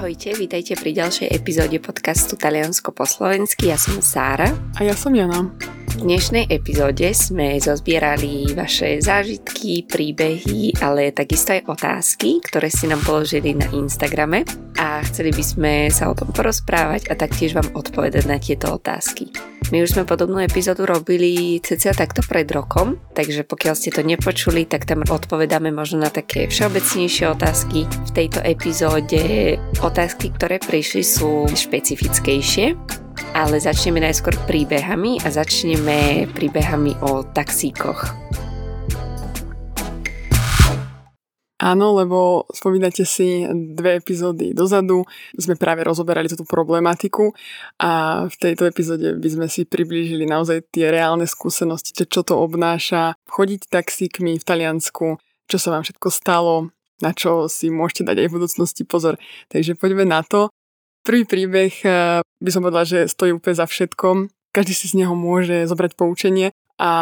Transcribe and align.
Ahojte, 0.00 0.32
vítajte 0.32 0.80
pri 0.80 0.96
ďalšej 0.96 1.28
epizóde 1.28 1.76
podcastu 1.76 2.32
Taliansko 2.32 2.88
po 2.88 3.04
slovensky. 3.04 3.68
Ja 3.68 3.76
som 3.76 4.00
Sára. 4.00 4.48
A 4.80 4.88
ja 4.88 4.96
som 4.96 5.12
Jana. 5.12 5.52
V 5.92 6.08
dnešnej 6.08 6.48
epizóde 6.48 7.12
sme 7.12 7.60
zozbierali 7.60 8.48
vaše 8.56 8.96
zážitky, 9.04 9.84
príbehy, 9.84 10.80
ale 10.80 11.12
takisto 11.12 11.52
aj 11.52 11.68
otázky, 11.68 12.40
ktoré 12.40 12.72
ste 12.72 12.88
nám 12.88 13.04
položili 13.04 13.52
na 13.52 13.68
Instagrame 13.76 14.48
a 14.80 15.04
chceli 15.04 15.36
by 15.36 15.44
sme 15.44 15.72
sa 15.92 16.08
o 16.08 16.16
tom 16.16 16.32
porozprávať 16.32 17.12
a 17.12 17.14
taktiež 17.20 17.52
vám 17.52 17.68
odpovedať 17.76 18.24
na 18.24 18.40
tieto 18.40 18.72
otázky. 18.72 19.28
My 19.70 19.86
už 19.86 19.94
sme 19.94 20.02
podobnú 20.02 20.42
epizódu 20.42 20.82
robili 20.82 21.62
cca 21.62 21.94
takto 21.94 22.26
pred 22.26 22.50
rokom, 22.50 22.98
takže 23.14 23.46
pokiaľ 23.46 23.74
ste 23.78 23.94
to 23.94 24.02
nepočuli, 24.02 24.66
tak 24.66 24.82
tam 24.82 25.06
odpovedáme 25.06 25.70
možno 25.70 26.02
na 26.02 26.10
také 26.10 26.50
všeobecnejšie 26.50 27.30
otázky. 27.30 27.86
V 27.86 28.10
tejto 28.10 28.42
epizóde 28.42 29.54
otázky, 29.78 30.34
ktoré 30.34 30.58
prišli 30.58 31.06
sú 31.06 31.46
špecifickejšie 31.46 32.74
ale 33.34 33.62
začneme 33.62 34.02
najskôr 34.02 34.34
príbehami 34.48 35.22
a 35.22 35.28
začneme 35.30 36.26
príbehami 36.34 36.98
o 37.04 37.22
taxíkoch. 37.22 38.10
Áno, 41.60 41.92
lebo 41.92 42.48
spomínate 42.48 43.04
si 43.04 43.44
dve 43.76 44.00
epizódy 44.00 44.56
dozadu, 44.56 45.04
sme 45.36 45.60
práve 45.60 45.84
rozoberali 45.84 46.24
túto 46.24 46.48
problematiku 46.48 47.36
a 47.76 48.24
v 48.24 48.34
tejto 48.40 48.64
epizóde 48.64 49.20
by 49.20 49.28
sme 49.28 49.46
si 49.52 49.68
priblížili 49.68 50.24
naozaj 50.24 50.72
tie 50.72 50.88
reálne 50.88 51.28
skúsenosti, 51.28 51.92
čo 51.92 52.24
to 52.24 52.40
obnáša 52.40 53.12
chodiť 53.28 53.68
taxíkmi 53.68 54.40
v 54.40 54.46
Taliansku, 54.48 55.20
čo 55.20 55.56
sa 55.60 55.76
vám 55.76 55.84
všetko 55.84 56.08
stalo, 56.08 56.72
na 57.04 57.12
čo 57.12 57.44
si 57.52 57.68
môžete 57.68 58.08
dať 58.08 58.16
aj 58.24 58.28
v 58.32 58.36
budúcnosti 58.40 58.82
pozor. 58.88 59.20
Takže 59.52 59.76
poďme 59.76 60.08
na 60.08 60.24
to. 60.24 60.48
Prvý 61.04 61.28
príbeh 61.28 61.76
eh, 61.84 62.24
by 62.24 62.50
som 62.52 62.64
povedala, 62.64 62.88
že 62.88 63.04
stojí 63.04 63.36
úplne 63.36 63.60
za 63.60 63.68
všetkom. 63.68 64.32
Každý 64.56 64.72
si 64.72 64.88
z 64.88 65.04
neho 65.04 65.12
môže 65.12 65.68
zobrať 65.68 65.92
poučenie 65.92 66.56
a 66.80 66.92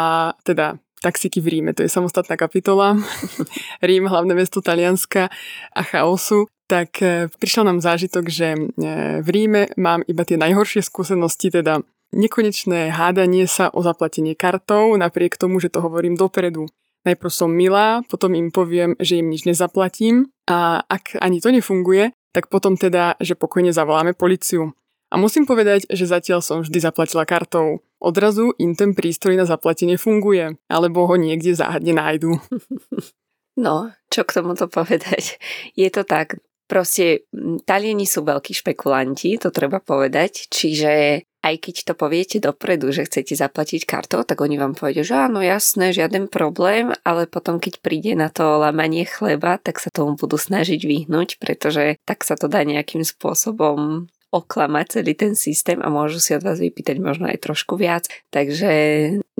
teda 0.43 0.83
taxíky 1.01 1.41
v 1.41 1.47
Ríme, 1.47 1.71
to 1.73 1.83
je 1.83 1.89
samostatná 1.89 2.37
kapitola. 2.37 2.99
Rím, 3.87 4.07
hlavné 4.07 4.35
mesto 4.35 4.61
Talianska 4.61 5.29
a 5.75 5.81
chaosu. 5.83 6.47
Tak 6.69 7.01
eh, 7.01 7.27
prišiel 7.41 7.65
nám 7.65 7.81
zážitok, 7.81 8.29
že 8.29 8.53
eh, 8.53 9.23
v 9.23 9.29
Ríme 9.29 9.73
mám 9.79 10.05
iba 10.05 10.21
tie 10.27 10.37
najhoršie 10.37 10.85
skúsenosti, 10.85 11.49
teda 11.49 11.81
nekonečné 12.13 12.93
hádanie 12.93 13.45
sa 13.45 13.69
o 13.73 13.81
zaplatenie 13.81 14.33
kartou, 14.33 14.97
napriek 14.97 15.37
tomu, 15.37 15.57
že 15.57 15.69
to 15.73 15.81
hovorím 15.81 16.17
dopredu. 16.17 16.69
Najprv 17.07 17.31
som 17.31 17.49
milá, 17.49 18.03
potom 18.11 18.35
im 18.35 18.51
poviem, 18.51 18.93
že 18.99 19.23
im 19.23 19.31
nič 19.31 19.47
nezaplatím 19.47 20.29
a 20.51 20.83
ak 20.83 21.15
ani 21.23 21.39
to 21.39 21.49
nefunguje, 21.49 22.11
tak 22.35 22.51
potom 22.51 22.75
teda, 22.75 23.15
že 23.23 23.39
pokojne 23.39 23.71
zavoláme 23.71 24.13
policiu. 24.13 24.75
A 25.09 25.17
musím 25.17 25.49
povedať, 25.49 25.89
že 25.89 26.05
zatiaľ 26.05 26.45
som 26.45 26.61
vždy 26.61 26.77
zaplatila 26.77 27.25
kartou. 27.25 27.81
Odrazu 27.99 28.55
im 28.55 28.79
ten 28.79 28.95
prístroj 28.95 29.35
na 29.35 29.43
zaplatenie 29.43 29.99
funguje, 29.99 30.55
alebo 30.71 31.03
ho 31.03 31.15
niekde 31.19 31.55
záhadne 31.55 31.95
nájdu. 31.95 32.39
No, 33.59 33.91
čo 34.07 34.23
k 34.23 34.39
tomuto 34.39 34.71
povedať? 34.71 35.35
Je 35.75 35.91
to 35.91 36.07
tak, 36.07 36.39
proste 36.71 37.27
Talieni 37.67 38.07
sú 38.07 38.23
veľkí 38.23 38.55
špekulanti, 38.55 39.35
to 39.35 39.51
treba 39.51 39.83
povedať, 39.83 40.47
čiže 40.47 41.25
aj 41.43 41.55
keď 41.59 41.75
to 41.91 41.93
poviete 41.95 42.37
dopredu, 42.39 42.91
že 42.91 43.07
chcete 43.07 43.35
zaplatiť 43.35 43.83
kartou, 43.83 44.23
tak 44.23 44.43
oni 44.43 44.55
vám 44.55 44.79
povedia, 44.79 45.03
že 45.03 45.15
áno, 45.15 45.43
jasné, 45.43 45.95
žiaden 45.95 46.31
problém, 46.31 46.91
ale 47.07 47.27
potom 47.27 47.63
keď 47.63 47.83
príde 47.83 48.15
na 48.15 48.27
to 48.31 48.59
lamanie 48.59 49.03
chleba, 49.03 49.59
tak 49.59 49.79
sa 49.79 49.91
tomu 49.91 50.19
budú 50.19 50.35
snažiť 50.35 50.79
vyhnúť, 50.83 51.39
pretože 51.39 51.99
tak 52.03 52.27
sa 52.27 52.35
to 52.35 52.51
dá 52.51 52.63
nejakým 52.63 53.07
spôsobom 53.07 54.11
oklamať 54.29 55.01
celý 55.01 55.13
ten 55.17 55.33
systém 55.33 55.81
a 55.81 55.89
môžu 55.89 56.21
si 56.21 56.37
od 56.37 56.45
vás 56.45 56.61
vypýtať 56.61 57.01
možno 57.01 57.29
aj 57.29 57.41
trošku 57.41 57.75
viac. 57.75 58.05
Takže 58.29 58.71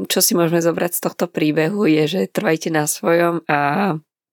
čo 0.10 0.20
si 0.20 0.34
môžeme 0.34 0.62
zobrať 0.62 0.92
z 0.98 1.02
tohto 1.06 1.26
príbehu 1.30 1.86
je, 1.86 2.04
že 2.10 2.22
trvajte 2.30 2.74
na 2.74 2.90
svojom 2.90 3.46
a 3.46 3.60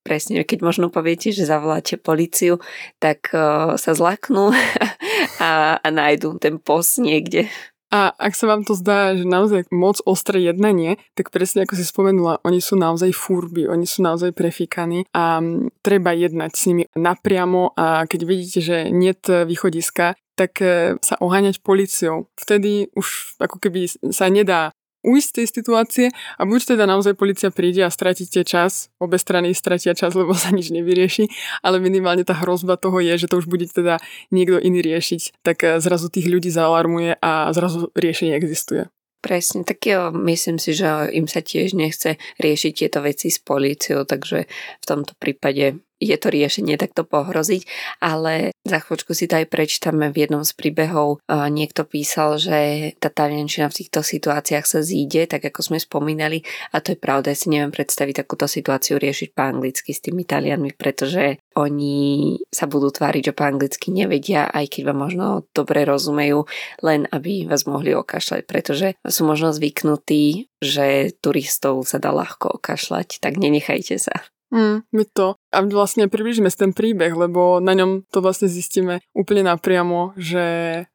presne, 0.07 0.47
keď 0.47 0.63
možno 0.63 0.87
poviete, 0.89 1.35
že 1.35 1.51
zavoláte 1.51 1.99
policiu, 1.99 2.63
tak 3.03 3.29
sa 3.77 3.93
zlaknú 3.93 4.55
a, 5.43 5.77
a 5.83 5.89
nájdu 5.91 6.39
ten 6.39 6.63
pos 6.63 6.97
niekde. 6.97 7.51
A 7.95 8.11
ak 8.19 8.35
sa 8.35 8.51
vám 8.51 8.67
to 8.67 8.75
zdá, 8.75 9.15
že 9.15 9.23
naozaj 9.23 9.71
moc 9.71 10.03
ostré 10.03 10.43
jednanie, 10.43 10.99
tak 11.15 11.31
presne 11.31 11.63
ako 11.63 11.79
si 11.79 11.87
spomenula, 11.87 12.43
oni 12.43 12.59
sú 12.59 12.75
naozaj 12.75 13.15
furby, 13.15 13.71
oni 13.71 13.87
sú 13.87 14.03
naozaj 14.03 14.35
prefíkaní 14.35 15.07
a 15.15 15.39
treba 15.87 16.11
jednať 16.11 16.51
s 16.51 16.63
nimi 16.67 16.85
napriamo 16.99 17.79
a 17.79 18.03
keď 18.11 18.21
vidíte, 18.27 18.59
že 18.59 18.77
niet 18.91 19.23
východiska, 19.23 20.19
tak 20.37 20.61
sa 21.01 21.15
oháňať 21.19 21.65
policiou. 21.65 22.29
Vtedy 22.37 22.93
už 22.93 23.41
ako 23.41 23.57
keby 23.57 23.89
sa 24.13 24.29
nedá 24.29 24.77
ujsť 25.07 25.29
z 25.31 25.35
tej 25.39 25.47
situácie 25.47 26.07
a 26.37 26.43
buď 26.43 26.77
teda 26.77 26.85
naozaj 26.91 27.15
policia 27.15 27.55
príde 27.55 27.87
a 27.87 27.95
stratíte 27.95 28.43
čas, 28.43 28.91
obe 28.99 29.17
strany 29.17 29.55
stratia 29.55 29.95
čas, 29.95 30.19
lebo 30.19 30.35
sa 30.35 30.51
nič 30.51 30.75
nevyrieši, 30.75 31.31
ale 31.63 31.79
minimálne 31.79 32.27
tá 32.27 32.35
hrozba 32.35 32.75
toho 32.75 32.99
je, 32.99 33.15
že 33.15 33.31
to 33.31 33.39
už 33.39 33.47
bude 33.47 33.71
teda 33.71 34.03
niekto 34.35 34.59
iný 34.59 34.83
riešiť, 34.83 35.47
tak 35.47 35.63
eh, 35.63 35.79
zrazu 35.79 36.11
tých 36.11 36.27
ľudí 36.27 36.51
zaalarmuje 36.51 37.23
a 37.23 37.55
zrazu 37.55 37.95
riešenie 37.95 38.35
existuje. 38.35 38.91
Presne, 39.27 39.67
tak 39.67 39.83
jo, 39.83 40.15
myslím 40.15 40.61
si, 40.63 40.71
že 40.71 40.87
im 41.11 41.27
sa 41.27 41.43
tiež 41.43 41.75
nechce 41.75 42.15
riešiť 42.39 42.73
tieto 42.79 43.03
veci 43.03 43.27
s 43.27 43.43
políciou, 43.43 44.07
takže 44.07 44.47
v 44.79 44.85
tomto 44.87 45.19
prípade 45.19 45.83
je 45.97 46.17
to 46.21 46.29
riešenie 46.29 46.77
takto 46.77 47.09
pohroziť, 47.09 47.65
ale 48.05 48.53
za 48.69 48.85
chvíľočku 48.85 49.17
si 49.17 49.25
to 49.25 49.41
aj 49.41 49.49
prečítame 49.49 50.13
v 50.13 50.29
jednom 50.29 50.45
z 50.45 50.53
príbehov. 50.53 51.25
Niekto 51.29 51.89
písal, 51.89 52.37
že 52.37 52.93
tá 53.01 53.09
taliančina 53.09 53.73
v 53.73 53.79
týchto 53.81 54.05
situáciách 54.05 54.67
sa 54.69 54.81
zíde, 54.85 55.25
tak 55.25 55.49
ako 55.49 55.73
sme 55.73 55.79
spomínali, 55.81 56.45
a 56.77 56.85
to 56.85 56.93
je 56.93 56.99
pravda, 57.01 57.33
ja 57.33 57.39
si 57.39 57.49
neviem 57.49 57.73
predstaviť 57.73 58.27
takúto 58.27 58.45
situáciu 58.45 59.01
riešiť 59.01 59.33
po 59.33 59.43
anglicky 59.49 59.97
s 59.97 60.05
tými 60.05 60.29
Talianmi, 60.29 60.77
pretože 60.77 61.41
oni 61.57 62.37
sa 62.53 62.69
budú 62.69 62.93
tváriť, 62.93 63.33
že 63.33 63.37
po 63.37 63.49
anglicky 63.49 63.89
nevedia, 63.89 64.45
aj 64.53 64.77
keď 64.77 64.93
vám 64.93 64.99
možno 65.09 65.27
dobre 65.57 65.89
rozumejú, 65.89 66.45
len 66.85 67.09
aby 67.09 67.49
vás 67.49 67.65
mohli 67.65 67.97
okašľať, 67.97 68.45
pretože 68.45 68.93
sú 69.01 69.25
možno 69.25 69.57
zvyknutí, 69.57 70.53
že 70.61 71.17
turistov 71.25 71.89
sa 71.89 71.97
dá 71.97 72.13
ľahko 72.13 72.61
okašľať, 72.61 73.25
tak 73.25 73.41
nenechajte 73.41 73.97
sa. 73.97 74.29
Mm, 74.55 74.87
my 74.87 75.05
to. 75.11 75.35
A 75.51 75.59
vlastne 75.67 76.07
približíme 76.07 76.47
ten 76.55 76.71
príbeh, 76.71 77.11
lebo 77.11 77.59
na 77.59 77.75
ňom 77.75 78.07
to 78.07 78.23
vlastne 78.23 78.47
zistíme 78.47 79.03
úplne 79.11 79.43
napriamo, 79.43 80.15
že 80.15 80.45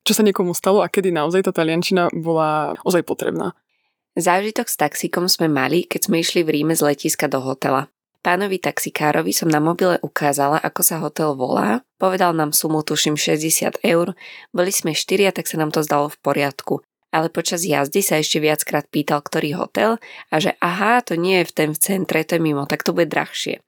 čo 0.07 0.13
sa 0.15 0.23
niekomu 0.23 0.55
stalo 0.55 0.79
a 0.79 0.87
kedy 0.87 1.11
naozaj 1.11 1.43
tá 1.43 1.51
taliančina 1.51 2.07
bola 2.15 2.79
ozaj 2.87 3.03
potrebná. 3.03 3.51
Zážitok 4.15 4.67
s 4.67 4.75
taxíkom 4.79 5.27
sme 5.27 5.47
mali, 5.47 5.87
keď 5.87 6.11
sme 6.11 6.19
išli 6.19 6.43
v 6.43 6.59
Ríme 6.59 6.75
z 6.75 6.83
letiska 6.83 7.31
do 7.31 7.39
hotela. 7.43 7.87
Pánovi 8.21 8.61
taxikárovi 8.61 9.33
som 9.33 9.49
na 9.49 9.57
mobile 9.57 9.97
ukázala, 10.05 10.61
ako 10.61 10.81
sa 10.85 11.01
hotel 11.01 11.33
volá, 11.33 11.81
povedal 11.97 12.37
nám 12.37 12.53
sumu 12.53 12.85
tuším 12.85 13.17
60 13.17 13.81
eur, 13.81 14.13
boli 14.53 14.69
sme 14.69 14.93
štyria, 14.93 15.33
tak 15.33 15.49
sa 15.49 15.57
nám 15.57 15.73
to 15.73 15.81
zdalo 15.81 16.05
v 16.11 16.21
poriadku 16.21 16.85
ale 17.11 17.27
počas 17.27 17.67
jazdy 17.67 17.99
sa 17.99 18.17
ešte 18.17 18.39
viackrát 18.39 18.87
pýtal, 18.87 19.19
ktorý 19.19 19.59
hotel 19.59 19.99
a 20.31 20.35
že 20.39 20.55
aha, 20.63 21.03
to 21.03 21.19
nie 21.19 21.43
je 21.43 21.47
v 21.47 21.53
ten 21.53 21.69
v 21.75 21.79
centre, 21.79 22.23
to 22.23 22.39
je 22.39 22.41
mimo, 22.41 22.63
tak 22.65 22.87
to 22.87 22.95
bude 22.95 23.11
drahšie. 23.11 23.59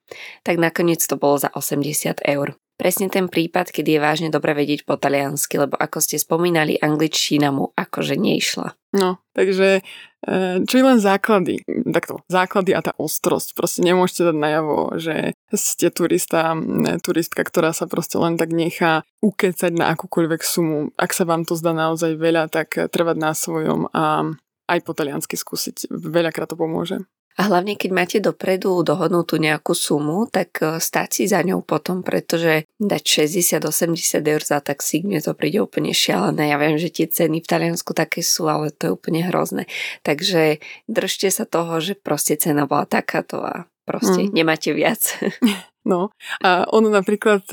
Tak 0.47 0.55
nakoniec 0.57 1.03
to 1.03 1.19
bolo 1.19 1.37
za 1.37 1.51
80 1.51 2.23
eur. 2.23 2.55
Presne 2.73 3.05
ten 3.05 3.29
prípad, 3.29 3.69
kedy 3.69 3.95
je 3.95 4.01
vážne 4.01 4.29
dobre 4.33 4.57
vedieť 4.57 4.81
po 4.89 4.97
taliansky, 4.97 5.61
lebo 5.61 5.77
ako 5.77 6.01
ste 6.01 6.17
spomínali, 6.17 6.73
angličtina 6.81 7.53
mu 7.53 7.69
akože 7.77 8.17
neišla. 8.17 8.73
No, 8.97 9.21
takže 9.37 9.81
e, 10.25 10.31
čo 10.65 10.75
je 10.77 10.85
len 10.85 10.97
základy, 10.97 11.61
takto, 11.93 12.25
základy 12.29 12.73
a 12.73 12.81
tá 12.81 12.93
ostrosť. 12.97 13.53
Proste 13.53 13.85
nemôžete 13.85 14.29
dať 14.29 14.37
najavo, 14.37 14.77
že 14.97 15.37
ste 15.53 15.93
turista, 15.93 16.57
turistka, 17.05 17.45
ktorá 17.45 17.77
sa 17.77 17.85
proste 17.85 18.17
len 18.17 18.41
tak 18.41 18.49
nechá 18.49 19.05
ukecať 19.21 19.73
na 19.73 19.93
akúkoľvek 19.93 20.41
sumu. 20.41 20.89
Ak 20.97 21.13
sa 21.13 21.29
vám 21.29 21.45
to 21.45 21.53
zdá 21.53 21.77
naozaj 21.77 22.17
veľa, 22.17 22.49
tak 22.49 22.73
trvať 22.89 23.17
na 23.21 23.37
svojom 23.37 23.89
a 23.93 24.33
aj 24.69 24.79
po 24.81 24.97
taliansky 24.97 25.37
skúsiť. 25.37 25.89
Veľakrát 25.89 26.49
to 26.49 26.57
pomôže. 26.57 27.05
A 27.39 27.49
hlavne, 27.49 27.73
keď 27.73 27.91
máte 27.91 28.17
dopredu 28.21 28.85
dohodnutú 28.85 29.41
nejakú 29.41 29.73
sumu, 29.73 30.29
tak 30.29 30.61
e, 30.61 30.77
stáť 30.77 31.09
si 31.09 31.23
za 31.25 31.41
ňou 31.41 31.65
potom, 31.65 32.05
pretože 32.05 32.69
dať 32.77 33.25
60-80 33.25 34.21
eur 34.21 34.41
za 34.45 34.61
taxík, 34.61 35.05
mne 35.05 35.17
to 35.21 35.33
príde 35.33 35.57
úplne 35.57 35.93
šialené. 35.93 36.53
Ja 36.53 36.61
viem, 36.61 36.77
že 36.77 36.93
tie 36.93 37.09
ceny 37.09 37.41
v 37.41 37.49
Taliansku 37.49 37.97
také 37.97 38.21
sú, 38.21 38.45
ale 38.45 38.69
to 38.69 38.89
je 38.89 38.95
úplne 38.95 39.25
hrozné. 39.25 39.65
Takže 40.05 40.61
držte 40.85 41.33
sa 41.33 41.49
toho, 41.49 41.81
že 41.81 41.97
proste 41.97 42.37
cena 42.37 42.69
bola 42.69 42.85
takáto 42.85 43.41
a 43.41 43.65
proste 43.89 44.29
mm. 44.29 44.31
nemáte 44.33 44.69
viac. 44.73 45.01
No 45.83 46.15
a 46.39 46.63
ono 46.71 46.87
napríklad 46.87 47.43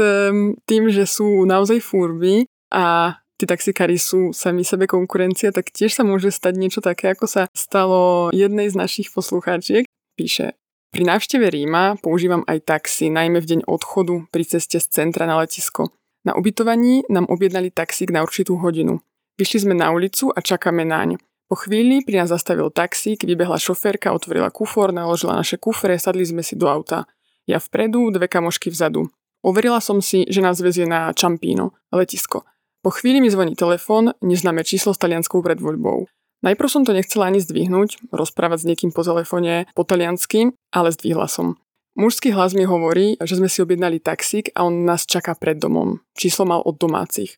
tým, 0.62 0.84
že 0.94 1.02
sú 1.02 1.42
naozaj 1.50 1.82
furby 1.82 2.46
a 2.70 3.18
tí 3.40 3.48
taxikári 3.48 3.96
sú 3.96 4.37
sami 4.37 4.69
sebe 4.69 4.84
konkurencia, 4.84 5.48
tak 5.48 5.72
tiež 5.72 5.96
sa 5.96 6.04
môže 6.04 6.28
stať 6.28 6.60
niečo 6.60 6.84
také, 6.84 7.16
ako 7.16 7.25
sa 7.25 7.42
stalo 7.56 8.28
jednej 8.37 8.69
z 8.69 8.76
našich 8.76 9.08
poslucháčiek. 9.08 9.88
Píše, 10.20 10.60
pri 10.92 11.02
návšteve 11.08 11.48
Ríma 11.48 11.96
používam 12.04 12.44
aj 12.44 12.69
taxi, 12.69 13.08
najmä 13.08 13.40
v 13.40 13.48
deň 13.56 13.60
odchodu 13.64 14.28
pri 14.28 14.44
ceste 14.44 14.76
z 14.76 14.87
centra 14.92 15.25
na 15.25 15.40
letisko. 15.40 15.88
Na 16.28 16.37
ubytovaní 16.37 17.08
nám 17.08 17.32
objednali 17.32 17.72
taxík 17.72 18.12
na 18.12 18.20
určitú 18.20 18.60
hodinu. 18.60 19.00
Vyšli 19.40 19.64
sme 19.64 19.72
na 19.72 19.88
ulicu 19.88 20.28
a 20.28 20.44
čakáme 20.44 20.84
naň. 20.84 21.16
Po 21.48 21.56
chvíli 21.56 22.04
pri 22.04 22.20
nás 22.20 22.28
zastavil 22.28 22.69
taxík, 22.69 23.25
vybehla 23.25 23.56
šoférka, 23.56 24.12
otvorila 24.12 24.52
kufor, 24.52 24.92
naložila 24.92 25.32
naše 25.32 25.56
kufre, 25.56 25.96
sadli 25.96 26.28
sme 26.28 26.44
si 26.44 26.60
do 26.60 26.69
auta. 26.69 27.08
Ja 27.48 27.56
vpredu, 27.56 28.12
dve 28.12 28.28
kamošky 28.28 28.69
vzadu. 28.69 29.08
Overila 29.40 29.81
som 29.81 30.04
si, 30.04 30.28
že 30.28 30.44
nás 30.44 30.60
vezie 30.60 30.84
na 30.84 31.08
Čampíno, 31.16 31.72
letisko. 31.88 32.44
Po 32.80 32.90
chvíli 32.90 33.20
mi 33.20 33.28
zvoní 33.28 33.52
telefón, 33.52 34.16
neznáme 34.24 34.64
číslo 34.64 34.96
s 34.96 34.98
talianskou 34.98 35.44
predvoľbou. 35.44 36.08
Najprv 36.40 36.68
som 36.72 36.88
to 36.88 36.96
nechcela 36.96 37.28
ani 37.28 37.36
zdvihnúť, 37.36 38.08
rozprávať 38.08 38.64
s 38.64 38.68
niekým 38.72 38.90
po 38.96 39.04
telefóne 39.04 39.68
po 39.76 39.84
taliansky, 39.84 40.56
ale 40.72 40.88
zdvihla 40.88 41.28
som. 41.28 41.60
Mužský 42.00 42.32
hlas 42.32 42.56
mi 42.56 42.64
hovorí, 42.64 43.20
že 43.20 43.36
sme 43.36 43.52
si 43.52 43.60
objednali 43.60 44.00
taxík 44.00 44.56
a 44.56 44.64
on 44.64 44.88
nás 44.88 45.04
čaká 45.04 45.36
pred 45.36 45.60
domom. 45.60 46.00
Číslo 46.16 46.48
mal 46.48 46.64
od 46.64 46.80
domácich. 46.80 47.36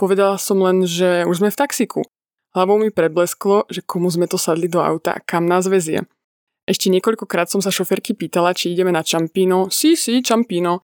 Povedala 0.00 0.40
som 0.40 0.56
len, 0.64 0.88
že 0.88 1.28
už 1.28 1.44
sme 1.44 1.52
v 1.52 1.60
taxiku. 1.60 2.00
Hlavou 2.56 2.80
mi 2.80 2.88
preblesklo, 2.88 3.68
že 3.68 3.84
komu 3.84 4.08
sme 4.08 4.24
to 4.24 4.40
sadli 4.40 4.72
do 4.72 4.80
auta, 4.80 5.20
kam 5.20 5.44
nás 5.44 5.68
vezie. 5.68 6.08
Ešte 6.64 6.88
niekoľkokrát 6.88 7.52
som 7.52 7.60
sa 7.60 7.68
šoferky 7.68 8.16
pýtala, 8.16 8.56
či 8.56 8.72
ideme 8.72 8.88
na 8.88 9.04
Čampino. 9.04 9.68
Sí, 9.68 10.00
sí, 10.00 10.24
Čampino. 10.24 10.87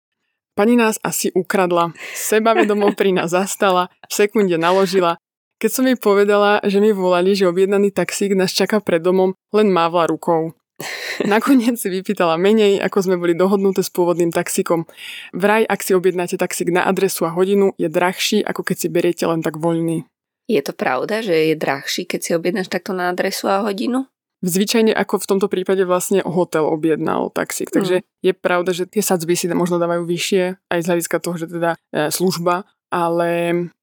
Pani 0.54 0.78
nás 0.78 1.02
asi 1.02 1.34
ukradla. 1.34 1.90
Sebavedomo 2.14 2.94
pri 2.94 3.10
nás 3.10 3.34
zastala, 3.34 3.90
v 4.06 4.12
sekunde 4.14 4.54
naložila. 4.54 5.18
Keď 5.58 5.70
som 5.70 5.82
jej 5.82 5.98
povedala, 5.98 6.62
že 6.62 6.78
mi 6.78 6.94
volali, 6.94 7.34
že 7.34 7.50
objednaný 7.50 7.90
taxík 7.90 8.38
nás 8.38 8.54
čaká 8.54 8.78
pred 8.78 9.02
domom, 9.02 9.34
len 9.50 9.74
mávla 9.74 10.06
rukou. 10.06 10.54
Nakoniec 11.26 11.74
si 11.74 11.90
vypýtala 11.90 12.38
menej, 12.38 12.78
ako 12.78 12.98
sme 13.02 13.16
boli 13.18 13.34
dohodnuté 13.34 13.82
s 13.82 13.90
pôvodným 13.90 14.30
taxikom. 14.30 14.86
Vraj, 15.34 15.66
ak 15.66 15.82
si 15.82 15.90
objednáte 15.90 16.38
taxík 16.38 16.70
na 16.70 16.86
adresu 16.86 17.26
a 17.26 17.34
hodinu, 17.34 17.74
je 17.74 17.90
drahší, 17.90 18.46
ako 18.46 18.62
keď 18.62 18.76
si 18.78 18.86
beriete 18.94 19.24
len 19.26 19.42
tak 19.42 19.58
voľný. 19.58 20.06
Je 20.46 20.62
to 20.62 20.70
pravda, 20.70 21.18
že 21.18 21.50
je 21.50 21.54
drahší, 21.58 22.06
keď 22.06 22.20
si 22.22 22.30
objednáš 22.30 22.70
takto 22.70 22.94
na 22.94 23.10
adresu 23.10 23.50
a 23.50 23.64
hodinu? 23.66 24.06
Zvyčajne 24.44 24.92
ako 24.92 25.24
v 25.24 25.28
tomto 25.32 25.48
prípade 25.48 25.88
vlastne 25.88 26.20
hotel 26.20 26.68
objednal 26.68 27.32
taxík. 27.32 27.72
Mm. 27.72 27.76
Takže 27.80 27.96
je 28.04 28.32
pravda, 28.36 28.70
že 28.76 28.84
tie 28.84 29.00
sadzby 29.00 29.32
si 29.32 29.48
možno 29.48 29.80
dávajú 29.80 30.04
vyššie, 30.04 30.60
aj 30.68 30.80
z 30.84 30.88
hľadiska 30.92 31.16
toho, 31.24 31.36
že 31.40 31.48
teda 31.48 31.80
e, 31.96 32.12
služba, 32.12 32.68
ale 32.92 33.28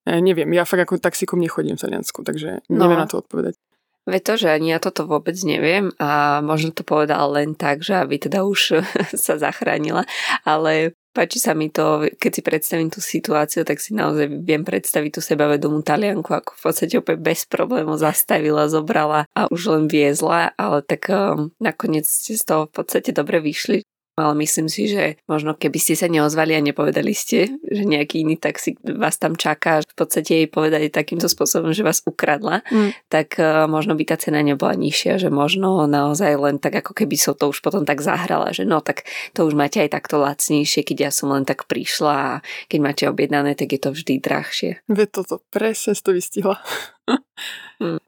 e, 0.06 0.12
neviem, 0.22 0.48
ja 0.54 0.62
fakt 0.70 0.86
ako 0.86 1.02
taxíkom 1.02 1.42
nechodím 1.42 1.82
v 1.82 1.84
Taliansku, 1.90 2.22
takže 2.22 2.62
no. 2.70 2.86
neviem 2.86 3.02
na 3.02 3.10
to 3.10 3.26
odpovedať. 3.26 3.58
Ve 4.06 4.18
to, 4.18 4.34
že 4.34 4.50
ani 4.50 4.74
ja 4.74 4.82
toto 4.82 5.06
vôbec 5.06 5.38
neviem 5.46 5.94
a 6.02 6.42
možno 6.42 6.74
to 6.74 6.82
povedal 6.82 7.38
len 7.38 7.54
tak, 7.54 7.86
že 7.86 7.98
aby 7.98 8.18
teda 8.18 8.46
už 8.46 8.82
sa 9.26 9.42
zachránila, 9.42 10.06
ale 10.46 10.94
páči 11.12 11.44
sa 11.44 11.52
mi 11.52 11.68
to, 11.68 12.08
keď 12.16 12.32
si 12.32 12.42
predstavím 12.42 12.90
tú 12.90 13.04
situáciu, 13.04 13.68
tak 13.68 13.84
si 13.84 13.92
naozaj 13.92 14.32
viem 14.44 14.64
predstaviť 14.64 15.12
tú 15.12 15.22
sebavedomú 15.22 15.84
talianku, 15.84 16.32
ako 16.32 16.56
v 16.56 16.62
podstate 16.64 16.96
úplne 16.98 17.20
bez 17.20 17.44
problémov 17.46 18.00
zastavila, 18.00 18.72
zobrala 18.72 19.28
a 19.36 19.52
už 19.52 19.62
len 19.76 19.86
viezla, 19.92 20.56
ale 20.56 20.80
tak 20.82 21.12
um, 21.12 21.52
nakoniec 21.60 22.08
ste 22.08 22.40
z 22.40 22.44
toho 22.48 22.72
v 22.72 22.74
podstate 22.74 23.12
dobre 23.12 23.44
vyšli, 23.44 23.84
ale 24.20 24.36
myslím 24.44 24.68
si, 24.68 24.92
že 24.92 25.16
možno 25.26 25.56
keby 25.56 25.80
ste 25.80 25.96
sa 25.96 26.12
neozvali 26.12 26.52
a 26.54 26.62
nepovedali 26.62 27.16
ste, 27.16 27.48
že 27.64 27.84
nejaký 27.88 28.28
iný 28.28 28.36
taxík 28.36 28.78
vás 28.84 29.16
tam 29.16 29.40
čaká, 29.40 29.80
v 29.82 29.96
podstate 29.96 30.44
jej 30.44 30.48
povedali 30.52 30.92
takýmto 30.92 31.32
spôsobom, 31.32 31.72
že 31.72 31.88
vás 31.88 32.04
ukradla, 32.04 32.62
mm. 32.68 33.08
tak 33.08 33.40
uh, 33.40 33.66
možno 33.72 33.96
by 33.96 34.04
tá 34.04 34.20
cena 34.20 34.44
nebola 34.44 34.76
nižšia, 34.76 35.16
že 35.16 35.30
možno 35.32 35.88
naozaj 35.88 36.36
len 36.36 36.56
tak 36.60 36.84
ako 36.84 36.92
keby 36.92 37.16
som 37.16 37.34
to 37.40 37.50
už 37.50 37.64
potom 37.64 37.88
tak 37.88 38.04
zahrala, 38.04 38.52
že 38.52 38.68
no 38.68 38.84
tak 38.84 39.08
to 39.32 39.48
už 39.48 39.56
máte 39.56 39.80
aj 39.80 39.96
takto 39.96 40.20
lacnejšie, 40.20 40.84
keď 40.84 40.98
ja 41.08 41.12
som 41.12 41.32
len 41.32 41.48
tak 41.48 41.66
prišla 41.72 42.16
a 42.16 42.34
keď 42.68 42.80
máte 42.84 43.04
objednané, 43.08 43.56
tak 43.56 43.72
je 43.72 43.80
to 43.80 43.96
vždy 43.96 44.20
drahšie. 44.20 44.84
Ve 44.92 45.08
toto 45.08 45.40
presne 45.48 45.96
to 45.96 46.12
vystihla. 46.12 46.60
mm. 47.84 48.02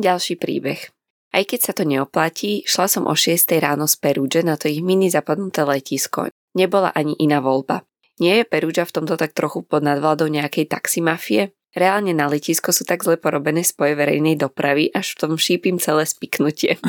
Ďalší 0.00 0.40
príbeh. 0.40 1.01
Aj 1.32 1.44
keď 1.48 1.60
sa 1.64 1.72
to 1.72 1.88
neoplatí, 1.88 2.60
šla 2.68 2.86
som 2.92 3.04
o 3.08 3.16
6 3.16 3.56
ráno 3.56 3.88
z 3.88 3.96
Perúdže 3.96 4.44
na 4.44 4.60
to 4.60 4.68
ich 4.68 4.84
mini 4.84 5.08
zapadnuté 5.08 5.64
letisko. 5.64 6.28
Nebola 6.52 6.92
ani 6.92 7.16
iná 7.16 7.40
voľba. 7.40 7.88
Nie 8.20 8.44
je 8.44 8.44
Perúdža 8.44 8.84
v 8.84 9.00
tomto 9.00 9.16
tak 9.16 9.32
trochu 9.32 9.64
pod 9.64 9.80
nadvládou 9.80 10.28
nejakej 10.28 10.68
taximafie? 10.68 11.56
Reálne 11.72 12.12
na 12.12 12.28
letisko 12.28 12.68
sú 12.68 12.84
tak 12.84 13.00
zle 13.00 13.16
porobené 13.16 13.64
spoje 13.64 13.96
verejnej 13.96 14.36
dopravy, 14.36 14.92
až 14.92 15.16
v 15.16 15.20
tom 15.24 15.32
šípim 15.40 15.80
celé 15.80 16.04
spiknutie. 16.04 16.76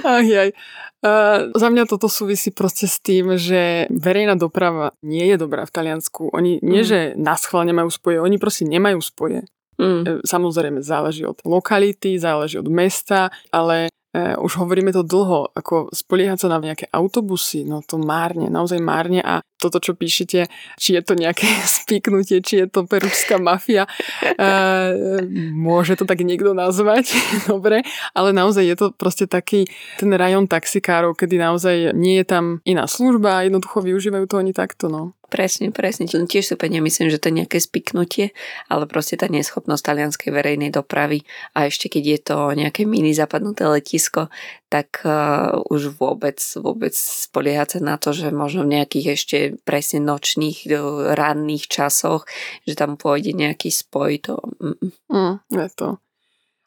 Aj, 0.00 0.24
aj. 0.24 0.56
Uh, 1.04 1.52
za 1.52 1.68
mňa 1.68 1.84
toto 1.84 2.08
súvisí 2.08 2.48
proste 2.52 2.88
s 2.88 3.00
tým, 3.04 3.36
že 3.36 3.84
verejná 3.92 4.36
doprava 4.36 4.96
nie 5.04 5.28
je 5.28 5.36
dobrá 5.36 5.68
v 5.68 5.72
Taliansku. 5.76 6.32
Oni 6.32 6.56
nie, 6.64 6.80
mm. 6.84 6.88
že 6.88 6.98
schvál 7.40 7.68
nemajú 7.68 7.92
spoje, 7.92 8.16
oni 8.16 8.40
proste 8.40 8.64
nemajú 8.64 8.96
spoje. 9.04 9.44
Mm. 9.80 10.02
E, 10.04 10.10
samozrejme 10.28 10.84
záleží 10.84 11.24
od 11.24 11.40
lokality, 11.48 12.20
záleží 12.20 12.60
od 12.60 12.68
mesta, 12.68 13.32
ale 13.48 13.88
e, 14.12 14.36
už 14.36 14.60
hovoríme 14.60 14.92
to 14.92 15.00
dlho, 15.00 15.48
ako 15.56 15.88
spoliehať 15.88 16.44
sa 16.44 16.48
na 16.52 16.60
nejaké 16.60 16.92
autobusy, 16.92 17.64
no 17.64 17.80
to 17.80 17.96
márne, 17.96 18.52
naozaj 18.52 18.76
márne 18.76 19.24
a 19.24 19.40
toto, 19.56 19.80
čo 19.80 19.96
píšete, 19.96 20.48
či 20.76 20.88
je 20.96 21.02
to 21.04 21.16
nejaké 21.16 21.48
spiknutie, 21.80 22.44
či 22.44 22.64
je 22.64 22.66
to 22.68 22.84
perúčská 22.84 23.40
mafia, 23.40 23.88
e, 24.20 25.24
môže 25.56 25.96
to 25.96 26.04
tak 26.04 26.20
niekto 26.20 26.52
nazvať, 26.52 27.16
dobre, 27.52 27.80
ale 28.12 28.36
naozaj 28.36 28.64
je 28.68 28.76
to 28.76 28.86
proste 28.92 29.32
taký 29.32 29.64
ten 29.96 30.12
rajon 30.12 30.44
taxikárov, 30.44 31.16
kedy 31.16 31.40
naozaj 31.40 31.96
nie 31.96 32.20
je 32.20 32.26
tam 32.28 32.44
iná 32.68 32.84
služba 32.84 33.48
jednoducho 33.48 33.80
využívajú 33.80 34.24
to 34.28 34.36
oni 34.36 34.52
takto, 34.52 34.92
no. 34.92 35.16
Presne, 35.30 35.70
presne. 35.70 36.10
Tiež 36.10 36.42
si 36.42 36.52
úplne 36.58 36.82
nemyslím, 36.82 37.06
že 37.06 37.22
to 37.22 37.30
je 37.30 37.38
nejaké 37.38 37.62
spiknutie, 37.62 38.34
ale 38.66 38.90
proste 38.90 39.14
tá 39.14 39.30
neschopnosť 39.30 39.86
talianskej 39.86 40.30
verejnej 40.34 40.74
dopravy 40.74 41.22
a 41.54 41.70
ešte 41.70 41.86
keď 41.86 42.04
je 42.04 42.18
to 42.18 42.36
nejaké 42.58 42.82
mini 42.82 43.14
zapadnuté 43.14 43.70
letisko, 43.70 44.26
tak 44.66 45.06
uh, 45.06 45.62
už 45.70 45.94
vôbec, 45.94 46.42
vôbec 46.58 46.90
spoliehať 46.90 47.78
sa 47.78 47.80
na 47.80 47.94
to, 47.94 48.10
že 48.10 48.34
možno 48.34 48.66
v 48.66 48.74
nejakých 48.82 49.06
ešte 49.14 49.38
presne 49.62 50.02
nočných, 50.02 50.66
ranných 51.14 51.70
časoch, 51.70 52.26
že 52.66 52.74
tam 52.74 52.98
pôjde 52.98 53.30
nejaký 53.30 53.70
spoj, 53.70 54.10
to... 54.18 54.34
Mm, 54.58 54.90
mm 55.06 55.34
je 55.50 55.70
to 55.78 55.88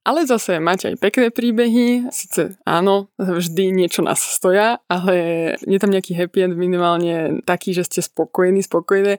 ale 0.04 0.28
zase 0.28 0.60
máte 0.60 0.92
aj 0.92 1.00
pekné 1.00 1.32
príbehy, 1.32 2.12
síce 2.12 2.60
áno, 2.68 3.08
vždy 3.16 3.72
niečo 3.72 4.04
nás 4.04 4.20
stoja, 4.20 4.84
ale 4.92 5.16
je 5.64 5.80
tam 5.80 5.96
nejaký 5.96 6.12
happy 6.12 6.44
end 6.44 6.60
minimálne 6.60 7.40
taký, 7.48 7.72
že 7.72 7.88
ste 7.88 8.00
spokojní, 8.04 8.60
spokojné. 8.68 9.18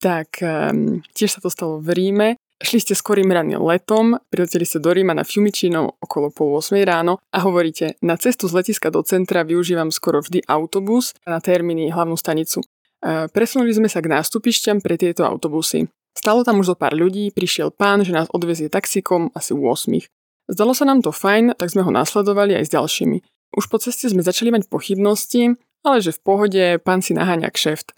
Tak 0.00 0.40
um, 0.42 1.04
tiež 1.14 1.38
sa 1.38 1.40
to 1.44 1.52
stalo 1.52 1.78
v 1.78 1.94
Ríme. 1.94 2.28
Šli 2.62 2.78
ste 2.78 2.94
skorým 2.94 3.28
ranným 3.28 3.58
letom, 3.58 4.18
prileteli 4.30 4.62
ste 4.62 4.78
do 4.78 4.94
Ríma 4.94 5.12
na 5.12 5.26
Fiumicino 5.26 5.98
okolo 5.98 6.30
pol 6.30 6.62
8 6.62 6.78
ráno 6.86 7.18
a 7.34 7.42
hovoríte, 7.42 7.98
na 8.06 8.14
cestu 8.14 8.46
z 8.46 8.62
letiska 8.62 8.88
do 8.88 9.02
centra 9.02 9.42
využívam 9.42 9.90
skoro 9.90 10.22
vždy 10.22 10.46
autobus 10.46 11.10
na 11.26 11.42
termíny 11.42 11.90
hlavnú 11.90 12.14
stanicu. 12.14 12.62
E, 13.02 13.26
presunuli 13.34 13.74
sme 13.74 13.90
sa 13.90 13.98
k 13.98 14.14
nástupišťam 14.14 14.78
pre 14.78 14.94
tieto 14.94 15.26
autobusy. 15.26 15.90
Stalo 16.14 16.46
tam 16.46 16.62
už 16.62 16.70
zo 16.70 16.76
pár 16.78 16.94
ľudí, 16.94 17.34
prišiel 17.34 17.74
pán, 17.74 18.06
že 18.06 18.14
nás 18.14 18.30
odvezie 18.30 18.70
taxikom 18.70 19.34
asi 19.34 19.58
u 19.58 19.66
8. 19.66 20.21
Zdalo 20.50 20.74
sa 20.74 20.88
nám 20.88 21.06
to 21.06 21.14
fajn, 21.14 21.54
tak 21.54 21.70
sme 21.70 21.86
ho 21.86 21.92
nasledovali 21.94 22.58
aj 22.58 22.64
s 22.66 22.74
ďalšími. 22.74 23.18
Už 23.52 23.68
po 23.68 23.76
ceste 23.78 24.08
sme 24.08 24.24
začali 24.24 24.50
mať 24.50 24.66
pochybnosti, 24.66 25.54
ale 25.84 25.96
že 26.00 26.16
v 26.16 26.20
pohode 26.24 26.64
pán 26.82 27.04
si 27.04 27.12
naháňa 27.12 27.52
kšeft. 27.52 27.92
E, 27.92 27.94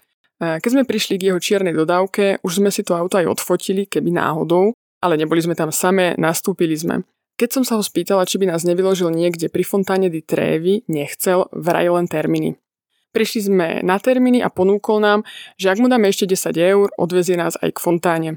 keď 0.59 0.69
sme 0.69 0.83
prišli 0.83 1.15
k 1.17 1.31
jeho 1.31 1.39
čiernej 1.39 1.73
dodávke, 1.73 2.43
už 2.43 2.59
sme 2.61 2.69
si 2.69 2.83
to 2.83 2.93
auto 2.93 3.17
aj 3.17 3.39
odfotili, 3.39 3.87
keby 3.87 4.11
náhodou, 4.13 4.75
ale 4.99 5.15
neboli 5.15 5.39
sme 5.41 5.55
tam 5.55 5.71
samé, 5.71 6.13
nastúpili 6.19 6.75
sme. 6.75 7.07
Keď 7.35 7.49
som 7.51 7.63
sa 7.67 7.75
ho 7.75 7.83
spýtala, 7.83 8.23
či 8.27 8.39
by 8.39 8.51
nás 8.51 8.63
nevyložil 8.63 9.11
niekde 9.11 9.51
pri 9.51 9.63
fontáne 9.67 10.07
di 10.07 10.23
Trevi, 10.23 10.87
nechcel, 10.87 11.51
vraj 11.51 11.87
len 11.91 12.07
termíny. 12.07 12.55
Prišli 13.11 13.39
sme 13.47 13.67
na 13.83 13.95
termíny 13.95 14.43
a 14.43 14.51
ponúkol 14.51 14.99
nám, 14.99 15.23
že 15.55 15.71
ak 15.71 15.79
mu 15.79 15.87
dáme 15.87 16.11
ešte 16.11 16.27
10 16.27 16.51
eur, 16.59 16.87
odvezie 16.99 17.39
nás 17.39 17.55
aj 17.59 17.75
k 17.75 17.79
fontáne 17.79 18.29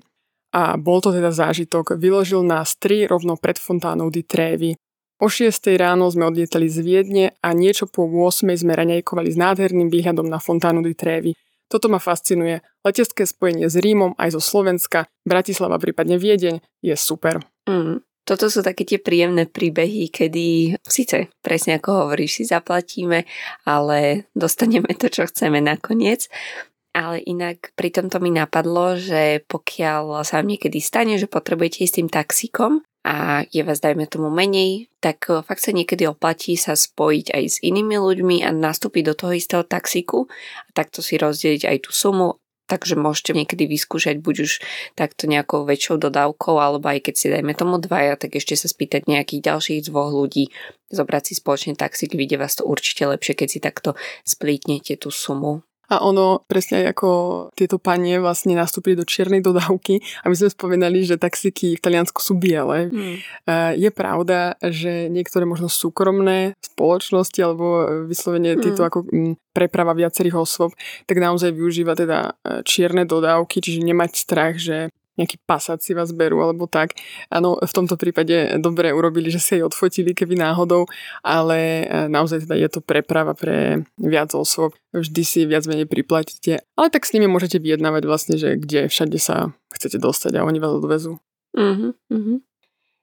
a 0.52 0.81
bol 0.81 0.99
to 1.05 1.12
teda 1.12 1.33
zážitok. 1.33 2.00
Vyložil 2.00 2.45
nás 2.45 2.76
tri 2.76 3.05
rovno 3.05 3.37
pred 3.37 3.61
fontánou 3.61 4.09
di 4.09 4.25
Trevi. 4.25 4.73
O 5.19 5.26
6 5.26 5.50
ráno 5.75 6.07
sme 6.07 6.31
odlietali 6.31 6.71
z 6.71 6.78
Viedne 6.78 7.25
a 7.43 7.50
niečo 7.50 7.90
po 7.90 8.07
8 8.07 8.55
sme 8.55 8.73
raňajkovali 8.78 9.28
s 9.35 9.37
nádherným 9.37 9.90
výhľadom 9.90 10.31
na 10.31 10.38
fontánu 10.38 10.78
di 10.81 10.95
Trevi. 10.95 11.35
Toto 11.69 11.90
ma 11.93 12.00
fascinuje. 12.00 12.64
Letecké 12.81 13.28
spojenie 13.28 13.69
s 13.69 13.76
Rímom 13.76 14.17
aj 14.17 14.38
zo 14.38 14.40
Slovenska, 14.40 15.11
Bratislava, 15.26 15.76
prípadne 15.76 16.17
Viedeň 16.17 16.64
je 16.81 16.95
super. 16.97 17.45
Mm. 17.69 18.00
Toto 18.25 18.52
sú 18.52 18.61
také 18.61 18.85
tie 18.85 19.00
príjemné 19.00 19.49
príbehy, 19.49 20.12
kedy 20.12 20.76
síce 20.85 21.33
presne 21.40 21.81
ako 21.81 22.05
hovoríš, 22.05 22.40
si 22.40 22.45
zaplatíme, 22.45 23.25
ale 23.64 24.28
dostaneme 24.37 24.93
to, 25.00 25.09
čo 25.09 25.25
chceme 25.25 25.64
nakoniec. 25.64 26.28
Ale 26.97 27.21
inak 27.23 27.76
pri 27.76 27.92
tomto 27.92 28.18
mi 28.18 28.33
napadlo, 28.33 28.97
že 28.97 29.45
pokiaľ 29.47 30.25
sa 30.25 30.40
vám 30.40 30.57
niekedy 30.57 30.80
stane, 30.80 31.21
že 31.21 31.30
potrebujete 31.30 31.85
ísť 31.85 31.95
tým 32.00 32.09
taxikom 32.11 32.73
a 33.07 33.47
je 33.49 33.62
vás 33.62 33.78
dajme 33.78 34.04
tomu 34.11 34.28
menej, 34.28 34.90
tak 34.99 35.30
eh, 35.30 35.40
fakt 35.40 35.62
sa 35.62 35.73
niekedy 35.73 36.09
oplatí 36.11 36.59
sa 36.59 36.75
spojiť 36.75 37.26
aj 37.33 37.45
s 37.45 37.57
inými 37.62 37.97
ľuďmi 37.97 38.42
a 38.42 38.50
nastúpiť 38.50 39.02
do 39.09 39.14
toho 39.14 39.33
istého 39.37 39.62
taxiku 39.62 40.26
a 40.66 40.71
takto 40.75 41.00
si 41.04 41.16
rozdeliť 41.16 41.62
aj 41.68 41.78
tú 41.87 41.90
sumu 41.95 42.37
takže 42.68 43.00
môžete 43.00 43.33
niekedy 43.33 43.64
vyskúšať 43.64 44.21
buď 44.21 44.37
už 44.45 44.52
takto 44.92 45.25
nejakou 45.25 45.64
väčšou 45.64 45.97
dodávkou, 45.97 46.61
alebo 46.61 46.92
aj 46.92 47.09
keď 47.09 47.14
si 47.16 47.26
dajme 47.33 47.57
tomu 47.57 47.80
dvaja, 47.80 48.21
tak 48.21 48.37
ešte 48.37 48.54
sa 48.54 48.68
spýtať 48.68 49.09
nejakých 49.09 49.40
ďalších 49.40 49.88
dvoch 49.88 50.12
ľudí, 50.12 50.52
zobrať 50.92 51.33
si 51.33 51.35
spoločne 51.40 51.75
taxík, 51.75 52.12
vyjde 52.12 52.37
vás 52.37 52.61
to 52.61 52.68
určite 52.68 53.09
lepšie, 53.09 53.35
keď 53.35 53.49
si 53.49 53.59
takto 53.64 53.97
splítnete 54.23 55.00
tú 55.00 55.09
sumu. 55.09 55.64
A 55.88 56.04
ono, 56.04 56.45
presne 56.45 56.85
ako 56.92 57.09
tieto 57.57 57.80
panie 57.80 58.21
vlastne 58.21 58.52
nastúpili 58.52 58.92
do 58.92 59.09
čiernej 59.09 59.40
dodávky 59.40 60.04
a 60.23 60.28
my 60.28 60.35
sme 60.37 60.52
spomenali, 60.52 61.09
že 61.09 61.16
taxíky 61.16 61.76
v 61.76 61.83
Taliansku 61.83 62.21
sú 62.21 62.37
biele. 62.37 62.92
Mm. 62.92 63.16
Je 63.80 63.90
pravda, 63.92 64.61
že 64.61 65.09
niektoré 65.09 65.49
možno 65.49 65.73
súkromné 65.73 66.52
spoločnosti 66.61 67.40
alebo 67.40 67.66
vyslovene 68.04 68.57
mm. 68.57 68.61
tieto 68.61 68.85
ako 68.85 69.09
preprava 69.59 69.90
viacerých 69.90 70.38
osôb, 70.38 70.71
tak 71.11 71.18
naozaj 71.18 71.50
využíva 71.50 71.99
teda 71.99 72.38
e, 72.47 72.62
čierne 72.62 73.02
dodávky, 73.02 73.59
čiže 73.59 73.83
nemať 73.83 74.11
strach, 74.14 74.54
že 74.54 74.95
nejaký 75.19 75.43
pasáci 75.45 75.93
vás 75.93 76.15
berú 76.15 76.41
alebo 76.41 76.71
tak. 76.71 76.95
Áno, 77.29 77.59
v 77.59 77.73
tomto 77.75 77.99
prípade 77.99 78.57
dobre 78.63 78.95
urobili, 78.95 79.29
že 79.35 79.43
si 79.43 79.59
jej 79.59 79.67
odfotili, 79.67 80.15
keby 80.15 80.39
náhodou, 80.39 80.87
ale 81.27 81.85
e, 81.85 82.07
naozaj 82.07 82.47
teda 82.47 82.55
je 82.55 82.69
to 82.71 82.81
preprava 82.81 83.35
pre 83.35 83.83
viac 83.99 84.31
osôb. 84.33 84.73
Vždy 84.95 85.23
si 85.27 85.41
viac 85.45 85.67
menej 85.67 85.91
priplatíte, 85.91 86.63
ale 86.79 86.89
tak 86.89 87.05
s 87.05 87.13
nimi 87.13 87.27
môžete 87.27 87.59
vyjednávať 87.59 88.03
vlastne, 88.07 88.35
že 88.39 88.57
kde 88.57 88.87
všade 88.87 89.19
sa 89.19 89.53
chcete 89.75 89.99
dostať 89.99 90.39
a 90.39 90.47
oni 90.47 90.63
vás 90.63 90.79
odvezú. 90.79 91.19
Uh-huh, 91.59 91.93
uh-huh. 92.09 92.39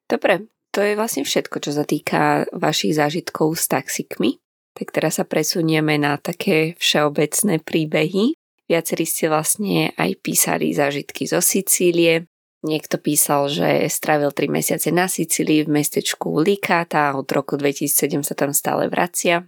Dobre, 0.08 0.48
to 0.76 0.84
je 0.84 1.00
vlastne 1.00 1.24
všetko, 1.24 1.58
čo 1.64 1.72
sa 1.72 1.84
týka 1.88 2.46
vašich 2.52 2.96
zážitkov 2.96 3.56
s 3.56 3.68
taxikmi. 3.72 4.40
Tak 4.76 4.92
teraz 4.92 5.18
sa 5.18 5.26
presunieme 5.26 5.96
na 5.96 6.20
také 6.20 6.76
všeobecné 6.76 7.64
príbehy. 7.64 8.36
Viacerí 8.66 9.06
ste 9.06 9.30
vlastne 9.30 9.94
aj 9.94 10.12
písali 10.26 10.74
zážitky 10.74 11.30
zo 11.30 11.38
Sicílie. 11.38 12.26
Niekto 12.66 12.98
písal, 12.98 13.46
že 13.46 13.86
strávil 13.94 14.34
3 14.34 14.50
mesiace 14.50 14.90
na 14.90 15.06
Sicílii 15.06 15.70
v 15.70 15.74
mestečku 15.82 16.42
Likata 16.42 17.14
a 17.14 17.16
od 17.18 17.30
roku 17.30 17.62
2007 17.62 18.26
sa 18.26 18.34
tam 18.34 18.58
stále 18.58 18.90
vracia. 18.90 19.46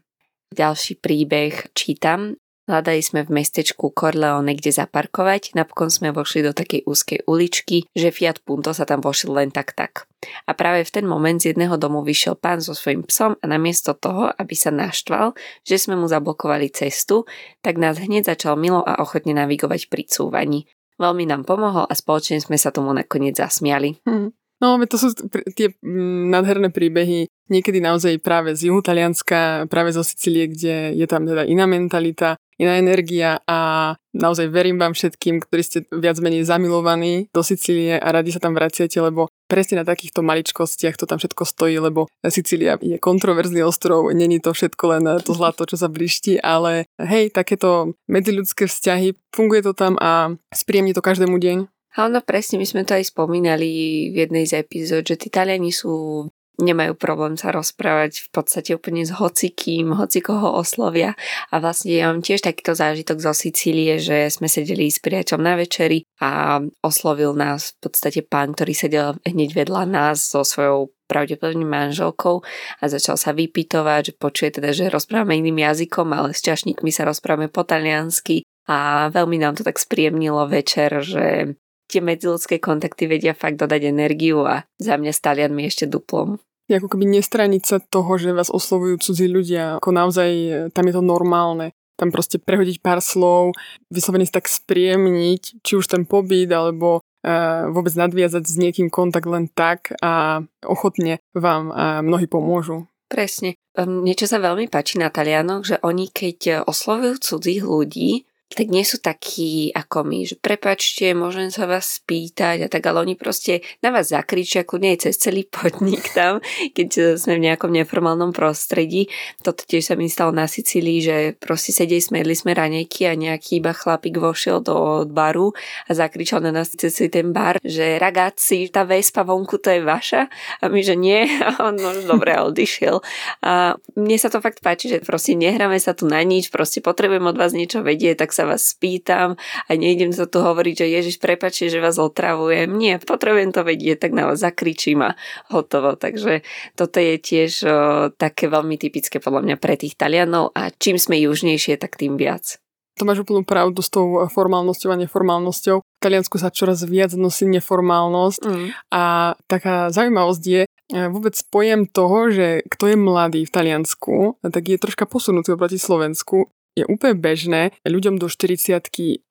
Ďalší 0.53 1.01
príbeh 1.01 1.73
čítam. 1.73 2.37
Hľadali 2.67 2.99
sme 2.99 3.23
v 3.23 3.31
mestečku 3.31 3.95
Corleone 3.95 4.51
kde 4.51 4.75
zaparkovať, 4.75 5.55
napokon 5.55 5.87
sme 5.87 6.11
vošli 6.11 6.43
do 6.43 6.51
takej 6.51 6.83
úzkej 6.83 7.23
uličky, 7.23 7.87
že 7.95 8.11
Fiat 8.11 8.43
Punto 8.43 8.75
sa 8.75 8.83
tam 8.83 8.99
vošil 8.99 9.31
len 9.31 9.55
tak 9.55 9.71
tak. 9.71 10.03
A 10.43 10.51
práve 10.51 10.83
v 10.83 10.91
ten 10.91 11.07
moment 11.07 11.39
z 11.39 11.55
jedného 11.55 11.79
domu 11.79 12.03
vyšiel 12.03 12.35
pán 12.35 12.59
so 12.59 12.75
svojím 12.75 13.07
psom 13.07 13.39
a 13.39 13.45
namiesto 13.47 13.95
toho, 13.95 14.35
aby 14.35 14.51
sa 14.51 14.75
naštval, 14.75 15.31
že 15.63 15.79
sme 15.79 15.95
mu 15.95 16.11
zablokovali 16.11 16.67
cestu, 16.75 17.23
tak 17.63 17.79
nás 17.79 18.03
hneď 18.03 18.35
začal 18.35 18.59
milo 18.59 18.83
a 18.83 18.99
ochotne 18.99 19.31
navigovať 19.31 19.87
pri 19.87 20.03
cúvaní. 20.03 20.67
Veľmi 20.99 21.23
nám 21.23 21.47
pomohol 21.47 21.87
a 21.87 21.93
spoločne 21.95 22.43
sme 22.43 22.59
sa 22.59 22.75
tomu 22.75 22.91
nakoniec 22.91 23.39
zasmiali. 23.39 24.03
Hmm. 24.03 24.35
No, 24.57 24.75
to 24.89 24.97
sú 24.97 25.13
tie 25.53 25.77
mm, 25.85 26.33
nádherné 26.33 26.73
príbehy, 26.73 27.29
niekedy 27.45 27.77
naozaj 27.77 28.17
práve 28.25 28.57
z 28.57 28.73
juhu 28.73 28.81
Talianska, 28.81 29.69
práve 29.69 29.93
zo 29.93 30.01
Sicílie, 30.01 30.49
kde 30.49 30.97
je 30.97 31.05
tam 31.05 31.29
teda 31.29 31.45
iná 31.45 31.69
mentalita, 31.69 32.41
iná 32.57 32.77
energia 32.77 33.41
a 33.45 33.93
naozaj 34.13 34.49
verím 34.49 34.81
vám 34.81 34.97
všetkým, 34.97 35.45
ktorí 35.45 35.61
ste 35.61 35.79
viac 35.93 36.17
menej 36.17 36.45
zamilovaní 36.45 37.29
do 37.29 37.45
Sicílie 37.45 38.01
a 38.01 38.07
radi 38.09 38.33
sa 38.33 38.41
tam 38.41 38.57
vraciate, 38.57 38.97
lebo 38.97 39.29
presne 39.45 39.81
na 39.81 39.85
takýchto 39.85 40.25
maličkostiach 40.25 40.97
to 40.97 41.05
tam 41.05 41.21
všetko 41.21 41.43
stojí, 41.45 41.77
lebo 41.77 42.09
Sicília 42.25 42.75
je 42.81 42.97
kontroverzný 42.97 43.61
ostrov, 43.61 44.09
není 44.11 44.41
to 44.41 44.51
všetko 44.51 44.83
len 44.97 45.03
to 45.21 45.31
zlato, 45.37 45.63
čo 45.69 45.77
sa 45.77 45.87
bliští, 45.87 46.41
ale 46.41 46.89
hej, 46.97 47.29
takéto 47.29 47.93
medziľudské 48.09 48.65
vzťahy, 48.65 49.15
funguje 49.31 49.61
to 49.61 49.73
tam 49.77 49.95
a 50.01 50.33
spríjemní 50.51 50.97
to 50.97 51.05
každému 51.05 51.37
deň. 51.37 51.69
Áno, 51.97 52.21
presne, 52.21 52.61
my 52.61 52.65
sme 52.69 52.85
to 52.85 52.93
aj 52.93 53.09
spomínali 53.09 54.13
v 54.13 54.15
jednej 54.21 54.45
z 54.45 54.61
epizód, 54.61 55.01
že 55.01 55.17
tí 55.17 55.33
Taliani 55.33 55.73
sú 55.73 56.29
nemajú 56.57 56.97
problém 56.97 57.37
sa 57.37 57.53
rozprávať 57.53 58.27
v 58.27 58.29
podstate 58.33 58.73
úplne 58.73 59.05
s 59.05 59.13
hocikým, 59.13 59.93
hoci 59.93 60.25
koho 60.25 60.57
oslovia. 60.57 61.13
A 61.53 61.61
vlastne 61.61 61.93
ja 61.93 62.09
mám 62.09 62.25
tiež 62.25 62.41
takýto 62.41 62.73
zážitok 62.73 63.21
zo 63.21 63.33
Sicílie, 63.33 64.01
že 64.01 64.33
sme 64.33 64.49
sedeli 64.49 64.89
s 64.89 64.97
priateľom 64.97 65.43
na 65.45 65.53
večeri 65.55 66.03
a 66.17 66.61
oslovil 66.81 67.37
nás 67.37 67.77
v 67.77 67.89
podstate 67.89 68.25
pán, 68.25 68.57
ktorý 68.57 68.73
sedel 68.73 69.07
hneď 69.21 69.53
vedľa 69.53 69.83
nás 69.85 70.17
so 70.33 70.41
svojou 70.41 70.89
pravdepodobne 71.07 71.63
manželkou 71.63 72.43
a 72.81 72.83
začal 72.91 73.15
sa 73.15 73.31
vypytovať, 73.31 74.11
že 74.11 74.13
počuje 74.19 74.49
teda, 74.59 74.75
že 74.75 74.91
rozprávame 74.91 75.39
iným 75.39 75.63
jazykom, 75.63 76.11
ale 76.11 76.35
s 76.35 76.43
čašníkmi 76.43 76.91
sa 76.91 77.07
rozprávame 77.07 77.47
po 77.47 77.63
taliansky 77.63 78.43
a 78.67 79.07
veľmi 79.07 79.39
nám 79.39 79.55
to 79.55 79.63
tak 79.63 79.79
spríjemnilo 79.79 80.43
večer, 80.51 80.99
že 80.99 81.55
tie 81.87 82.03
medziludské 82.03 82.59
kontakty 82.59 83.07
vedia 83.07 83.31
fakt 83.31 83.55
dodať 83.55 83.87
energiu 83.87 84.43
a 84.43 84.67
za 84.75 84.99
mňa 84.99 85.11
s 85.15 85.23
Talianmi 85.23 85.63
ešte 85.63 85.87
duplom. 85.87 86.35
Je 86.67 86.75
ako 86.75 86.91
keby 86.91 87.07
nestraniť 87.07 87.63
sa 87.63 87.77
toho, 87.79 88.19
že 88.19 88.35
vás 88.35 88.51
oslovujú 88.51 88.99
cudzí 88.99 89.31
ľudia, 89.31 89.79
ako 89.79 89.89
naozaj 89.95 90.29
e, 90.29 90.51
tam 90.75 90.85
je 90.87 90.93
to 90.93 91.03
normálne. 91.03 91.71
Tam 91.97 92.13
proste 92.13 92.37
prehodiť 92.37 92.83
pár 92.83 93.01
slov, 93.01 93.57
vyslovene 93.89 94.29
tak 94.29 94.45
spríjemniť, 94.45 95.65
či 95.65 95.73
už 95.73 95.89
ten 95.89 96.05
pobyt, 96.05 96.45
alebo 96.53 97.01
uh, 97.01 97.73
vôbec 97.73 97.89
nadviazať 97.89 98.45
s 98.45 98.53
niekým 98.53 98.93
kontakt 98.93 99.25
len 99.25 99.49
tak 99.49 99.97
a 99.97 100.45
ochotne 100.61 101.17
vám 101.33 101.73
uh, 101.73 102.05
mnohí 102.05 102.29
pomôžu. 102.29 102.85
Presne. 103.09 103.57
Um, 103.73 104.05
niečo 104.05 104.29
sa 104.29 104.37
veľmi 104.37 104.69
páči 104.69 105.01
na 105.01 105.09
Talianoch, 105.09 105.65
že 105.65 105.81
oni 105.81 106.13
keď 106.13 106.69
oslovujú 106.69 107.17
cudzích 107.17 107.65
ľudí, 107.65 108.29
tak 108.47 108.71
nie 108.71 108.87
sú 108.87 109.03
takí 109.03 109.75
ako 109.75 110.07
my, 110.07 110.23
že 110.23 110.39
prepačte, 110.39 111.11
môžem 111.11 111.51
sa 111.51 111.67
vás 111.67 111.99
spýtať 111.99 112.63
a 112.63 112.67
tak, 112.71 112.79
ale 112.87 113.03
oni 113.03 113.19
proste 113.19 113.59
na 113.83 113.91
vás 113.91 114.15
zakričia, 114.15 114.63
kľudne 114.63 114.95
aj 114.95 115.03
cez 115.03 115.19
celý 115.19 115.43
podnik 115.43 116.07
tam, 116.17 116.39
keď 116.71 117.19
sme 117.19 117.35
v 117.35 117.45
nejakom 117.51 117.75
neformálnom 117.75 118.31
prostredí. 118.31 119.11
Toto 119.43 119.67
tiež 119.67 119.91
sa 119.91 119.95
mi 119.99 120.07
stalo 120.07 120.31
na 120.31 120.47
Sicílii, 120.47 120.99
že 121.03 121.15
proste 121.35 121.75
sedeli 121.75 121.99
sme, 121.99 122.23
jedli 122.23 122.35
sme 122.39 122.55
ranejky 122.55 123.03
a 123.03 123.19
nejaký 123.19 123.59
iba 123.59 123.75
chlapík 123.75 124.15
vošiel 124.15 124.63
do 124.63 125.03
baru 125.11 125.51
a 125.85 125.91
zakričal 125.91 126.39
na 126.39 126.55
nás 126.55 126.71
cez 126.71 126.95
ten 127.11 127.35
bar, 127.35 127.59
že 127.59 127.99
ragazzi, 127.99 128.71
tá 128.71 128.87
vespa 128.87 129.27
vonku 129.27 129.59
to 129.59 129.75
je 129.75 129.83
vaša 129.83 130.31
a 130.63 130.71
my, 130.71 130.79
že 130.79 130.95
nie 130.95 131.27
a 131.47 131.67
on 131.67 131.75
no, 131.75 131.91
dobre 132.07 132.39
odišiel. 132.39 133.03
A 133.43 133.75
mne 133.99 134.15
sa 134.15 134.31
to 134.31 134.39
fakt 134.39 134.63
páči, 134.63 134.87
že 134.87 135.03
proste 135.03 135.35
nehráme 135.35 135.75
sa 135.83 135.91
tu 135.91 136.07
na 136.07 136.23
nič, 136.23 136.47
proste 136.47 136.79
potrebujem 136.79 137.27
od 137.27 137.35
vás 137.35 137.51
niečo 137.51 137.83
vedieť, 137.83 138.23
tak 138.23 138.36
sa 138.37 138.45
vás 138.45 138.77
spýtam 138.77 139.33
a 139.65 139.69
nejdem 139.73 140.13
sa 140.13 140.29
tu 140.29 140.45
hovoriť, 140.45 140.85
že 140.85 140.93
Ježiš, 140.93 141.15
prepačte, 141.17 141.73
že 141.73 141.81
vás 141.81 141.97
otravujem. 141.97 142.69
Nie, 142.69 143.01
potrebujem 143.01 143.49
to 143.49 143.65
vedieť, 143.65 144.05
tak 144.05 144.11
na 144.13 144.29
vás 144.29 144.37
zakričím 144.45 145.01
a 145.01 145.17
hotovo. 145.49 145.97
Takže 145.97 146.45
toto 146.77 147.01
je 147.01 147.17
tiež 147.17 147.51
o, 147.65 147.69
také 148.13 148.45
veľmi 148.45 148.77
typické 148.77 149.17
podľa 149.17 149.41
mňa 149.41 149.55
pre 149.57 149.73
tých 149.73 149.97
Talianov 149.97 150.53
a 150.53 150.69
čím 150.69 151.01
sme 151.01 151.17
južnejšie, 151.17 151.81
tak 151.81 151.97
tým 151.97 152.21
viac. 152.21 152.61
To 152.97 153.05
máš 153.05 153.21
úplnú 153.21 153.45
pravdu 153.45 153.85
s 153.85 153.93
tou 153.93 154.25
formálnosťou 154.25 154.89
a 154.89 155.01
neformálnosťou. 155.05 155.77
V 155.85 156.01
Taliansku 156.01 156.41
sa 156.41 156.49
čoraz 156.49 156.81
viac 156.81 157.13
nosí 157.13 157.45
neformálnosť 157.45 158.41
mm. 158.41 158.67
a 158.89 159.33
taká 159.45 159.93
zaujímavosť 159.93 160.43
je, 160.43 160.61
e, 160.65 160.69
vôbec 161.13 161.37
pojem 161.53 161.85
toho, 161.85 162.33
že 162.33 162.65
kto 162.65 162.89
je 162.89 162.97
mladý 162.97 163.41
v 163.45 163.53
Taliansku, 163.53 164.41
tak 164.41 164.63
je 164.65 164.81
troška 164.81 165.05
posunutý 165.05 165.53
oproti 165.53 165.77
Slovensku 165.77 166.49
je 166.77 166.85
úplne 166.85 167.17
bežné 167.17 167.73
ľuďom 167.81 168.21
do 168.21 168.29
40 168.29 168.77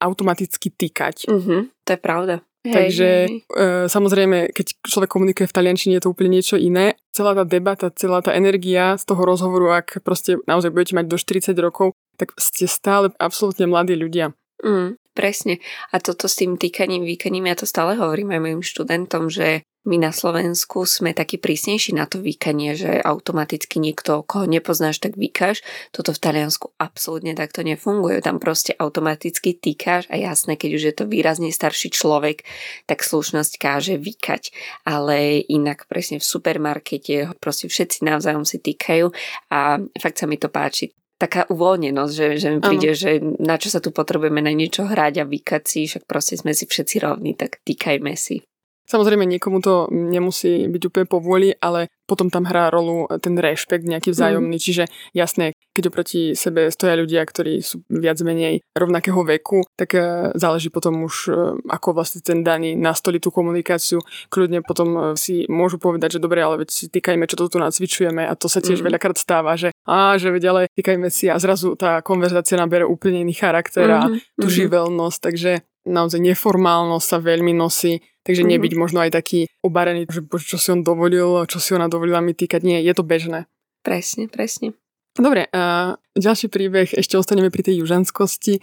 automaticky 0.02 0.68
týkať. 0.74 1.30
Uh-huh, 1.30 1.70
to 1.86 1.90
je 1.94 2.00
pravda. 2.00 2.42
Hej, 2.66 2.74
Takže 2.74 3.08
hej. 3.30 3.46
E, 3.46 3.86
samozrejme, 3.86 4.50
keď 4.50 4.82
človek 4.82 5.06
komunikuje 5.06 5.46
v 5.46 5.54
taliančine, 5.54 5.94
je 5.96 6.02
to 6.02 6.10
úplne 6.10 6.34
niečo 6.34 6.58
iné. 6.58 6.98
Celá 7.14 7.38
tá 7.38 7.46
debata, 7.46 7.94
celá 7.94 8.18
tá 8.18 8.34
energia 8.34 8.98
z 8.98 9.06
toho 9.06 9.22
rozhovoru, 9.22 9.70
ak 9.78 10.02
proste 10.02 10.42
naozaj 10.50 10.74
budete 10.74 10.98
mať 10.98 11.06
do 11.06 11.14
40 11.14 11.54
rokov, 11.62 11.94
tak 12.18 12.34
ste 12.34 12.66
stále 12.66 13.14
absolútne 13.22 13.70
mladí 13.70 13.94
ľudia. 13.94 14.34
Mm, 14.66 14.98
presne. 15.14 15.62
A 15.94 16.02
toto 16.02 16.26
s 16.26 16.34
tým 16.34 16.58
týkaním, 16.58 17.06
výkaním, 17.06 17.46
ja 17.46 17.56
to 17.56 17.68
stále 17.68 17.94
hovorím 17.94 18.34
aj 18.34 18.40
mojim 18.42 18.62
študentom, 18.66 19.30
že 19.30 19.62
my 19.86 20.02
na 20.02 20.10
Slovensku 20.10 20.82
sme 20.82 21.14
takí 21.14 21.38
prísnejší 21.38 21.94
na 21.94 22.10
to 22.10 22.18
výkanie, 22.18 22.74
že 22.74 22.98
automaticky 22.98 23.78
niekto, 23.78 24.26
koho 24.26 24.44
nepoznáš, 24.44 24.98
tak 24.98 25.14
vykáš. 25.14 25.62
Toto 25.94 26.10
v 26.10 26.18
Taliansku 26.18 26.74
absolútne 26.76 27.38
takto 27.38 27.62
nefunguje. 27.62 28.18
Tam 28.18 28.42
proste 28.42 28.74
automaticky 28.74 29.54
týkáš 29.54 30.10
a 30.10 30.18
jasné, 30.18 30.58
keď 30.58 30.70
už 30.74 30.82
je 30.82 30.94
to 30.98 31.04
výrazne 31.06 31.54
starší 31.54 31.94
človek, 31.94 32.42
tak 32.90 33.06
slušnosť 33.06 33.52
káže 33.62 33.94
vykať. 33.94 34.50
Ale 34.82 35.46
inak 35.46 35.86
presne 35.86 36.18
v 36.18 36.26
supermarkete 36.26 37.38
proste 37.38 37.70
všetci 37.70 38.02
navzájom 38.02 38.42
si 38.42 38.58
týkajú 38.58 39.14
a 39.54 39.78
fakt 40.02 40.18
sa 40.18 40.26
mi 40.26 40.34
to 40.34 40.50
páči 40.50 40.90
taká 41.16 41.48
uvoľnenosť, 41.48 42.12
že, 42.12 42.28
že 42.36 42.48
mi 42.52 42.60
príde, 42.60 42.92
ano. 42.92 43.00
že 43.00 43.10
na 43.40 43.56
čo 43.56 43.72
sa 43.72 43.80
tu 43.80 43.88
potrebujeme 43.88 44.44
na 44.44 44.52
niečo 44.52 44.84
hrať 44.84 45.24
a 45.24 45.24
vykať 45.24 45.62
si, 45.64 45.80
však 45.88 46.04
proste 46.04 46.36
sme 46.36 46.52
si 46.52 46.68
všetci 46.68 46.96
rovní, 47.00 47.32
tak 47.32 47.64
týkajme 47.64 48.12
si. 48.18 48.44
Samozrejme, 48.86 49.26
niekomu 49.26 49.58
to 49.60 49.90
nemusí 49.90 50.70
byť 50.70 50.82
úplne 50.86 51.06
povôli, 51.10 51.48
ale 51.58 51.90
potom 52.06 52.30
tam 52.30 52.46
hrá 52.46 52.70
rolu 52.70 53.10
ten 53.18 53.34
rešpekt 53.34 53.82
nejaký 53.82 54.14
vzájomný. 54.14 54.56
Mm. 54.56 54.62
Čiže 54.62 54.84
jasné, 55.10 55.58
keď 55.74 55.90
oproti 55.90 56.38
sebe 56.38 56.70
stoja 56.70 56.94
ľudia, 56.94 57.26
ktorí 57.26 57.60
sú 57.60 57.82
viac 57.90 58.22
menej 58.22 58.62
rovnakého 58.78 59.26
veku, 59.26 59.66
tak 59.74 59.98
e, 59.98 60.30
záleží 60.38 60.70
potom 60.70 61.02
už, 61.02 61.14
e, 61.26 61.32
ako 61.66 61.98
vlastne 61.98 62.22
ten 62.22 62.46
daný 62.46 62.78
nastoli 62.78 63.18
tú 63.18 63.34
komunikáciu. 63.34 63.98
Kľudne 64.30 64.62
potom 64.62 64.88
e, 64.94 65.00
si 65.18 65.44
môžu 65.50 65.82
povedať, 65.82 66.16
že 66.16 66.22
dobre, 66.22 66.38
ale 66.38 66.62
veď 66.62 66.70
si 66.70 66.86
týkajme, 66.86 67.26
čo 67.26 67.34
to 67.34 67.50
tu 67.50 67.58
nacvičujeme 67.58 68.22
a 68.22 68.32
to 68.38 68.46
sa 68.46 68.62
tiež 68.62 68.80
mm. 68.80 68.86
veľakrát 68.86 69.18
stáva, 69.18 69.58
že 69.58 69.74
a 69.82 70.14
že 70.18 70.30
veď 70.30 70.44
ale 70.50 70.62
týkajme 70.74 71.10
si 71.10 71.26
a 71.30 71.38
zrazu 71.38 71.74
tá 71.78 72.02
konverzácia 72.02 72.58
nabere 72.58 72.82
úplne 72.82 73.22
iný 73.22 73.34
charakter 73.34 73.86
a 73.86 74.06
mm-hmm. 74.06 74.38
tú 74.38 74.46
mhm. 74.50 74.54
živelnosť, 74.54 75.18
takže 75.22 75.52
naozaj 75.86 76.20
neformálnosť 76.20 77.06
sa 77.06 77.18
veľmi 77.22 77.54
nosí 77.54 78.02
Takže 78.26 78.42
mm-hmm. 78.42 78.54
nebyť 78.58 78.72
možno 78.74 78.98
aj 79.06 79.14
taký 79.14 79.46
obarený, 79.62 80.10
že 80.10 80.26
čo 80.26 80.58
si 80.58 80.68
on 80.74 80.82
dovolil, 80.82 81.46
čo 81.46 81.62
si 81.62 81.78
ona 81.78 81.86
dovolila 81.86 82.18
mi 82.18 82.34
týkať. 82.34 82.66
Nie, 82.66 82.82
je 82.82 82.90
to 82.90 83.06
bežné. 83.06 83.46
Presne, 83.86 84.26
presne. 84.26 84.74
Dobre, 85.16 85.48
a 85.54 85.94
ďalší 86.12 86.50
príbeh, 86.50 86.90
ešte 86.92 87.16
ostaneme 87.16 87.48
pri 87.48 87.70
tej 87.70 87.86
južanskosti, 87.86 88.60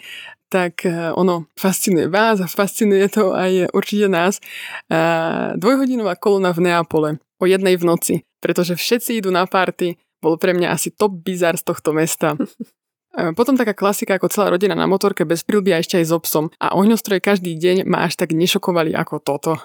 tak 0.52 0.86
uh, 0.86 1.16
ono 1.18 1.50
fascinuje 1.58 2.12
vás 2.12 2.44
a 2.44 2.52
fascinuje 2.52 3.08
to 3.10 3.34
aj 3.34 3.74
určite 3.74 4.06
nás. 4.12 4.38
Uh, 4.86 5.58
dvojhodinová 5.58 6.14
kolona 6.20 6.54
v 6.54 6.70
Neapole 6.70 7.10
o 7.42 7.46
jednej 7.50 7.74
v 7.80 7.88
noci, 7.90 8.16
pretože 8.38 8.78
všetci 8.78 9.18
idú 9.18 9.34
na 9.34 9.50
party, 9.50 9.98
bol 10.22 10.38
pre 10.38 10.54
mňa 10.54 10.76
asi 10.76 10.94
top 10.94 11.26
bizar 11.26 11.58
z 11.58 11.66
tohto 11.66 11.96
mesta. 11.96 12.38
Potom 13.14 13.54
taká 13.54 13.78
klasika 13.78 14.18
ako 14.18 14.34
celá 14.34 14.50
rodina 14.50 14.74
na 14.74 14.90
motorke 14.90 15.22
bez 15.22 15.46
prilby 15.46 15.78
a 15.78 15.82
ešte 15.82 16.02
aj 16.02 16.06
s 16.10 16.14
obsom. 16.14 16.50
A 16.58 16.74
ohňostroje 16.74 17.22
každý 17.22 17.54
deň 17.54 17.86
ma 17.86 18.10
až 18.10 18.18
tak 18.18 18.34
nešokovali 18.34 18.98
ako 18.98 19.22
toto. 19.22 19.62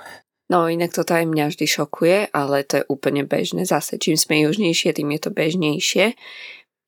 No 0.49 0.69
inak 0.69 0.97
toto 0.97 1.13
aj 1.13 1.29
mňa 1.29 1.53
vždy 1.53 1.67
šokuje, 1.69 2.19
ale 2.33 2.65
to 2.65 2.81
je 2.81 2.89
úplne 2.89 3.25
bežné. 3.25 3.69
Zase 3.69 4.01
čím 4.01 4.17
sme 4.17 4.45
južnejšie, 4.45 4.97
tým 4.97 5.13
je 5.17 5.21
to 5.21 5.31
bežnejšie. 5.33 6.17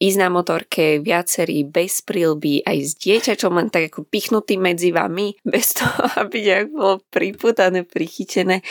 Ísť 0.00 0.16
na 0.16 0.32
motorke 0.32 0.96
viacerí 0.96 1.68
bez 1.68 2.00
prilby, 2.00 2.64
aj 2.64 2.76
s 2.80 2.92
dieťačom 2.96 3.52
len 3.52 3.68
tak 3.68 3.92
ako 3.92 4.08
pichnutý 4.08 4.56
medzi 4.56 4.96
vami, 4.96 5.36
bez 5.44 5.76
toho, 5.76 6.08
aby 6.16 6.40
nejak 6.40 6.68
bolo 6.72 7.04
priputané, 7.12 7.84
prichytené. 7.84 8.64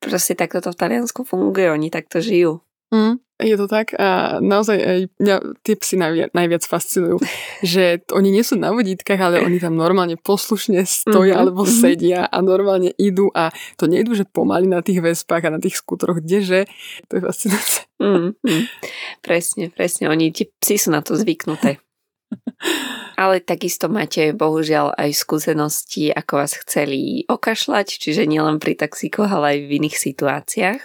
Proste 0.00 0.32
takto 0.32 0.64
to 0.64 0.72
v 0.72 0.80
Taliansku 0.80 1.28
funguje, 1.28 1.68
oni 1.68 1.92
takto 1.92 2.24
žijú. 2.24 2.64
Mm, 2.88 3.20
je 3.42 3.56
to 3.58 3.66
tak 3.66 3.92
a 3.98 4.38
naozaj 4.38 4.78
aj 4.78 5.00
mňa 5.18 5.36
tie 5.66 5.74
psy 5.78 5.94
najviac, 5.98 6.30
najviac 6.32 6.62
fascinujú, 6.64 7.18
že 7.74 8.02
oni 8.14 8.30
nie 8.30 8.44
sú 8.46 8.56
na 8.56 8.70
vodítkach, 8.70 9.18
ale 9.18 9.42
oni 9.42 9.58
tam 9.58 9.76
normálne 9.76 10.16
poslušne 10.16 10.86
stoja 10.86 11.36
mm-hmm. 11.36 11.42
alebo 11.42 11.62
mhm. 11.66 11.72
sedia 11.72 12.20
a 12.26 12.38
normálne 12.40 12.94
idú 12.96 13.28
a 13.34 13.50
to 13.76 13.90
nejdu, 13.90 14.14
že 14.14 14.24
pomaly 14.24 14.70
na 14.70 14.80
tých 14.80 15.02
vespách 15.02 15.50
a 15.50 15.54
na 15.54 15.60
tých 15.60 15.78
skútroch, 15.78 16.22
kdeže, 16.22 16.66
to 17.10 17.18
je 17.18 17.22
fascinujúce. 17.22 17.80
Mm-hmm. 18.02 18.62
Presne, 19.22 19.64
presne, 19.70 20.10
oni, 20.10 20.34
tie 20.34 20.50
psy 20.58 20.74
sú 20.78 20.88
na 20.90 21.04
to 21.06 21.14
zvyknuté. 21.14 21.78
Ale 23.20 23.44
takisto 23.44 23.92
máte 23.92 24.32
bohužiaľ 24.32 24.96
aj 24.96 25.10
skúsenosti, 25.12 26.08
ako 26.10 26.32
vás 26.42 26.56
chceli 26.64 27.28
okašľať, 27.28 27.86
čiže 28.00 28.24
nielen 28.24 28.56
pri 28.58 28.74
taxíkoch, 28.74 29.28
ale 29.28 29.46
aj 29.54 29.58
v 29.68 29.70
iných 29.82 29.96
situáciách. 30.00 30.80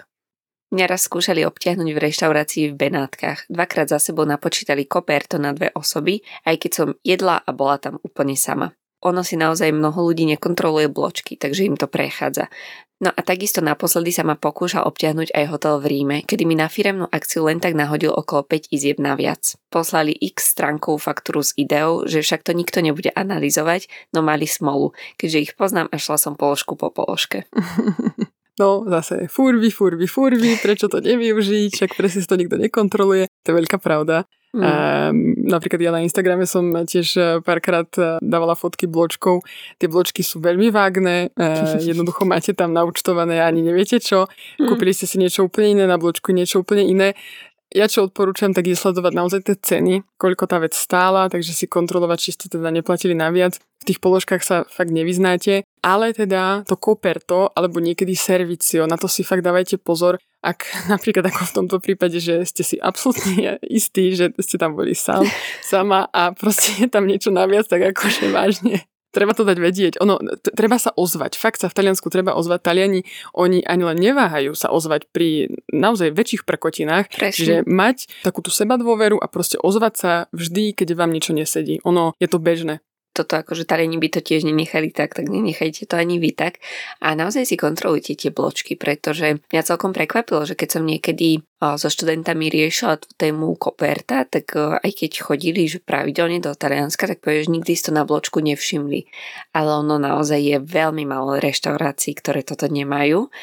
Mňa 0.67 0.99
skúšali 0.99 1.47
obtiahnuť 1.47 1.89
v 1.95 2.01
reštaurácii 2.11 2.63
v 2.71 2.75
Benátkach. 2.75 3.47
Dvakrát 3.47 3.87
za 3.87 4.03
sebou 4.03 4.27
napočítali 4.27 4.83
koperto 4.83 5.39
na 5.39 5.55
dve 5.55 5.71
osoby, 5.71 6.19
aj 6.43 6.55
keď 6.59 6.71
som 6.75 6.87
jedla 7.07 7.39
a 7.39 7.55
bola 7.55 7.79
tam 7.79 8.03
úplne 8.03 8.35
sama. 8.35 8.75
Ono 9.07 9.23
si 9.23 9.39
naozaj 9.39 9.71
mnoho 9.71 10.11
ľudí 10.11 10.27
nekontroluje 10.27 10.91
bločky, 10.91 11.39
takže 11.39 11.69
im 11.69 11.79
to 11.79 11.87
prechádza. 11.87 12.51
No 12.97 13.13
a 13.13 13.21
takisto 13.21 13.61
naposledy 13.61 14.09
sa 14.09 14.25
ma 14.25 14.33
pokúšal 14.33 14.89
obtiahnuť 14.89 15.37
aj 15.37 15.45
hotel 15.53 15.77
v 15.79 15.85
Ríme, 15.85 16.17
kedy 16.25 16.49
mi 16.49 16.57
na 16.57 16.65
firemnú 16.65 17.05
akciu 17.05 17.45
len 17.45 17.61
tak 17.61 17.77
nahodil 17.77 18.09
okolo 18.09 18.43
5 18.43 18.73
izieb 18.73 18.97
naviac. 18.97 19.53
Poslali 19.69 20.17
x 20.17 20.57
stránkovú 20.57 20.97
faktúru 20.97 21.45
s 21.45 21.53
ideou, 21.55 22.09
že 22.09 22.25
však 22.25 22.41
to 22.41 22.57
nikto 22.57 22.81
nebude 22.81 23.13
analyzovať, 23.13 23.85
no 24.17 24.25
mali 24.25 24.49
smolu, 24.49 24.97
keďže 25.21 25.39
ich 25.45 25.53
poznám 25.53 25.93
a 25.93 26.01
šla 26.01 26.17
som 26.17 26.33
položku 26.33 26.73
po 26.73 26.89
položke. 26.89 27.45
No 28.57 28.83
zase 28.89 29.29
furby, 29.29 29.69
furby, 29.69 30.09
furby, 30.09 30.57
prečo 30.57 30.89
to 30.89 30.97
nevyužiť, 30.97 31.69
však 31.77 31.91
presne 31.93 32.25
to 32.25 32.35
nikto 32.41 32.57
nekontroluje, 32.57 33.29
to 33.45 33.53
je 33.53 33.57
veľká 33.57 33.77
pravda. 33.77 34.25
Mm. 34.55 34.63
A, 34.63 34.71
napríklad 35.53 35.77
ja 35.77 35.91
na 35.93 36.01
Instagrame 36.01 36.49
som 36.49 36.71
tiež 36.71 37.07
e, 37.13 37.21
párkrát 37.45 37.85
e, 37.99 38.17
dávala 38.23 38.55
fotky 38.57 38.89
bločkov. 38.89 39.43
Tie 39.77 39.91
bločky 39.91 40.23
sú 40.25 40.41
veľmi 40.41 40.71
vágne, 40.71 41.29
e, 41.35 41.51
jednoducho 41.91 42.25
máte 42.25 42.55
tam 42.57 42.73
naučtované 42.73 43.43
a 43.43 43.51
ani 43.51 43.61
neviete 43.61 44.01
čo. 44.01 44.25
Mm. 44.57 44.71
Kúpili 44.71 44.95
ste 44.95 45.05
si 45.05 45.19
niečo 45.21 45.45
úplne 45.45 45.77
iné 45.77 45.85
na 45.85 45.99
bločku, 45.99 46.33
niečo 46.33 46.65
úplne 46.65 46.87
iné. 46.87 47.13
Ja 47.75 47.91
čo 47.91 48.07
odporúčam, 48.07 48.55
tak 48.55 48.63
je 48.63 48.79
sledovať 48.79 49.13
naozaj 49.13 49.41
tie 49.43 49.55
ceny, 49.59 49.93
koľko 50.15 50.47
tá 50.47 50.55
vec 50.63 50.71
stála, 50.71 51.27
takže 51.27 51.51
si 51.51 51.67
kontrolovať, 51.67 52.17
či 52.19 52.31
ste 52.31 52.45
teda 52.47 52.71
neplatili 52.71 53.11
naviac. 53.11 53.59
V 53.59 53.83
tých 53.83 53.99
položkách 53.99 54.39
sa 54.39 54.63
fakt 54.71 54.95
nevyznáte, 54.95 55.67
ale 55.83 56.15
teda 56.15 56.63
to 56.63 56.79
koperto, 56.79 57.51
alebo 57.51 57.83
niekedy 57.83 58.15
servicio, 58.15 58.87
na 58.87 58.95
to 58.95 59.11
si 59.11 59.27
fakt 59.27 59.43
dávajte 59.43 59.83
pozor, 59.83 60.15
ak 60.39 60.63
napríklad 60.93 61.27
ako 61.27 61.43
v 61.43 61.55
tomto 61.59 61.77
prípade, 61.83 62.23
že 62.23 62.47
ste 62.47 62.63
si 62.63 62.75
absolútne 62.79 63.59
istí, 63.67 64.15
že 64.15 64.31
ste 64.39 64.55
tam 64.55 64.79
boli 64.79 64.95
sám, 64.95 65.27
sama 65.59 66.07
a 66.15 66.31
proste 66.31 66.87
je 66.87 66.87
tam 66.87 67.03
niečo 67.03 67.35
naviac, 67.35 67.67
tak 67.67 67.83
akože 67.91 68.31
vážne 68.31 68.87
treba 69.11 69.33
to 69.33 69.43
dať 69.47 69.57
vedieť. 69.57 69.93
Ono, 70.03 70.19
t- 70.19 70.53
treba 70.53 70.77
sa 70.77 70.91
ozvať. 70.93 71.37
Fakt 71.39 71.61
sa 71.61 71.67
v 71.71 71.75
Taliansku 71.77 72.07
treba 72.11 72.35
ozvať. 72.35 72.59
Taliani, 72.63 73.01
oni 73.35 73.63
ani 73.63 73.83
len 73.83 73.97
neváhajú 73.97 74.53
sa 74.53 74.71
ozvať 74.73 75.09
pri 75.11 75.51
naozaj 75.71 76.13
väčších 76.13 76.43
prekotinách. 76.43 77.11
Že 77.43 77.55
mať 77.67 78.09
takú 78.23 78.41
tú 78.43 78.49
seba 78.49 78.75
dôveru 78.79 79.19
a 79.19 79.27
proste 79.29 79.59
ozvať 79.59 79.93
sa 79.97 80.11
vždy, 80.33 80.73
keď 80.75 80.97
vám 80.97 81.11
niečo 81.11 81.35
nesedí. 81.35 81.79
Ono, 81.83 82.13
je 82.17 82.27
to 82.29 82.39
bežné 82.41 82.81
toto 83.17 83.41
akože 83.41 83.65
Taliani 83.65 83.97
by 83.97 84.13
to 84.13 84.21
tiež 84.21 84.45
nenechali 84.45 84.93
tak, 84.93 85.17
tak 85.17 85.25
nenechajte 85.25 85.89
to 85.89 85.97
ani 85.97 86.21
vy 86.21 86.37
tak. 86.37 86.61
A 87.01 87.17
naozaj 87.17 87.49
si 87.49 87.57
kontrolujte 87.57 88.13
tie 88.13 88.29
bločky, 88.29 88.77
pretože 88.77 89.41
mňa 89.49 89.61
celkom 89.65 89.97
prekvapilo, 89.97 90.45
že 90.45 90.53
keď 90.53 90.77
som 90.77 90.83
niekedy 90.85 91.41
so 91.57 91.89
študentami 91.89 92.53
riešila 92.53 93.01
tú 93.01 93.09
tému 93.17 93.57
koperta, 93.57 94.29
tak 94.29 94.53
aj 94.53 94.91
keď 94.93 95.11
chodili 95.25 95.65
že 95.65 95.81
pravidelne 95.81 96.37
do 96.37 96.53
Talianska, 96.53 97.09
tak 97.09 97.25
že 97.25 97.49
nikdy 97.49 97.73
si 97.73 97.89
to 97.89 97.91
na 97.97 98.05
bločku 98.05 98.37
nevšimli. 98.45 99.09
Ale 99.57 99.81
ono 99.81 99.97
naozaj 99.97 100.37
je 100.37 100.57
veľmi 100.61 101.09
málo 101.09 101.41
reštaurácií, 101.41 102.13
ktoré 102.13 102.45
toto 102.45 102.69
nemajú. 102.69 103.33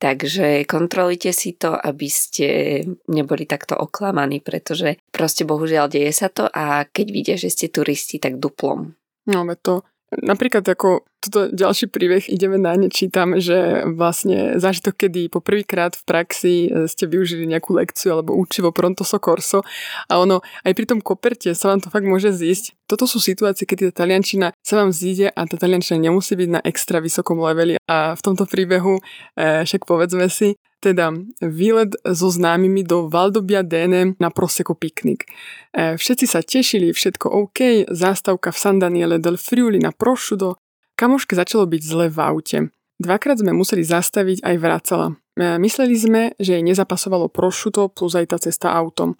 Takže 0.00 0.64
kontrolujte 0.64 1.28
si 1.28 1.60
to, 1.60 1.76
aby 1.76 2.08
ste 2.08 2.80
neboli 3.12 3.44
takto 3.44 3.76
oklamaní, 3.76 4.40
pretože 4.40 4.96
proste 5.12 5.44
bohužiaľ 5.44 5.92
deje 5.92 6.08
sa 6.16 6.32
to 6.32 6.48
a 6.48 6.88
keď 6.88 7.06
vidia, 7.12 7.36
že 7.36 7.52
ste 7.52 7.68
turisti, 7.68 8.16
tak 8.16 8.40
duplom. 8.40 8.96
No, 9.26 9.44
to 9.62 9.82
Napríklad 10.10 10.66
ako 10.66 11.06
toto 11.22 11.46
ďalší 11.54 11.86
príbeh 11.86 12.26
ideme 12.26 12.58
na 12.58 12.74
ne, 12.74 12.90
čítam, 12.90 13.38
že 13.38 13.86
vlastne 13.86 14.58
zážitok, 14.58 15.06
kedy 15.06 15.30
poprvýkrát 15.30 15.94
v 15.94 16.02
praxi 16.02 16.54
e, 16.66 16.90
ste 16.90 17.06
využili 17.06 17.46
nejakú 17.46 17.78
lekciu 17.78 18.18
alebo 18.18 18.34
učivo 18.34 18.74
pronto 18.74 19.06
socorso 19.06 19.62
a 20.10 20.18
ono 20.18 20.42
aj 20.66 20.72
pri 20.74 20.86
tom 20.90 20.98
koperte 20.98 21.54
sa 21.54 21.70
vám 21.70 21.78
to 21.78 21.94
fakt 21.94 22.10
môže 22.10 22.34
zísť. 22.34 22.74
Toto 22.90 23.06
sú 23.06 23.22
situácie, 23.22 23.70
kedy 23.70 23.94
tá 23.94 24.02
taliančina 24.02 24.50
sa 24.66 24.82
vám 24.82 24.90
zíde 24.90 25.30
a 25.30 25.40
tá 25.46 25.54
taliančina 25.54 26.02
nemusí 26.02 26.34
byť 26.34 26.48
na 26.58 26.60
extra 26.66 26.98
vysokom 26.98 27.38
leveli 27.38 27.78
a 27.86 28.18
v 28.18 28.20
tomto 28.26 28.50
príbehu 28.50 28.98
e, 29.38 29.62
však 29.62 29.86
povedzme 29.86 30.26
si, 30.26 30.58
teda 30.80 31.12
výlet 31.44 31.92
so 32.08 32.32
známymi 32.32 32.82
do 32.82 33.06
Valdobbiadene 33.12 34.16
na 34.16 34.28
Prosecco 34.32 34.72
piknik. 34.72 35.28
E, 35.76 36.00
všetci 36.00 36.24
sa 36.24 36.40
tešili, 36.40 36.90
všetko 36.90 37.28
OK, 37.28 37.84
zástavka 37.92 38.50
v 38.50 38.58
San 38.58 38.80
Daniele 38.80 39.20
del 39.20 39.36
Friuli 39.36 39.76
na 39.76 39.92
prosciutto. 39.92 40.56
Kamoške 40.96 41.36
začalo 41.36 41.68
byť 41.68 41.82
zle 41.84 42.06
v 42.08 42.18
aute. 42.18 42.58
Dvakrát 43.00 43.40
sme 43.40 43.52
museli 43.52 43.84
zastaviť 43.84 44.44
aj 44.44 44.56
vracala. 44.56 45.06
E, 45.36 45.60
mysleli 45.60 45.96
sme, 45.96 46.22
že 46.40 46.56
jej 46.56 46.64
nezapasovalo 46.64 47.28
prosciutto 47.28 47.92
plus 47.92 48.16
aj 48.16 48.32
tá 48.32 48.36
cesta 48.40 48.72
autom. 48.72 49.16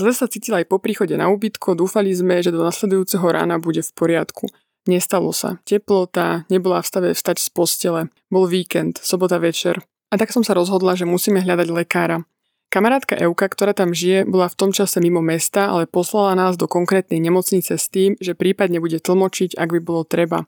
Zle 0.00 0.16
sa 0.16 0.24
cítila 0.24 0.64
aj 0.64 0.72
po 0.72 0.80
príchode 0.80 1.12
na 1.20 1.28
ubytko, 1.28 1.76
dúfali 1.76 2.16
sme, 2.16 2.40
že 2.40 2.48
do 2.48 2.64
nasledujúceho 2.64 3.28
rána 3.28 3.60
bude 3.60 3.84
v 3.84 3.92
poriadku. 3.92 4.48
Nestalo 4.88 5.30
sa. 5.30 5.60
Teplota, 5.62 6.48
nebola 6.50 6.82
v 6.82 6.88
stave 6.88 7.08
vstať 7.12 7.38
z 7.38 7.48
postele. 7.54 8.00
Bol 8.32 8.50
víkend, 8.50 8.98
sobota 8.98 9.38
večer. 9.38 9.78
A 10.12 10.20
tak 10.20 10.28
som 10.28 10.44
sa 10.44 10.52
rozhodla, 10.52 10.92
že 10.92 11.08
musíme 11.08 11.40
hľadať 11.40 11.72
lekára. 11.72 12.28
Kamarátka 12.68 13.16
Euka, 13.16 13.48
ktorá 13.48 13.72
tam 13.72 13.96
žije, 13.96 14.28
bola 14.28 14.48
v 14.48 14.56
tom 14.56 14.70
čase 14.72 15.00
mimo 15.00 15.24
mesta, 15.24 15.72
ale 15.72 15.88
poslala 15.88 16.36
nás 16.36 16.60
do 16.60 16.68
konkrétnej 16.68 17.16
nemocnice 17.20 17.80
s 17.80 17.88
tým, 17.88 18.20
že 18.20 18.36
prípadne 18.36 18.80
bude 18.80 19.00
tlmočiť, 19.00 19.56
ak 19.56 19.68
by 19.76 19.80
bolo 19.80 20.04
treba. 20.04 20.44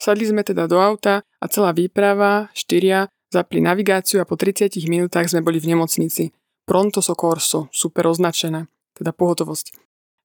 Sadli 0.00 0.24
sme 0.28 0.44
teda 0.44 0.64
do 0.64 0.80
auta 0.80 1.24
a 1.24 1.44
celá 1.48 1.76
výprava, 1.76 2.52
štyria, 2.56 3.08
zapli 3.32 3.64
navigáciu 3.64 4.20
a 4.20 4.28
po 4.28 4.36
30 4.36 4.68
minútach 4.88 5.28
sme 5.28 5.44
boli 5.44 5.60
v 5.60 5.76
nemocnici. 5.76 6.32
Pronto 6.68 7.00
soccorso, 7.00 7.72
super 7.72 8.08
označené, 8.08 8.68
teda 8.96 9.16
pohotovosť. 9.16 9.76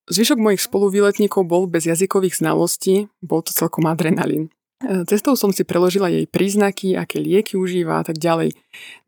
Zvyšok 0.08 0.39
mojich 0.39 0.63
spoluvýletníkov 0.63 1.43
bol 1.43 1.67
bez 1.67 1.88
jazykových 1.88 2.39
znalostí, 2.39 3.12
bol 3.19 3.43
to 3.43 3.52
celkom 3.52 3.88
adrenalín. 3.88 4.52
E, 4.78 5.06
cestou 5.10 5.34
som 5.34 5.50
si 5.50 5.66
preložila 5.66 6.10
jej 6.10 6.30
príznaky, 6.30 6.94
aké 6.94 7.18
lieky 7.18 7.58
užíva 7.58 8.02
a 8.02 8.04
tak 8.06 8.22
ďalej. 8.22 8.54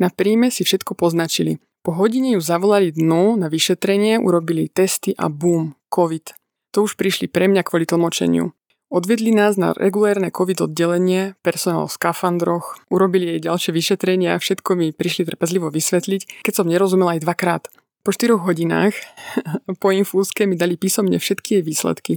Na 0.01 0.10
príjme 0.10 0.49
si 0.49 0.65
všetko 0.65 0.97
poznačili. 0.97 1.62
Po 1.86 1.93
hodine 1.95 2.36
ju 2.36 2.41
zavolali 2.41 2.91
dnu 2.91 3.38
na 3.38 3.47
vyšetrenie, 3.47 4.19
urobili 4.19 4.67
testy 4.67 5.13
a 5.15 5.29
bum, 5.29 5.77
COVID. 5.93 6.36
To 6.75 6.86
už 6.86 6.97
prišli 6.97 7.29
pre 7.29 7.47
mňa 7.47 7.65
kvôli 7.65 7.86
tlmočeniu. 7.86 8.51
Odvedli 8.89 9.29
nás 9.29 9.53
na 9.53 9.69
regulérne 9.77 10.34
COVID 10.34 10.65
oddelenie, 10.65 11.38
personál 11.45 11.86
v 11.86 11.93
skafandroch, 11.93 12.82
urobili 12.89 13.38
jej 13.38 13.41
ďalšie 13.45 13.69
vyšetrenia 13.69 14.34
a 14.34 14.41
všetko 14.41 14.73
mi 14.73 14.89
prišli 14.89 15.29
trpezlivo 15.29 15.69
vysvetliť, 15.69 16.41
keď 16.41 16.53
som 16.53 16.65
nerozumela 16.65 17.13
aj 17.13 17.21
dvakrát. 17.21 17.63
Po 18.01 18.10
4 18.10 18.41
hodinách 18.41 18.97
po 19.82 19.93
infúzke 19.93 20.49
mi 20.49 20.58
dali 20.58 20.73
písomne 20.73 21.21
všetky 21.21 21.62
jej 21.62 21.63
výsledky. 21.63 22.13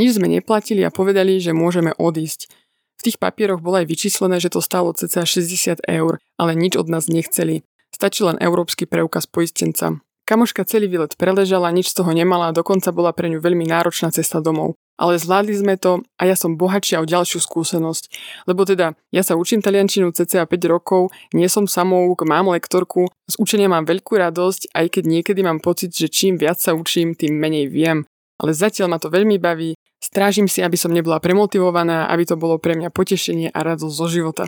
Nič 0.00 0.16
sme 0.16 0.32
neplatili 0.32 0.80
a 0.80 0.88
povedali, 0.88 1.36
že 1.44 1.52
môžeme 1.52 1.92
odísť. 1.92 2.48
V 2.98 3.06
tých 3.06 3.16
papieroch 3.22 3.62
bolo 3.62 3.78
aj 3.78 3.86
vyčíslené, 3.86 4.42
že 4.42 4.50
to 4.50 4.58
stálo 4.58 4.90
cca 4.90 5.22
60 5.22 5.86
eur, 5.86 6.18
ale 6.34 6.52
nič 6.58 6.74
od 6.74 6.90
nás 6.90 7.06
nechceli. 7.06 7.62
Stačí 7.94 8.26
len 8.26 8.36
európsky 8.42 8.84
preukaz 8.84 9.30
poistenca. 9.30 10.02
Kamoška 10.26 10.66
celý 10.66 10.90
výlet 10.90 11.16
preležala, 11.16 11.72
nič 11.72 11.94
z 11.94 12.02
toho 12.02 12.10
nemala 12.12 12.50
a 12.50 12.56
dokonca 12.56 12.92
bola 12.92 13.16
pre 13.16 13.32
ňu 13.32 13.40
veľmi 13.40 13.64
náročná 13.64 14.12
cesta 14.12 14.42
domov 14.42 14.76
ale 14.98 15.14
zvládli 15.14 15.54
sme 15.54 15.78
to 15.78 16.02
a 16.18 16.26
ja 16.26 16.34
som 16.34 16.58
bohatšia 16.58 16.98
o 16.98 17.06
ďalšiu 17.06 17.38
skúsenosť. 17.38 18.04
Lebo 18.50 18.66
teda, 18.66 18.98
ja 19.14 19.22
sa 19.22 19.38
učím 19.38 19.62
taliančinu 19.62 20.10
cca 20.10 20.42
5 20.44 20.50
rokov, 20.66 21.14
nie 21.30 21.46
som 21.46 21.70
samouk, 21.70 22.26
mám 22.26 22.50
lektorku, 22.50 23.06
z 23.30 23.34
učenia 23.38 23.70
mám 23.70 23.86
veľkú 23.86 24.18
radosť, 24.18 24.74
aj 24.74 24.86
keď 24.98 25.04
niekedy 25.06 25.40
mám 25.46 25.62
pocit, 25.62 25.94
že 25.94 26.10
čím 26.10 26.34
viac 26.34 26.58
sa 26.58 26.74
učím, 26.74 27.14
tým 27.14 27.38
menej 27.38 27.70
viem. 27.70 28.02
Ale 28.42 28.50
zatiaľ 28.50 28.90
ma 28.90 28.98
to 28.98 29.08
veľmi 29.08 29.38
baví, 29.38 29.78
strážim 29.98 30.46
si, 30.46 30.62
aby 30.62 30.78
som 30.78 30.94
nebola 30.94 31.18
premotivovaná, 31.22 32.10
aby 32.10 32.24
to 32.26 32.34
bolo 32.38 32.58
pre 32.58 32.74
mňa 32.74 32.90
potešenie 32.90 33.48
a 33.52 33.58
radosť 33.62 33.94
zo 33.94 34.06
života. 34.06 34.46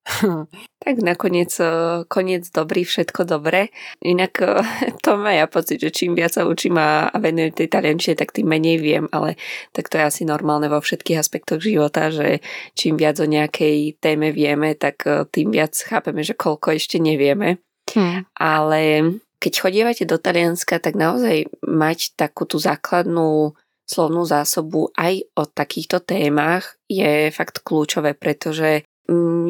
tak 0.84 0.96
nakoniec 1.04 1.52
eh, 1.60 2.02
koniec 2.08 2.48
dobrý, 2.48 2.88
všetko 2.88 3.28
dobré. 3.28 3.68
Inak 4.00 4.32
eh, 4.40 4.64
to 5.04 5.20
má 5.20 5.36
ja 5.36 5.46
pocit, 5.46 5.80
že 5.80 5.92
čím 5.92 6.16
viac 6.16 6.34
sa 6.34 6.48
učím 6.48 6.80
a, 6.80 7.12
venujem 7.20 7.52
tej 7.52 7.68
taliančine, 7.68 8.16
tak 8.16 8.32
tým 8.32 8.48
menej 8.48 8.80
viem, 8.80 9.04
ale 9.12 9.36
tak 9.76 9.92
to 9.92 10.00
je 10.00 10.04
asi 10.08 10.22
normálne 10.24 10.72
vo 10.72 10.80
všetkých 10.80 11.20
aspektoch 11.20 11.60
života, 11.60 12.08
že 12.08 12.40
čím 12.72 12.96
viac 12.96 13.20
o 13.20 13.28
nejakej 13.28 14.00
téme 14.00 14.32
vieme, 14.32 14.72
tak 14.74 15.04
eh, 15.04 15.28
tým 15.28 15.52
viac 15.52 15.76
chápeme, 15.76 16.24
že 16.24 16.32
koľko 16.32 16.76
ešte 16.76 16.96
nevieme. 16.96 17.60
Hmm. 17.90 18.24
Ale 18.38 19.14
keď 19.40 19.52
chodívate 19.56 20.04
do 20.04 20.20
Talianska, 20.20 20.78
tak 20.78 20.94
naozaj 20.94 21.48
mať 21.64 22.14
takú 22.14 22.44
tú 22.44 22.60
základnú 22.60 23.56
slovnú 23.90 24.22
zásobu 24.22 24.94
aj 24.94 25.26
o 25.34 25.50
takýchto 25.50 26.06
témach 26.06 26.78
je 26.86 27.34
fakt 27.34 27.66
kľúčové, 27.66 28.14
pretože 28.14 28.86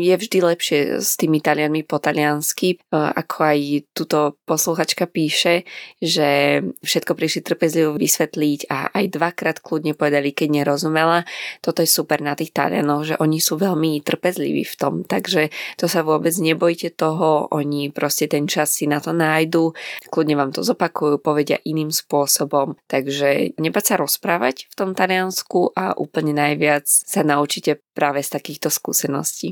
je 0.00 0.14
vždy 0.16 0.38
lepšie 0.40 0.80
s 1.04 1.20
tými 1.20 1.44
Talianmi 1.44 1.84
po 1.84 2.00
taliansky, 2.00 2.76
e, 2.76 2.96
ako 2.96 3.36
aj 3.44 3.58
túto 3.92 4.40
posluchačka 4.48 5.04
píše, 5.04 5.68
že 6.00 6.60
všetko 6.80 7.12
prišli 7.12 7.40
trpezlivo 7.44 7.92
vysvetliť 8.00 8.60
a 8.72 8.88
aj 8.96 9.04
dvakrát 9.12 9.56
kľudne 9.60 9.92
povedali, 9.92 10.32
keď 10.32 10.64
nerozumela. 10.64 11.28
Toto 11.60 11.84
je 11.84 11.90
super 11.90 12.24
na 12.24 12.32
tých 12.32 12.56
Talianov, 12.56 13.04
že 13.04 13.20
oni 13.20 13.36
sú 13.36 13.60
veľmi 13.60 14.00
trpezliví 14.00 14.64
v 14.64 14.74
tom, 14.80 14.94
takže 15.04 15.52
to 15.76 15.86
sa 15.86 16.00
vôbec 16.00 16.32
nebojte 16.32 16.96
toho, 16.96 17.52
oni 17.52 17.92
proste 17.92 18.32
ten 18.32 18.48
čas 18.48 18.72
si 18.72 18.88
na 18.88 19.04
to 19.04 19.12
nájdu, 19.12 19.76
kľudne 20.08 20.40
vám 20.40 20.50
to 20.56 20.64
zopakujú, 20.64 21.20
povedia 21.20 21.60
iným 21.68 21.92
spôsobom, 21.92 22.80
takže 22.88 23.52
nebať 23.60 23.84
sa 23.84 23.94
rozprávať 24.00 24.72
v 24.72 24.74
tom 24.74 24.96
Taliansku 24.96 25.76
a 25.76 25.92
úplne 26.00 26.32
najviac 26.32 26.88
sa 26.88 27.20
naučíte 27.20 27.82
práve 27.92 28.24
z 28.24 28.32
takýchto 28.32 28.72
skúseností. 28.72 29.49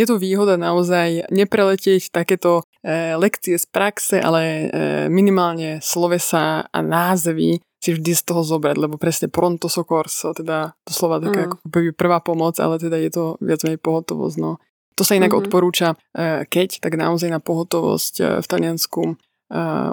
Je 0.00 0.08
to 0.08 0.16
výhoda 0.16 0.56
naozaj 0.56 1.28
nepreletieť 1.28 2.08
takéto 2.08 2.64
e, 2.80 3.12
lekcie 3.20 3.60
z 3.60 3.68
praxe, 3.68 4.16
ale 4.16 4.40
e, 4.40 4.64
minimálne 5.12 5.84
slovesa 5.84 6.64
a 6.64 6.78
názvy 6.80 7.60
si 7.80 7.90
vždy 7.92 8.12
z 8.16 8.22
toho 8.24 8.40
zobrať, 8.40 8.76
lebo 8.80 8.96
presne 8.96 9.28
pronto 9.28 9.68
soccorso, 9.68 10.32
teda 10.32 10.72
to 10.88 10.92
slova 10.96 11.20
taká 11.20 11.44
mm. 11.44 11.46
ako 11.52 11.56
prvá 11.96 12.24
pomoc, 12.24 12.56
ale 12.60 12.80
teda 12.80 12.96
je 12.96 13.12
to 13.12 13.24
viac 13.44 13.60
menej 13.60 13.80
pohotovosť. 13.80 14.36
No. 14.40 14.56
To 14.96 15.02
sa 15.04 15.16
inak 15.16 15.32
mm-hmm. 15.32 15.48
odporúča, 15.48 15.88
e, 16.12 16.44
keď, 16.44 16.84
tak 16.84 16.96
naozaj 16.96 17.32
na 17.32 17.40
pohotovosť 17.40 18.14
e, 18.20 18.24
v 18.40 18.46
Taliansku 18.48 19.02
e, 19.04 19.14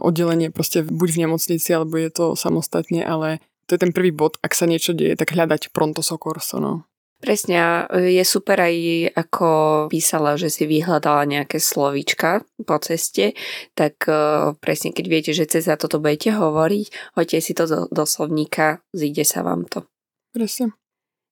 oddelenie 0.04 0.52
proste 0.52 0.84
buď 0.84 1.10
v 1.16 1.22
nemocnici, 1.28 1.70
alebo 1.72 1.96
je 1.96 2.12
to 2.12 2.26
samostatne, 2.36 3.04
ale 3.04 3.44
to 3.72 3.76
je 3.76 3.84
ten 3.84 3.96
prvý 3.96 4.12
bod, 4.12 4.36
ak 4.40 4.52
sa 4.52 4.68
niečo 4.68 4.92
deje, 4.92 5.16
tak 5.16 5.32
hľadať 5.32 5.72
pronto 5.72 6.04
soccorso. 6.04 6.60
No. 6.60 6.88
Presne, 7.18 7.90
je 7.98 8.22
super 8.22 8.62
aj 8.62 8.76
ako 9.18 9.50
písala, 9.90 10.38
že 10.38 10.54
si 10.54 10.70
vyhľadala 10.70 11.26
nejaké 11.26 11.58
slovíčka 11.58 12.46
po 12.62 12.78
ceste, 12.78 13.34
tak 13.74 14.06
uh, 14.06 14.54
presne 14.62 14.94
keď 14.94 15.06
viete, 15.10 15.32
že 15.34 15.50
cez 15.50 15.66
za 15.66 15.82
toto 15.82 15.98
budete 15.98 16.38
hovoriť, 16.38 17.18
hoďte 17.18 17.40
si 17.42 17.58
to 17.58 17.66
do, 17.66 17.80
do 17.90 18.06
slovníka, 18.06 18.86
zíde 18.94 19.26
sa 19.26 19.42
vám 19.42 19.66
to. 19.66 19.90
Presne. 20.30 20.78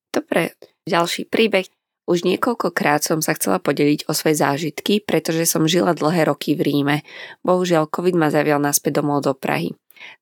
Dobre, 0.10 0.58
ďalší 0.90 1.30
príbeh. 1.30 1.70
Už 2.06 2.22
niekoľkokrát 2.26 3.06
som 3.06 3.22
sa 3.22 3.38
chcela 3.38 3.62
podeliť 3.62 4.10
o 4.10 4.14
svoje 4.14 4.42
zážitky, 4.42 5.02
pretože 5.02 5.50
som 5.50 5.70
žila 5.70 5.98
dlhé 5.98 6.30
roky 6.30 6.58
v 6.58 6.66
Ríme. 6.66 6.98
Bohužiaľ, 7.42 7.90
COVID 7.90 8.18
ma 8.18 8.34
zavial 8.34 8.58
naspäť 8.62 9.02
domov 9.02 9.26
do 9.26 9.34
Prahy. 9.34 9.74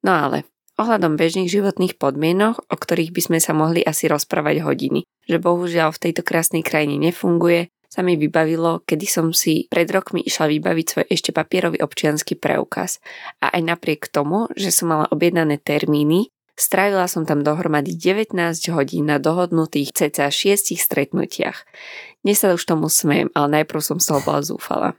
No 0.04 0.12
ale 0.12 0.48
ohľadom 0.78 1.20
bežných 1.20 1.50
životných 1.50 1.98
podmienok, 2.02 2.66
o 2.70 2.76
ktorých 2.76 3.14
by 3.14 3.22
sme 3.22 3.40
sa 3.40 3.54
mohli 3.54 3.86
asi 3.86 4.10
rozprávať 4.10 4.66
hodiny. 4.66 5.06
Že 5.30 5.38
bohužiaľ 5.40 5.94
v 5.94 6.02
tejto 6.10 6.22
krásnej 6.26 6.66
krajine 6.66 6.98
nefunguje, 7.00 7.70
sa 7.94 8.02
mi 8.02 8.18
vybavilo, 8.18 8.82
kedy 8.90 9.06
som 9.06 9.30
si 9.38 9.70
pred 9.70 9.86
rokmi 9.86 10.26
išla 10.26 10.50
vybaviť 10.50 10.86
svoj 10.90 11.06
ešte 11.14 11.30
papierový 11.30 11.78
občianský 11.86 12.42
preukaz. 12.42 12.98
A 13.38 13.54
aj 13.54 13.62
napriek 13.62 14.10
tomu, 14.10 14.50
že 14.58 14.74
som 14.74 14.90
mala 14.90 15.06
objednané 15.14 15.62
termíny, 15.62 16.34
strávila 16.58 17.06
som 17.06 17.22
tam 17.30 17.46
dohromady 17.46 17.94
19 17.94 18.34
hodín 18.74 19.14
na 19.14 19.22
dohodnutých 19.22 19.94
cca 19.94 20.34
6 20.34 20.74
stretnutiach. 20.74 21.70
Dnes 22.26 22.42
sa 22.42 22.58
už 22.58 22.66
tomu 22.66 22.90
smejem, 22.90 23.30
ale 23.38 23.62
najprv 23.62 23.82
som 23.86 24.02
sa 24.02 24.18
bola 24.26 24.42
zúfala. 24.42 24.98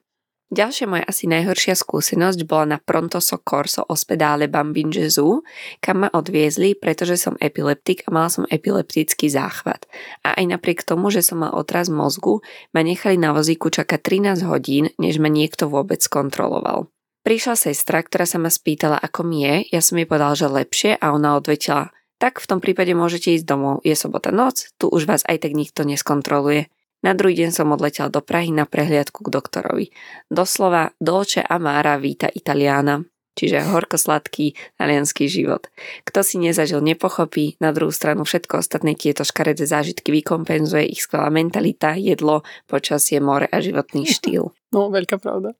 Ďalšia 0.53 0.85
moja 0.85 1.05
asi 1.09 1.25
najhoršia 1.25 1.73
skúsenosť 1.73 2.45
bola 2.45 2.77
na 2.77 2.79
Pronto 2.79 3.17
Soccorso 3.17 3.81
Ospedale 3.89 4.45
Bambin 4.45 4.93
Gesù, 4.93 5.41
kam 5.81 6.05
ma 6.05 6.09
odviezli, 6.13 6.77
pretože 6.77 7.17
som 7.17 7.41
epileptik 7.41 8.05
a 8.05 8.13
mala 8.13 8.29
som 8.29 8.45
epileptický 8.53 9.33
záchvat. 9.33 9.89
A 10.21 10.37
aj 10.37 10.45
napriek 10.45 10.85
tomu, 10.85 11.09
že 11.09 11.25
som 11.25 11.41
mal 11.41 11.57
otraz 11.57 11.89
mozgu, 11.89 12.45
ma 12.77 12.85
nechali 12.85 13.17
na 13.17 13.33
vozíku 13.33 13.73
čakať 13.73 14.01
13 14.37 14.45
hodín, 14.45 14.93
než 15.01 15.17
ma 15.17 15.33
niekto 15.33 15.73
vôbec 15.73 16.05
kontroloval. 16.05 16.93
Prišla 17.25 17.57
sestra, 17.57 18.05
ktorá 18.05 18.29
sa 18.29 18.37
ma 18.37 18.53
spýtala, 18.53 19.01
ako 19.01 19.25
mi 19.25 19.49
je, 19.49 19.55
ja 19.73 19.81
som 19.81 19.97
jej 19.97 20.05
povedal, 20.05 20.37
že 20.37 20.45
lepšie 20.45 21.01
a 21.01 21.17
ona 21.17 21.41
odvetila, 21.41 21.89
tak 22.21 22.37
v 22.37 22.47
tom 22.47 22.61
prípade 22.61 22.93
môžete 22.93 23.33
ísť 23.33 23.49
domov, 23.49 23.81
je 23.81 23.97
sobota 23.97 24.29
noc, 24.29 24.69
tu 24.77 24.93
už 24.93 25.09
vás 25.09 25.25
aj 25.25 25.49
tak 25.49 25.57
nikto 25.57 25.89
neskontroluje. 25.89 26.69
Na 27.05 27.13
druhý 27.13 27.37
deň 27.45 27.51
som 27.53 27.69
odletel 27.69 28.09
do 28.09 28.25
Prahy 28.25 28.49
na 28.49 28.65
prehliadku 28.65 29.29
k 29.29 29.33
doktorovi. 29.33 29.87
Doslova 30.33 30.97
Dolce 30.97 31.45
Amara 31.45 32.01
víta 32.01 32.33
Italiana, 32.33 33.05
čiže 33.37 33.61
horko-sladký 33.61 34.57
talianský 34.81 35.29
život. 35.29 35.69
Kto 36.09 36.25
si 36.25 36.41
nezažil, 36.41 36.81
nepochopí, 36.81 37.61
na 37.61 37.77
druhú 37.77 37.93
stranu 37.93 38.25
všetko 38.25 38.65
ostatné 38.65 38.97
tieto 38.97 39.21
škaredé 39.21 39.69
zážitky 39.69 40.17
vykompenzuje 40.17 40.89
ich 40.89 41.05
skvelá 41.05 41.29
mentalita, 41.29 41.93
jedlo, 41.93 42.41
počasie, 42.65 43.21
more 43.21 43.53
a 43.53 43.61
životný 43.61 44.09
štýl. 44.17 44.57
No, 44.73 44.89
veľká 44.89 45.21
pravda. 45.21 45.53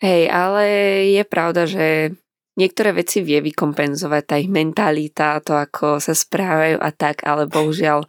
Hej, 0.00 0.32
ale 0.32 0.64
je 1.12 1.24
pravda, 1.28 1.68
že 1.68 2.16
niektoré 2.56 2.96
veci 2.96 3.20
vie 3.20 3.44
vykompenzovať 3.44 4.22
tá 4.24 4.40
ich 4.40 4.48
mentalita, 4.48 5.44
to 5.44 5.60
ako 5.60 6.00
sa 6.00 6.16
správajú 6.16 6.80
a 6.80 6.88
tak, 6.88 7.20
ale 7.28 7.44
bohužiaľ 7.44 8.08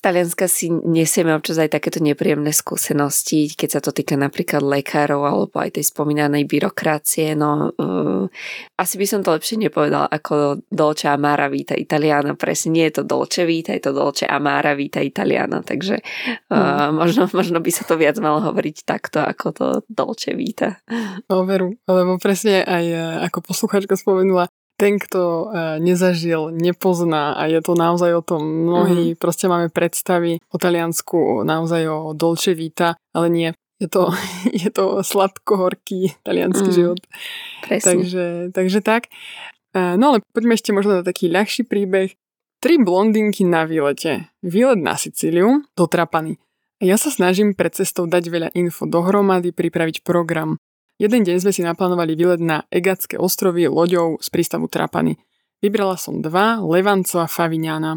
Talianska 0.00 0.48
si 0.48 0.72
nesieme 0.72 1.36
občas 1.36 1.60
aj 1.60 1.76
takéto 1.76 2.00
nepríjemné 2.00 2.56
skúsenosti, 2.56 3.52
keď 3.52 3.68
sa 3.68 3.80
to 3.84 3.92
týka 3.92 4.16
napríklad 4.16 4.64
lekárov 4.64 5.28
alebo 5.28 5.60
aj 5.60 5.76
tej 5.76 5.84
spomínanej 5.92 6.48
byrokracie. 6.48 7.36
No, 7.36 7.68
uh, 7.68 8.24
asi 8.80 8.96
by 8.96 9.06
som 9.06 9.20
to 9.20 9.36
lepšie 9.36 9.60
nepovedala 9.60 10.08
ako 10.08 10.64
Dolce 10.72 11.12
Amara 11.12 11.52
Vita 11.52 11.76
Italiana. 11.76 12.32
Presne 12.32 12.80
nie 12.80 12.88
je 12.88 13.00
to 13.00 13.02
Dolce 13.04 13.44
Vita, 13.44 13.76
je 13.76 13.84
to 13.84 13.92
Dolce 13.92 14.24
Amara 14.24 14.72
Vita 14.72 15.04
Italiana. 15.04 15.60
Takže 15.60 16.00
uh, 16.48 16.56
mm. 16.56 16.96
možno, 16.96 17.28
možno 17.36 17.60
by 17.60 17.68
sa 17.68 17.84
to 17.84 18.00
viac 18.00 18.16
malo 18.16 18.40
hovoriť 18.40 18.76
takto 18.88 19.20
ako 19.20 19.46
to 19.52 19.66
Dolce 19.84 20.32
Vita. 20.32 20.80
No 21.28 21.44
veru, 21.44 21.76
lebo 21.84 22.16
presne 22.16 22.62
aj 22.64 22.84
e, 22.86 23.02
ako 23.28 23.38
posluchačka 23.50 23.98
spomenula, 23.98 24.48
ten, 24.80 24.96
kto 24.96 25.20
e, 25.20 25.46
nezažil, 25.84 26.48
nepozná 26.56 27.36
a 27.36 27.44
je 27.52 27.60
to 27.60 27.76
naozaj 27.76 28.16
o 28.16 28.24
tom. 28.24 28.40
Mnohí 28.40 29.12
mm. 29.12 29.18
proste 29.20 29.44
máme 29.44 29.68
predstavy 29.68 30.40
o 30.48 30.56
Taliansku 30.56 31.44
naozaj 31.44 31.84
o 31.84 32.16
Dolce 32.16 32.56
Vita, 32.56 32.96
ale 33.12 33.28
nie. 33.28 33.50
Je 33.76 33.92
to, 33.92 34.08
je 34.64 34.72
to 34.72 35.04
sladko-horký 35.04 36.16
talianský 36.24 36.72
mm. 36.72 36.76
život. 36.76 37.00
Presne. 37.68 37.84
Takže, 37.84 38.24
takže 38.56 38.80
tak. 38.80 39.12
E, 39.76 40.00
no 40.00 40.16
ale 40.16 40.24
poďme 40.32 40.56
ešte 40.56 40.72
možno 40.72 40.98
na 40.98 41.02
taký 41.04 41.28
ľahší 41.28 41.68
príbeh. 41.68 42.16
Tri 42.60 42.80
blondinky 42.80 43.44
na 43.44 43.68
výlete. 43.68 44.32
Výlet 44.40 44.80
na 44.80 44.96
Sicíliu, 44.96 45.64
do 45.76 45.84
Trapany. 45.88 46.40
Ja 46.80 46.96
sa 46.96 47.12
snažím 47.12 47.52
pred 47.52 47.76
cestou 47.76 48.08
dať 48.08 48.24
veľa 48.32 48.48
info 48.56 48.88
dohromady, 48.88 49.52
pripraviť 49.52 50.00
program. 50.00 50.56
Jeden 51.00 51.24
deň 51.24 51.40
sme 51.40 51.48
si 51.48 51.64
naplánovali 51.64 52.12
výlet 52.12 52.44
na 52.44 52.68
Egatské 52.68 53.16
ostrovy 53.16 53.72
loďou 53.72 54.20
z 54.20 54.28
prístavu 54.28 54.68
Trapany. 54.68 55.16
Vybrala 55.64 55.96
som 55.96 56.20
dva, 56.20 56.60
Levanco 56.60 57.24
a 57.24 57.24
Favignana. 57.24 57.96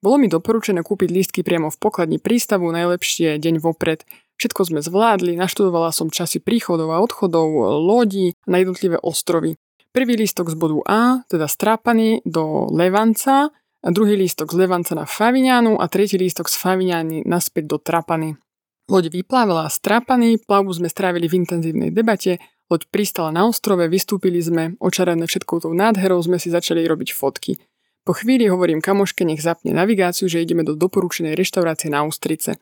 Bolo 0.00 0.16
mi 0.16 0.32
doporučené 0.32 0.80
kúpiť 0.80 1.12
lístky 1.12 1.40
priamo 1.44 1.68
v 1.68 1.76
pokladni 1.76 2.16
prístavu, 2.16 2.72
najlepšie 2.72 3.36
deň 3.36 3.60
vopred. 3.60 4.08
Všetko 4.40 4.64
sme 4.64 4.80
zvládli, 4.80 5.36
naštudovala 5.36 5.92
som 5.92 6.08
časy 6.08 6.40
príchodov 6.40 6.88
a 6.88 7.04
odchodov 7.04 7.52
lodí 7.84 8.32
na 8.48 8.64
jednotlivé 8.64 8.96
ostrovy. 8.96 9.60
Prvý 9.92 10.16
lístok 10.16 10.48
z 10.48 10.56
bodu 10.56 10.80
A, 10.88 11.00
teda 11.28 11.52
strápaný 11.52 12.24
do 12.24 12.64
Levanca, 12.72 13.52
a 13.84 13.88
druhý 13.92 14.16
lístok 14.16 14.56
z 14.56 14.64
Levanca 14.64 14.96
na 14.96 15.04
Favignanu 15.04 15.76
a 15.76 15.84
tretí 15.86 16.16
lístok 16.16 16.48
z 16.48 16.56
Favignany 16.56 17.28
naspäť 17.28 17.64
do 17.68 17.76
Trapany. 17.76 18.40
Loď 18.88 19.12
vyplávala 19.12 19.68
z 19.68 19.84
Trapany, 19.84 20.40
plavbu 20.40 20.72
sme 20.72 20.88
strávili 20.88 21.28
v 21.28 21.44
intenzívnej 21.44 21.92
debate, 21.92 22.40
loď 22.72 22.88
pristala 22.88 23.28
na 23.28 23.44
ostrove, 23.44 23.84
vystúpili 23.84 24.40
sme, 24.40 24.80
očarené 24.80 25.28
všetkou 25.28 25.60
tou 25.60 25.76
nádherou 25.76 26.16
sme 26.24 26.40
si 26.40 26.48
začali 26.48 26.88
robiť 26.88 27.12
fotky. 27.12 27.60
Po 28.08 28.16
chvíli 28.16 28.48
hovorím 28.48 28.80
kamoške, 28.80 29.28
nech 29.28 29.44
zapne 29.44 29.76
navigáciu, 29.76 30.32
že 30.32 30.40
ideme 30.40 30.64
do 30.64 30.72
doporučenej 30.72 31.36
reštaurácie 31.36 31.92
na 31.92 32.08
Ústrice. 32.08 32.56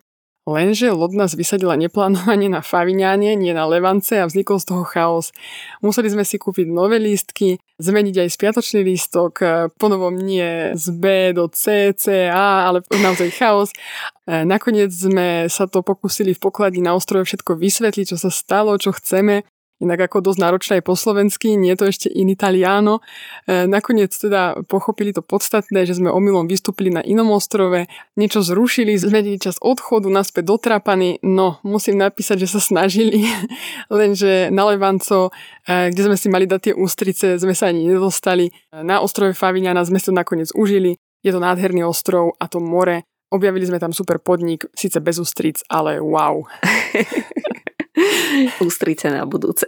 Lenže 0.47 0.95
loď 0.95 1.27
nás 1.27 1.35
vysadila 1.35 1.75
neplánovane 1.75 2.47
na 2.47 2.63
Faviňáne, 2.63 3.35
nie 3.35 3.51
na 3.51 3.67
Levance 3.67 4.15
a 4.15 4.31
vznikol 4.31 4.63
z 4.63 4.71
toho 4.71 4.87
chaos. 4.87 5.35
Museli 5.83 6.07
sme 6.07 6.23
si 6.23 6.39
kúpiť 6.39 6.71
nové 6.71 7.03
lístky, 7.03 7.59
zmeniť 7.83 8.23
aj 8.23 8.29
spiatočný 8.31 8.87
lístok, 8.87 9.33
e, 9.43 9.47
ponovom 9.75 10.15
nie 10.15 10.71
z 10.79 10.87
B 10.95 11.35
do 11.35 11.51
C, 11.51 11.91
C, 11.99 12.31
A, 12.31 12.71
ale 12.71 12.87
naozaj 12.95 13.35
chaos. 13.35 13.75
E, 14.23 14.47
nakoniec 14.47 14.95
sme 14.95 15.51
sa 15.51 15.67
to 15.67 15.83
pokúsili 15.83 16.31
v 16.31 16.39
pokladni 16.39 16.79
na 16.79 16.95
ostrove 16.95 17.27
všetko 17.27 17.59
vysvetliť, 17.59 18.15
čo 18.15 18.19
sa 18.19 18.31
stalo, 18.31 18.79
čo 18.79 18.95
chceme 18.95 19.43
inak 19.81 20.09
ako 20.09 20.25
dosť 20.25 20.41
náročné 20.41 20.73
aj 20.81 20.85
po 20.85 20.95
slovensky, 20.97 21.55
nie 21.55 21.77
je 21.77 21.79
to 21.79 21.87
ešte 21.93 22.09
in 22.09 22.33
italiano. 22.33 23.05
E, 23.45 23.69
nakoniec 23.69 24.13
teda 24.13 24.65
pochopili 24.65 25.13
to 25.13 25.21
podstatné, 25.21 25.85
že 25.85 26.01
sme 26.01 26.09
omylom 26.09 26.49
vystúpili 26.49 26.89
na 26.89 27.05
inom 27.05 27.29
ostrove, 27.37 27.85
niečo 28.17 28.41
zrušili, 28.41 28.97
zmenili 28.97 29.37
čas 29.37 29.61
odchodu 29.61 30.09
naspäť 30.09 30.45
do 30.49 30.57
Trapany, 30.57 31.21
no 31.21 31.61
musím 31.61 32.01
napísať, 32.01 32.49
že 32.49 32.57
sa 32.57 32.61
snažili, 32.61 33.29
lenže 33.93 34.49
na 34.49 34.65
Levanco, 34.73 35.29
e, 35.69 35.93
kde 35.93 36.03
sme 36.09 36.17
si 36.17 36.29
mali 36.33 36.49
dať 36.49 36.73
tie 36.73 36.75
ústrice, 36.75 37.37
sme 37.37 37.53
sa 37.53 37.69
ani 37.69 37.85
nedostali. 37.85 38.49
Na 38.73 39.05
ostrove 39.05 39.37
Favignana 39.37 39.85
sme 39.85 40.01
si 40.01 40.09
to 40.09 40.15
nakoniec 40.17 40.49
užili, 40.57 40.97
je 41.21 41.31
to 41.33 41.41
nádherný 41.43 41.85
ostrov 41.85 42.33
a 42.41 42.49
to 42.49 42.63
more. 42.63 43.05
Objavili 43.27 43.67
sme 43.67 43.83
tam 43.83 43.91
super 43.91 44.23
podnik, 44.23 44.71
síce 44.73 45.03
bez 45.03 45.19
ústric, 45.19 45.61
ale 45.67 45.99
wow. 45.99 46.47
Ústrice 48.67 49.13
na 49.13 49.27
budúce. 49.27 49.67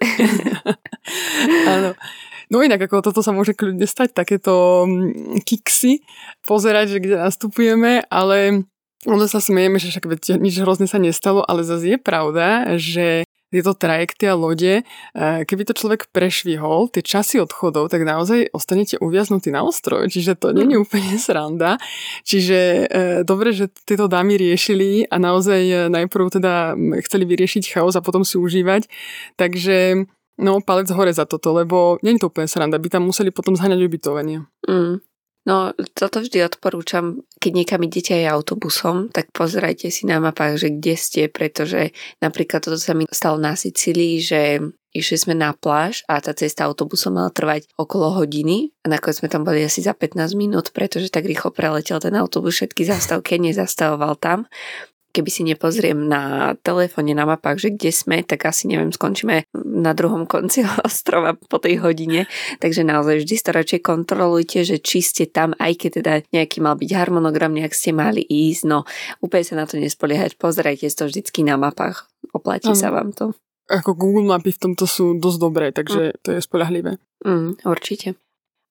Áno. 1.73 1.95
No 2.49 2.65
inak 2.65 2.89
ako 2.89 3.05
toto 3.05 3.21
sa 3.21 3.37
môže 3.37 3.53
kľudne 3.53 3.85
stať, 3.85 4.17
takéto 4.17 4.89
mm, 4.89 5.45
kiksy, 5.45 6.01
pozerať, 6.49 6.97
že 6.97 7.03
kde 7.05 7.17
nastupujeme, 7.21 8.09
ale 8.09 8.65
ono 9.05 9.25
sa 9.29 9.39
smejeme, 9.39 9.77
že 9.77 9.93
však 9.93 10.09
nič 10.41 10.65
hrozne 10.65 10.89
sa 10.89 10.97
nestalo, 10.97 11.45
ale 11.45 11.61
zase 11.61 11.95
je 11.95 11.99
pravda, 12.01 12.81
že 12.81 13.28
tieto 13.49 13.73
trajekty 13.73 14.29
a 14.29 14.37
lode, 14.37 14.81
e, 14.81 15.23
keby 15.49 15.63
to 15.65 15.73
človek 15.73 16.13
prešvihol, 16.13 16.93
tie 16.93 17.01
časy 17.01 17.41
odchodov, 17.41 17.89
tak 17.89 18.05
naozaj 18.05 18.53
ostanete 18.53 19.01
uviaznutí 19.01 19.49
na 19.49 19.65
ostrove, 19.65 20.09
čiže 20.13 20.37
to 20.37 20.53
nie 20.53 20.69
je 20.69 20.77
mm. 20.77 20.85
úplne 20.85 21.15
sranda. 21.17 21.81
Čiže 22.29 22.59
e, 22.59 23.05
dobre, 23.25 23.57
že 23.57 23.73
tieto 23.89 24.07
dámy 24.07 24.37
riešili 24.37 25.09
a 25.09 25.17
naozaj 25.17 25.61
e, 25.65 25.77
najprv 25.89 26.29
teda 26.29 26.77
chceli 27.09 27.25
vyriešiť 27.25 27.73
chaos 27.73 27.97
a 27.97 28.05
potom 28.05 28.23
si 28.23 28.37
užívať. 28.37 28.85
Takže 29.41 30.05
no 30.39 30.61
palec 30.61 30.93
hore 30.93 31.11
za 31.11 31.25
toto, 31.25 31.51
lebo 31.57 31.97
nie 32.05 32.15
je 32.17 32.23
to 32.23 32.31
úplne 32.31 32.47
sranda, 32.47 32.77
by 32.77 32.89
tam 32.93 33.09
museli 33.09 33.33
potom 33.33 33.57
zhaňať 33.57 33.81
ubytovanie. 33.81 34.45
Mm. 34.69 35.01
No, 35.49 35.73
toto 35.97 36.21
vždy 36.21 36.45
odporúčam, 36.45 37.25
keď 37.41 37.53
niekam 37.57 37.81
idete 37.81 38.13
aj 38.21 38.37
autobusom, 38.37 39.09
tak 39.09 39.33
pozerajte 39.33 39.89
si 39.89 40.05
na 40.05 40.21
mapách, 40.21 40.61
že 40.61 40.69
kde 40.77 40.95
ste, 41.01 41.23
pretože 41.33 41.97
napríklad 42.21 42.61
toto 42.61 42.77
sa 42.77 42.93
mi 42.93 43.09
stalo 43.09 43.41
na 43.41 43.57
Sicílii, 43.57 44.21
že 44.21 44.61
išli 44.93 45.17
sme 45.17 45.33
na 45.33 45.57
pláž 45.57 46.05
a 46.05 46.21
tá 46.21 46.37
cesta 46.37 46.69
autobusom 46.69 47.17
mala 47.17 47.33
trvať 47.33 47.65
okolo 47.81 48.21
hodiny 48.21 48.77
a 48.85 48.93
nakoniec 48.93 49.25
sme 49.25 49.33
tam 49.33 49.49
boli 49.49 49.65
asi 49.65 49.81
za 49.81 49.97
15 49.97 50.37
minút, 50.37 50.69
pretože 50.77 51.09
tak 51.09 51.25
rýchlo 51.25 51.49
preletel 51.49 51.97
ten 51.97 52.13
autobus 52.13 52.53
všetky 52.53 52.85
zastavky, 52.85 53.41
nezastavoval 53.41 54.21
tam 54.21 54.45
keby 55.13 55.31
si 55.33 55.43
nepozriem 55.45 55.97
na 56.09 56.55
telefóne, 56.61 57.17
na 57.17 57.25
mapách, 57.25 57.59
že 57.59 57.69
kde 57.75 57.91
sme, 57.91 58.17
tak 58.23 58.45
asi 58.45 58.69
neviem, 58.69 58.93
skončíme 58.93 59.49
na 59.57 59.93
druhom 59.97 60.29
konci 60.29 60.63
ostrova 60.89 61.35
po 61.35 61.59
tej 61.59 61.81
hodine. 61.81 62.29
Takže 62.61 62.85
naozaj 62.85 63.25
vždy 63.25 63.35
to 63.41 63.51
radšej 63.51 63.81
kontrolujte, 63.81 64.59
že 64.63 64.77
či 64.79 65.01
ste 65.01 65.25
tam, 65.27 65.57
aj 65.57 65.73
keď 65.81 65.91
teda 66.03 66.13
nejaký 66.33 66.59
mal 66.61 66.77
byť 66.77 66.91
harmonogram, 66.93 67.57
nejak 67.57 67.75
ste 67.75 67.97
mali 67.97 68.21
ísť. 68.23 68.63
No 68.69 68.85
úplne 69.25 69.45
sa 69.45 69.55
na 69.57 69.65
to 69.65 69.81
nespoliehať, 69.81 70.37
pozerajte 70.37 70.89
to 70.93 71.09
vždycky 71.09 71.47
na 71.47 71.57
mapách. 71.57 72.11
Oplatí 72.35 72.75
sa 72.75 72.93
vám 72.93 73.15
to. 73.15 73.33
Ako 73.69 73.93
Google 73.93 74.25
mapy 74.25 74.51
v 74.57 74.61
tomto 74.65 74.89
sú 74.89 75.21
dosť 75.21 75.39
dobré, 75.39 75.67
takže 75.77 76.17
mm. 76.17 76.19
to 76.25 76.29
je 76.33 76.41
spolahlivé. 76.41 76.97
Mm, 77.21 77.61
určite. 77.69 78.17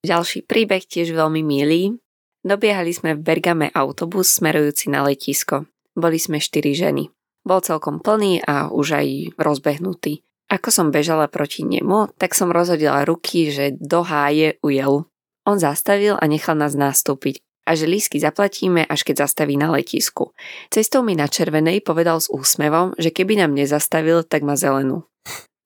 Ďalší 0.02 0.50
príbeh 0.50 0.82
tiež 0.90 1.14
veľmi 1.14 1.46
milý. 1.46 2.02
Dobiehali 2.42 2.90
sme 2.94 3.14
v 3.14 3.22
Bergame 3.22 3.68
autobus 3.78 4.42
smerujúci 4.42 4.90
na 4.90 5.06
letisko. 5.06 5.70
Boli 5.98 6.22
sme 6.22 6.38
štyri 6.38 6.78
ženy. 6.78 7.10
Bol 7.42 7.66
celkom 7.66 7.98
plný 7.98 8.46
a 8.46 8.70
už 8.70 9.02
aj 9.02 9.08
rozbehnutý. 9.42 10.22
Ako 10.48 10.70
som 10.70 10.94
bežala 10.94 11.26
proti 11.28 11.66
nemu, 11.66 12.14
tak 12.16 12.38
som 12.38 12.54
rozhodila 12.54 13.04
ruky, 13.04 13.50
že 13.50 13.74
do 13.76 14.06
háje 14.06 14.62
ujel. 14.62 15.10
On 15.44 15.58
zastavil 15.58 16.16
a 16.16 16.24
nechal 16.30 16.56
nás 16.56 16.78
nastúpiť 16.78 17.42
a 17.68 17.76
že 17.76 17.84
lísky 17.84 18.24
zaplatíme, 18.24 18.88
až 18.88 19.04
keď 19.04 19.28
zastaví 19.28 19.60
na 19.60 19.68
letisku. 19.68 20.32
Cestou 20.72 21.04
mi 21.04 21.20
na 21.20 21.28
červenej 21.28 21.84
povedal 21.84 22.24
s 22.24 22.32
úsmevom, 22.32 22.96
že 22.96 23.12
keby 23.12 23.44
nám 23.44 23.52
nezastavil, 23.52 24.24
tak 24.24 24.48
má 24.48 24.56
zelenú. 24.56 25.04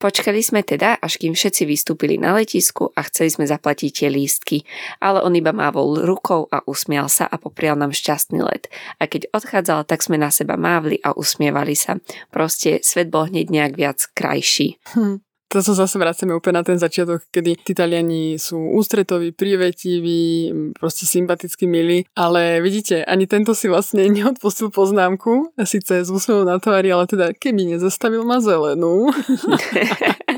Počkali 0.02 0.42
sme 0.42 0.66
teda, 0.66 0.98
až 0.98 1.22
kým 1.22 1.38
všetci 1.38 1.62
vystúpili 1.70 2.18
na 2.18 2.34
letisku 2.34 2.90
a 2.98 3.06
chceli 3.06 3.30
sme 3.30 3.46
zaplatiť 3.46 3.92
tie 3.94 4.10
lístky, 4.10 4.66
ale 4.98 5.22
on 5.22 5.38
iba 5.38 5.54
mávol 5.54 6.02
rukou 6.02 6.50
a 6.50 6.66
usmial 6.66 7.06
sa 7.06 7.30
a 7.30 7.38
poprial 7.38 7.78
nám 7.78 7.94
šťastný 7.94 8.42
let. 8.42 8.66
A 8.98 9.06
keď 9.06 9.30
odchádzal, 9.30 9.86
tak 9.86 10.02
sme 10.02 10.18
na 10.18 10.34
seba 10.34 10.58
mávli 10.58 10.98
a 11.06 11.14
usmievali 11.14 11.78
sa. 11.78 12.02
Proste 12.34 12.82
svet 12.82 13.14
bol 13.14 13.30
hneď 13.30 13.54
nejak 13.54 13.74
viac 13.78 14.00
krajší. 14.18 14.82
Hm 14.98 15.22
to 15.52 15.60
sa 15.60 15.76
zase 15.76 16.00
vraceme 16.00 16.32
úplne 16.32 16.64
na 16.64 16.64
ten 16.64 16.80
začiatok, 16.80 17.28
kedy 17.28 17.60
Taliani 17.76 18.40
sú 18.40 18.56
ústretoví, 18.56 19.36
privetiví, 19.36 20.48
proste 20.80 21.04
sympaticky 21.04 21.68
milí, 21.68 22.08
ale 22.16 22.64
vidíte, 22.64 23.04
ani 23.04 23.28
tento 23.28 23.52
si 23.52 23.68
vlastne 23.68 24.08
neodpustil 24.08 24.72
poznámku, 24.72 25.52
síce 25.68 26.08
z 26.08 26.10
úsmevom 26.10 26.48
na 26.48 26.56
tvári, 26.56 26.96
ale 26.96 27.04
teda 27.04 27.36
keby 27.36 27.76
nezastavil 27.76 28.24
ma 28.24 28.40
zelenú. 28.40 29.12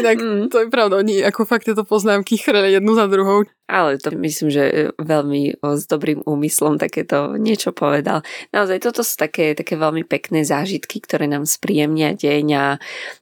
inak, 0.00 0.16
mm. 0.18 0.48
to 0.48 0.64
je 0.64 0.68
pravda, 0.72 1.00
oni 1.00 1.20
ako 1.22 1.44
fakt 1.44 1.68
tieto 1.68 1.84
poznámky 1.84 2.40
chreli 2.40 2.74
jednu 2.74 2.96
za 2.96 3.06
druhou. 3.06 3.44
Ale 3.70 4.02
to 4.02 4.10
myslím, 4.18 4.50
že 4.50 4.90
veľmi 4.98 5.62
s 5.62 5.86
dobrým 5.86 6.26
úmyslom 6.26 6.74
takéto 6.74 7.38
niečo 7.38 7.70
povedal. 7.70 8.26
Naozaj 8.50 8.82
toto 8.82 9.06
sú 9.06 9.14
také, 9.14 9.54
také 9.54 9.78
veľmi 9.78 10.02
pekné 10.02 10.42
zážitky, 10.42 10.98
ktoré 10.98 11.30
nám 11.30 11.46
spríjemnia 11.46 12.18
deň 12.18 12.46
a 12.58 12.64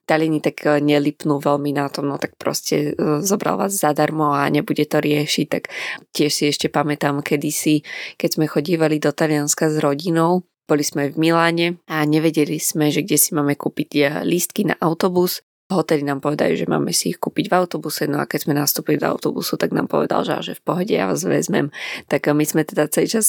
Talini 0.09 0.41
tak 0.41 0.65
e, 0.65 0.81
nelipnú 0.81 1.37
veľmi 1.37 1.77
na 1.77 1.93
tom, 1.93 2.09
no 2.09 2.17
tak 2.17 2.41
proste 2.41 2.97
e, 2.97 3.21
zobral 3.21 3.61
vás 3.61 3.77
zadarmo 3.77 4.33
a 4.33 4.49
nebude 4.49 4.89
to 4.89 5.05
riešiť, 5.05 5.47
tak 5.53 5.69
tiež 6.17 6.33
si 6.33 6.45
ešte 6.49 6.73
pamätám 6.73 7.21
kedysi, 7.21 7.85
keď 8.17 8.41
sme 8.41 8.47
chodívali 8.49 8.97
do 8.97 9.13
Talianska 9.13 9.69
s 9.69 9.77
rodinou, 9.85 10.49
boli 10.69 10.85
sme 10.85 11.09
v 11.09 11.17
Miláne 11.17 11.81
a 11.89 12.05
nevedeli 12.05 12.61
sme, 12.61 12.93
že 12.93 13.01
kde 13.01 13.17
si 13.17 13.33
máme 13.33 13.57
kúpiť 13.57 13.91
e, 13.97 14.01
lístky 14.25 14.69
na 14.69 14.81
autobus 14.81 15.45
hoteli 15.69 16.01
nám 16.01 16.25
povedali, 16.25 16.57
že 16.57 16.65
máme 16.65 16.97
si 16.97 17.13
ich 17.13 17.21
kúpiť 17.21 17.53
v 17.53 17.57
autobuse, 17.57 18.09
no 18.09 18.21
a 18.21 18.29
keď 18.29 18.49
sme 18.49 18.55
nastúpili 18.57 18.97
do 18.97 19.09
autobusu, 19.09 19.61
tak 19.61 19.77
nám 19.77 19.89
povedal, 19.89 20.25
že, 20.25 20.41
že 20.41 20.53
v 20.57 20.63
pohode 20.65 20.93
ja 20.93 21.05
vás 21.05 21.21
vezmem. 21.25 21.69
Tak 22.09 22.33
my 22.33 22.45
sme 22.45 22.65
teda 22.65 22.89
celý 22.89 23.09
čas 23.09 23.29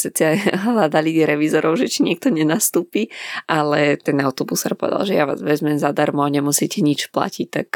hľadali 0.68 1.24
revizorov, 1.28 1.76
že 1.76 1.92
či 1.92 2.08
niekto 2.08 2.32
nenastúpi, 2.32 3.12
ale 3.48 4.00
ten 4.00 4.20
autobusár 4.24 4.80
povedal, 4.80 5.04
že 5.04 5.20
ja 5.20 5.28
vás 5.28 5.44
vezmem 5.44 5.76
zadarmo 5.76 6.24
a 6.24 6.32
nemusíte 6.32 6.80
nič 6.80 7.12
platiť, 7.12 7.48
tak 7.52 7.70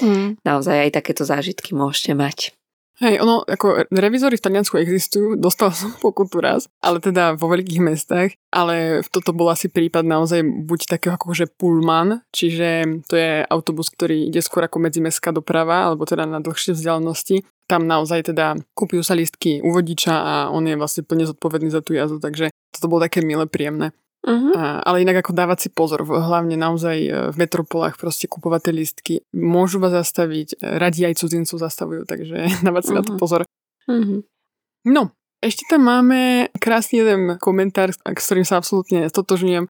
mm. 0.00 0.44
naozaj 0.44 0.88
aj 0.88 0.90
takéto 0.96 1.28
zážitky 1.28 1.76
môžete 1.76 2.16
mať. 2.16 2.59
Hej, 3.00 3.16
ono, 3.24 3.40
ako 3.48 3.88
revizory 3.88 4.36
v 4.36 4.44
Taliansku 4.44 4.76
existujú, 4.76 5.32
dostal 5.40 5.72
som 5.72 5.96
pokutu 5.96 6.36
raz, 6.44 6.68
ale 6.84 7.00
teda 7.00 7.32
vo 7.32 7.48
veľkých 7.48 7.80
mestách, 7.80 8.36
ale 8.52 9.00
toto 9.08 9.32
bol 9.32 9.48
asi 9.48 9.72
prípad 9.72 10.04
naozaj 10.04 10.44
buď 10.44 10.80
takého 10.84 11.16
akože 11.16 11.48
pullman, 11.56 12.20
čiže 12.28 13.00
to 13.08 13.16
je 13.16 13.40
autobus, 13.48 13.88
ktorý 13.88 14.28
ide 14.28 14.44
skôr 14.44 14.68
ako 14.68 14.84
medzimestská 14.84 15.32
doprava, 15.32 15.88
alebo 15.88 16.04
teda 16.04 16.28
na 16.28 16.44
dlhšie 16.44 16.76
vzdialenosti. 16.76 17.40
Tam 17.64 17.88
naozaj 17.88 18.34
teda 18.34 18.60
kúpujú 18.76 19.00
sa 19.00 19.16
lístky 19.16 19.64
u 19.64 19.72
vodiča 19.72 20.12
a 20.12 20.32
on 20.52 20.68
je 20.68 20.76
vlastne 20.76 21.06
plne 21.06 21.24
zodpovedný 21.24 21.72
za 21.72 21.80
tú 21.80 21.96
jazdu, 21.96 22.20
takže 22.20 22.52
toto 22.76 22.86
bolo 22.90 23.08
také 23.08 23.24
milé, 23.24 23.48
príjemné. 23.48 23.96
Uh-huh. 24.20 24.52
A, 24.52 24.84
ale 24.84 25.00
inak 25.00 25.24
ako 25.24 25.32
dávať 25.32 25.58
si 25.64 25.68
pozor, 25.72 26.04
hlavne 26.04 26.52
naozaj 26.52 26.96
e, 27.00 27.10
v 27.32 27.36
metropolách 27.40 27.96
proste 27.96 28.28
kupovať 28.28 28.68
tie 28.68 28.74
listky. 28.76 29.14
Môžu 29.32 29.80
vás 29.80 29.96
zastaviť, 29.96 30.60
radi 30.60 31.08
aj 31.08 31.24
cudzincov 31.24 31.56
zastavujú, 31.56 32.04
takže 32.04 32.36
dávať 32.66 32.82
si 32.84 32.92
uh-huh. 32.92 33.00
na 33.00 33.06
to 33.06 33.12
mhm. 33.16 33.20
pozor. 33.20 33.40
Mm-hmm. 33.88 34.20
No, 34.92 35.12
ešte 35.40 35.64
tam 35.72 35.88
máme 35.88 36.52
krásny 36.60 37.00
jeden 37.00 37.40
komentár, 37.40 37.96
s 37.96 38.24
ktorým 38.28 38.44
sa 38.44 38.60
absolútne 38.60 39.08
stotožňujem. 39.08 39.64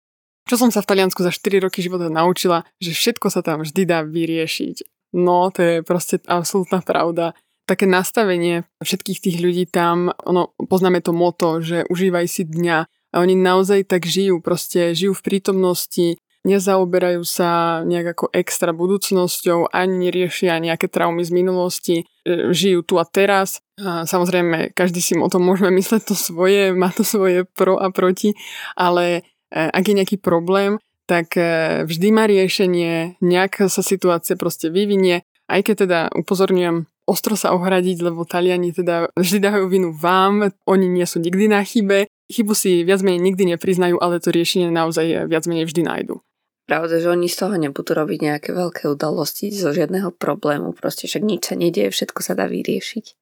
Čo 0.49 0.55
som 0.57 0.73
sa 0.73 0.81
v 0.81 0.89
Taliansku 0.89 1.21
za 1.21 1.29
4 1.29 1.69
roky 1.69 1.85
života 1.85 2.09
naučila, 2.09 2.65
že 2.81 2.97
všetko 2.97 3.29
sa 3.29 3.45
tam 3.45 3.61
vždy 3.61 3.85
dá 3.85 4.01
vyriešiť. 4.01 4.81
No, 5.13 5.53
to 5.53 5.61
je 5.61 5.75
proste 5.85 6.25
absolútna 6.25 6.81
pravda. 6.81 7.37
Také 7.69 7.85
nastavenie 7.85 8.65
všetkých 8.81 9.19
tých 9.21 9.37
ľudí 9.45 9.69
tam, 9.69 10.09
ono, 10.25 10.57
poznáme 10.57 11.05
to 11.05 11.13
moto, 11.13 11.61
že 11.61 11.85
užívaj 11.85 12.25
si 12.25 12.49
dňa. 12.49 12.77
A 13.09 13.21
oni 13.25 13.33
naozaj 13.33 13.89
tak 13.89 14.05
žijú, 14.05 14.41
proste 14.41 14.93
žijú 14.93 15.17
v 15.17 15.25
prítomnosti, 15.25 16.07
nezaoberajú 16.47 17.21
sa 17.27 17.81
nejak 17.83 18.15
ako 18.15 18.25
extra 18.31 18.71
budúcnosťou, 18.71 19.69
ani 19.75 20.07
neriešia 20.07 20.55
nejaké 20.61 20.87
traumy 20.87 21.25
z 21.27 21.31
minulosti, 21.35 21.95
e, 22.23 22.53
žijú 22.55 22.85
tu 22.85 22.95
a 22.95 23.05
teraz. 23.05 23.59
A 23.79 24.07
samozrejme, 24.07 24.71
každý 24.71 25.03
si 25.03 25.13
o 25.19 25.27
tom 25.27 25.43
môžeme 25.43 25.71
mysleť 25.79 26.13
to 26.13 26.15
svoje, 26.15 26.71
má 26.71 26.89
to 26.95 27.03
svoje 27.03 27.43
pro 27.43 27.75
a 27.75 27.91
proti, 27.91 28.33
ale 28.79 29.05
e, 29.51 29.59
ak 29.59 29.83
je 29.83 29.97
nejaký 29.99 30.17
problém, 30.21 30.79
tak 31.09 31.35
e, 31.35 31.83
vždy 31.89 32.07
má 32.13 32.29
riešenie, 32.29 33.19
nejaká 33.19 33.67
sa 33.67 33.83
situácia 33.83 34.39
proste 34.39 34.69
vyvinie, 34.69 35.25
aj 35.49 35.61
keď 35.65 35.75
teda 35.85 35.99
upozorňujem, 36.13 36.85
ostro 37.09 37.33
sa 37.33 37.57
ohradiť, 37.57 38.05
lebo 38.05 38.21
Taliani 38.21 38.69
teda 38.69 39.09
vždy 39.17 39.37
dávajú 39.41 39.65
vinu 39.65 39.89
vám, 39.89 40.53
oni 40.69 40.85
nie 40.85 41.05
sú 41.09 41.17
nikdy 41.17 41.49
na 41.49 41.65
chybe, 41.65 42.05
chybu 42.29 42.53
si 42.53 42.85
viac 42.85 43.01
menej 43.01 43.21
nikdy 43.21 43.57
nepriznajú, 43.57 43.97
ale 43.99 44.21
to 44.21 44.29
riešenie 44.29 44.69
naozaj 44.69 45.27
viac 45.27 45.43
menej 45.49 45.65
vždy 45.65 45.81
nájdu. 45.83 46.21
Pravda, 46.69 47.01
že 47.01 47.09
oni 47.09 47.25
z 47.25 47.37
toho 47.41 47.57
nebudú 47.57 47.97
robiť 47.97 48.19
nejaké 48.29 48.49
veľké 48.53 48.93
udalosti 48.93 49.49
zo 49.49 49.73
žiadneho 49.73 50.13
problému, 50.13 50.77
proste 50.77 51.09
však 51.09 51.25
nič 51.25 51.49
sa 51.49 51.57
nedieje, 51.57 51.89
všetko 51.89 52.21
sa 52.21 52.37
dá 52.37 52.45
vyriešiť. 52.45 53.17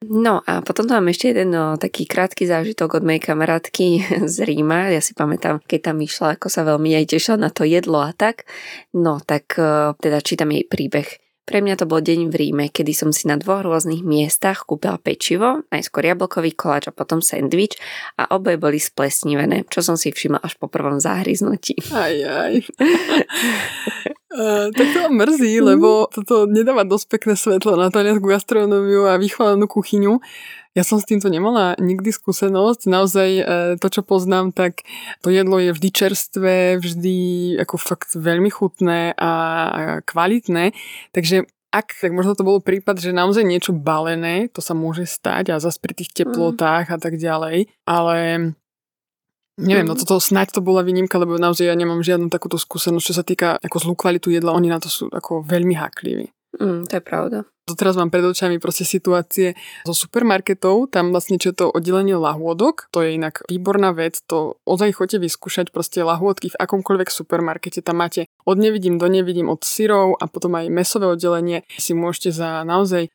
No 0.00 0.40
a 0.48 0.64
potom 0.64 0.88
tu 0.88 0.96
mám 0.96 1.12
ešte 1.12 1.28
jeden 1.28 1.52
no, 1.52 1.76
taký 1.76 2.08
krátky 2.08 2.48
zážitok 2.48 2.98
od 2.98 3.04
mojej 3.04 3.20
kamarátky 3.20 3.86
z 4.32 4.36
Ríma. 4.48 4.88
Ja 4.90 5.04
si 5.04 5.12
pamätám, 5.12 5.60
keď 5.62 5.92
tam 5.92 6.00
išla, 6.00 6.40
ako 6.40 6.48
sa 6.48 6.64
veľmi 6.64 6.96
aj 6.96 7.04
tešila 7.14 7.36
na 7.36 7.50
to 7.52 7.68
jedlo 7.68 8.00
a 8.00 8.16
tak. 8.16 8.48
No 8.96 9.20
tak 9.20 9.60
eh, 9.60 9.92
teda 10.00 10.24
čítam 10.24 10.50
jej 10.56 10.64
príbeh. 10.64 11.06
Pre 11.50 11.58
mňa 11.58 11.82
to 11.82 11.90
bol 11.90 11.98
deň 11.98 12.30
v 12.30 12.34
Ríme, 12.38 12.70
kedy 12.70 12.94
som 12.94 13.10
si 13.10 13.26
na 13.26 13.34
dvoch 13.34 13.66
rôznych 13.66 14.06
miestach 14.06 14.62
kúpila 14.70 15.02
pečivo, 15.02 15.66
najskôr 15.74 16.06
jablkový 16.06 16.54
koláč 16.54 16.86
a 16.86 16.94
potom 16.94 17.18
sendvič 17.18 17.74
a 18.14 18.30
oboje 18.38 18.54
boli 18.54 18.78
splesnivené, 18.78 19.66
čo 19.66 19.82
som 19.82 19.98
si 19.98 20.14
všimla 20.14 20.46
až 20.46 20.54
po 20.62 20.70
prvom 20.70 21.02
zahryznutí. 21.02 21.74
Aj, 21.90 22.14
aj. 22.14 22.54
Uh, 24.30 24.70
tak 24.70 24.86
to 24.94 25.10
mrzí, 25.10 25.58
lebo 25.74 26.06
toto 26.06 26.46
nedáva 26.46 26.86
dosť 26.86 27.06
pekné 27.10 27.34
svetlo 27.34 27.74
na 27.74 27.90
taliansku 27.90 28.22
gastronómiu 28.22 29.10
a 29.10 29.18
vychvalenú 29.18 29.66
kuchyňu. 29.66 30.22
Ja 30.78 30.86
som 30.86 31.02
s 31.02 31.08
týmto 31.10 31.26
nemala 31.26 31.74
nikdy 31.82 32.14
skúsenosť. 32.14 32.86
Naozaj 32.86 33.30
to, 33.82 33.86
čo 33.90 34.06
poznám, 34.06 34.54
tak 34.54 34.86
to 35.18 35.34
jedlo 35.34 35.58
je 35.58 35.74
vždy 35.74 35.90
čerstvé, 35.90 36.78
vždy 36.78 37.18
ako 37.58 37.74
fakt 37.74 38.14
veľmi 38.14 38.54
chutné 38.54 39.18
a 39.18 39.32
kvalitné. 40.06 40.70
Takže 41.10 41.50
ak, 41.70 41.94
tak 42.02 42.10
možno 42.10 42.34
to 42.34 42.42
bol 42.42 42.58
prípad, 42.58 42.98
že 42.98 43.14
naozaj 43.14 43.46
niečo 43.46 43.70
balené, 43.70 44.50
to 44.50 44.58
sa 44.58 44.74
môže 44.74 45.06
stať 45.06 45.54
a 45.54 45.62
zase 45.62 45.78
pri 45.78 45.94
tých 45.94 46.10
teplotách 46.10 46.90
mm. 46.90 46.94
a 46.94 46.98
tak 46.98 47.14
ďalej. 47.14 47.70
Ale 47.86 48.18
Neviem, 49.60 49.84
no 49.84 49.94
toto 49.94 50.16
snáď 50.16 50.56
to 50.56 50.60
bola 50.64 50.80
výnimka, 50.80 51.20
lebo 51.20 51.36
naozaj 51.36 51.68
ja 51.68 51.76
nemám 51.76 52.00
žiadnu 52.00 52.32
takúto 52.32 52.56
skúsenosť, 52.56 53.04
čo 53.04 53.14
sa 53.14 53.24
týka 53.24 53.60
ako 53.60 53.76
zlú 53.76 53.94
kvalitu 53.94 54.32
jedla, 54.32 54.56
oni 54.56 54.72
na 54.72 54.80
to 54.80 54.88
sú 54.88 55.12
ako 55.12 55.44
veľmi 55.44 55.76
hákliví. 55.76 56.32
Mm, 56.58 56.88
to 56.88 56.98
je 56.98 57.04
pravda. 57.04 57.38
Teraz 57.70 57.94
mám 57.94 58.10
pred 58.10 58.26
očami 58.26 58.58
proste 58.58 58.82
situácie 58.82 59.54
zo 59.86 59.94
supermarketov, 59.94 60.90
tam 60.90 61.14
vlastne 61.14 61.38
čo 61.38 61.54
je 61.54 61.62
to 61.62 61.66
oddelenie 61.70 62.18
lahôdok, 62.18 62.90
to 62.90 63.06
je 63.06 63.14
inak 63.14 63.46
výborná 63.46 63.94
vec, 63.94 64.18
to 64.26 64.58
ozaj 64.66 64.90
chodte 64.90 65.22
vyskúšať 65.22 65.70
proste 65.70 66.02
lahôdky 66.02 66.50
v 66.50 66.58
akomkoľvek 66.58 67.08
supermarkete, 67.14 67.86
tam 67.86 68.02
máte 68.02 68.26
od 68.42 68.58
nevidím 68.58 68.98
do 68.98 69.06
nevidím, 69.06 69.46
od 69.46 69.62
syrov 69.62 70.18
a 70.18 70.26
potom 70.26 70.58
aj 70.58 70.66
mesové 70.66 71.06
oddelenie 71.06 71.62
si 71.78 71.94
môžete 71.94 72.34
za 72.34 72.66
naozaj 72.66 73.06
e, 73.06 73.10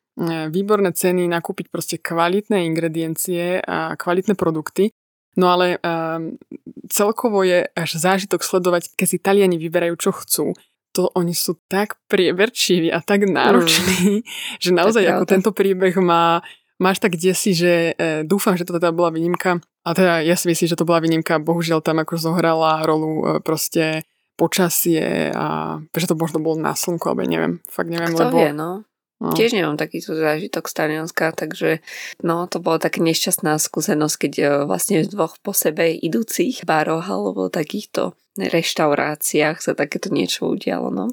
výborné 0.47 0.95
ceny 0.95 1.27
nakúpiť 1.27 1.67
proste 1.67 1.99
kvalitné 1.99 2.63
ingrediencie 2.71 3.59
a 3.59 3.99
kvalitné 3.99 4.39
produkty. 4.39 4.95
No 5.35 5.51
ale 5.51 5.79
um, 5.83 6.39
celkovo 6.87 7.43
je 7.43 7.67
až 7.75 7.99
zážitok 7.99 8.39
sledovať, 8.39 8.95
keď 8.95 9.07
si 9.07 9.17
Taliani 9.19 9.59
vyberajú, 9.59 9.95
čo 9.99 10.11
chcú 10.15 10.55
to 10.95 11.11
oni 11.11 11.35
sú 11.35 11.59
tak 11.67 11.99
prieverčiví 12.07 12.87
a 12.87 13.03
tak 13.03 13.27
nároční, 13.27 14.23
mm. 14.23 14.27
že 14.63 14.71
naozaj 14.71 15.03
ako 15.03 15.25
tento 15.27 15.51
príbeh 15.51 15.91
má, 15.99 16.39
máš 16.79 17.03
tak 17.03 17.19
desi, 17.19 17.51
že 17.51 17.91
e, 17.99 18.23
dúfam, 18.23 18.55
že 18.55 18.63
to 18.63 18.79
teda 18.79 18.95
bola 18.95 19.11
výnimka. 19.11 19.59
A 19.83 19.91
teda 19.91 20.23
ja 20.23 20.39
si 20.39 20.47
myslím, 20.47 20.71
že 20.71 20.79
to 20.79 20.87
bola 20.87 21.03
výnimka, 21.03 21.43
bohužiaľ 21.43 21.83
tam 21.83 21.99
ako 21.99 22.15
zohrala 22.15 22.79
rolu 22.87 23.11
e, 23.11 23.23
proste 23.43 24.07
počasie 24.39 25.31
a 25.35 25.79
že 25.91 26.07
to 26.07 26.15
možno 26.15 26.39
bolo 26.39 26.59
na 26.59 26.75
slnku, 26.75 27.11
alebo 27.11 27.27
neviem, 27.27 27.59
fakt 27.67 27.91
neviem, 27.91 28.15
Kto 28.15 28.31
lebo... 28.31 28.37
vie, 28.39 28.51
no. 28.55 28.87
No. 29.15 29.31
Tiež 29.31 29.55
nemám 29.55 29.79
takýto 29.79 30.11
zážitok 30.11 30.67
z 30.67 30.73
Talianska, 30.75 31.31
takže 31.31 31.79
no, 32.19 32.51
to 32.51 32.59
bola 32.59 32.83
taká 32.83 32.99
nešťastná 32.99 33.55
skúsenosť, 33.55 34.15
keď 34.27 34.33
e, 34.35 34.45
vlastne 34.67 35.07
v 35.07 35.11
dvoch 35.11 35.39
po 35.39 35.55
sebe 35.55 35.95
idúcich 35.95 36.67
baroch 36.67 37.07
alebo 37.07 37.47
takýchto 37.47 38.11
reštauráciách 38.35 39.63
sa 39.63 39.71
takéto 39.71 40.11
niečo 40.11 40.51
udialo, 40.51 40.91
no. 40.91 41.07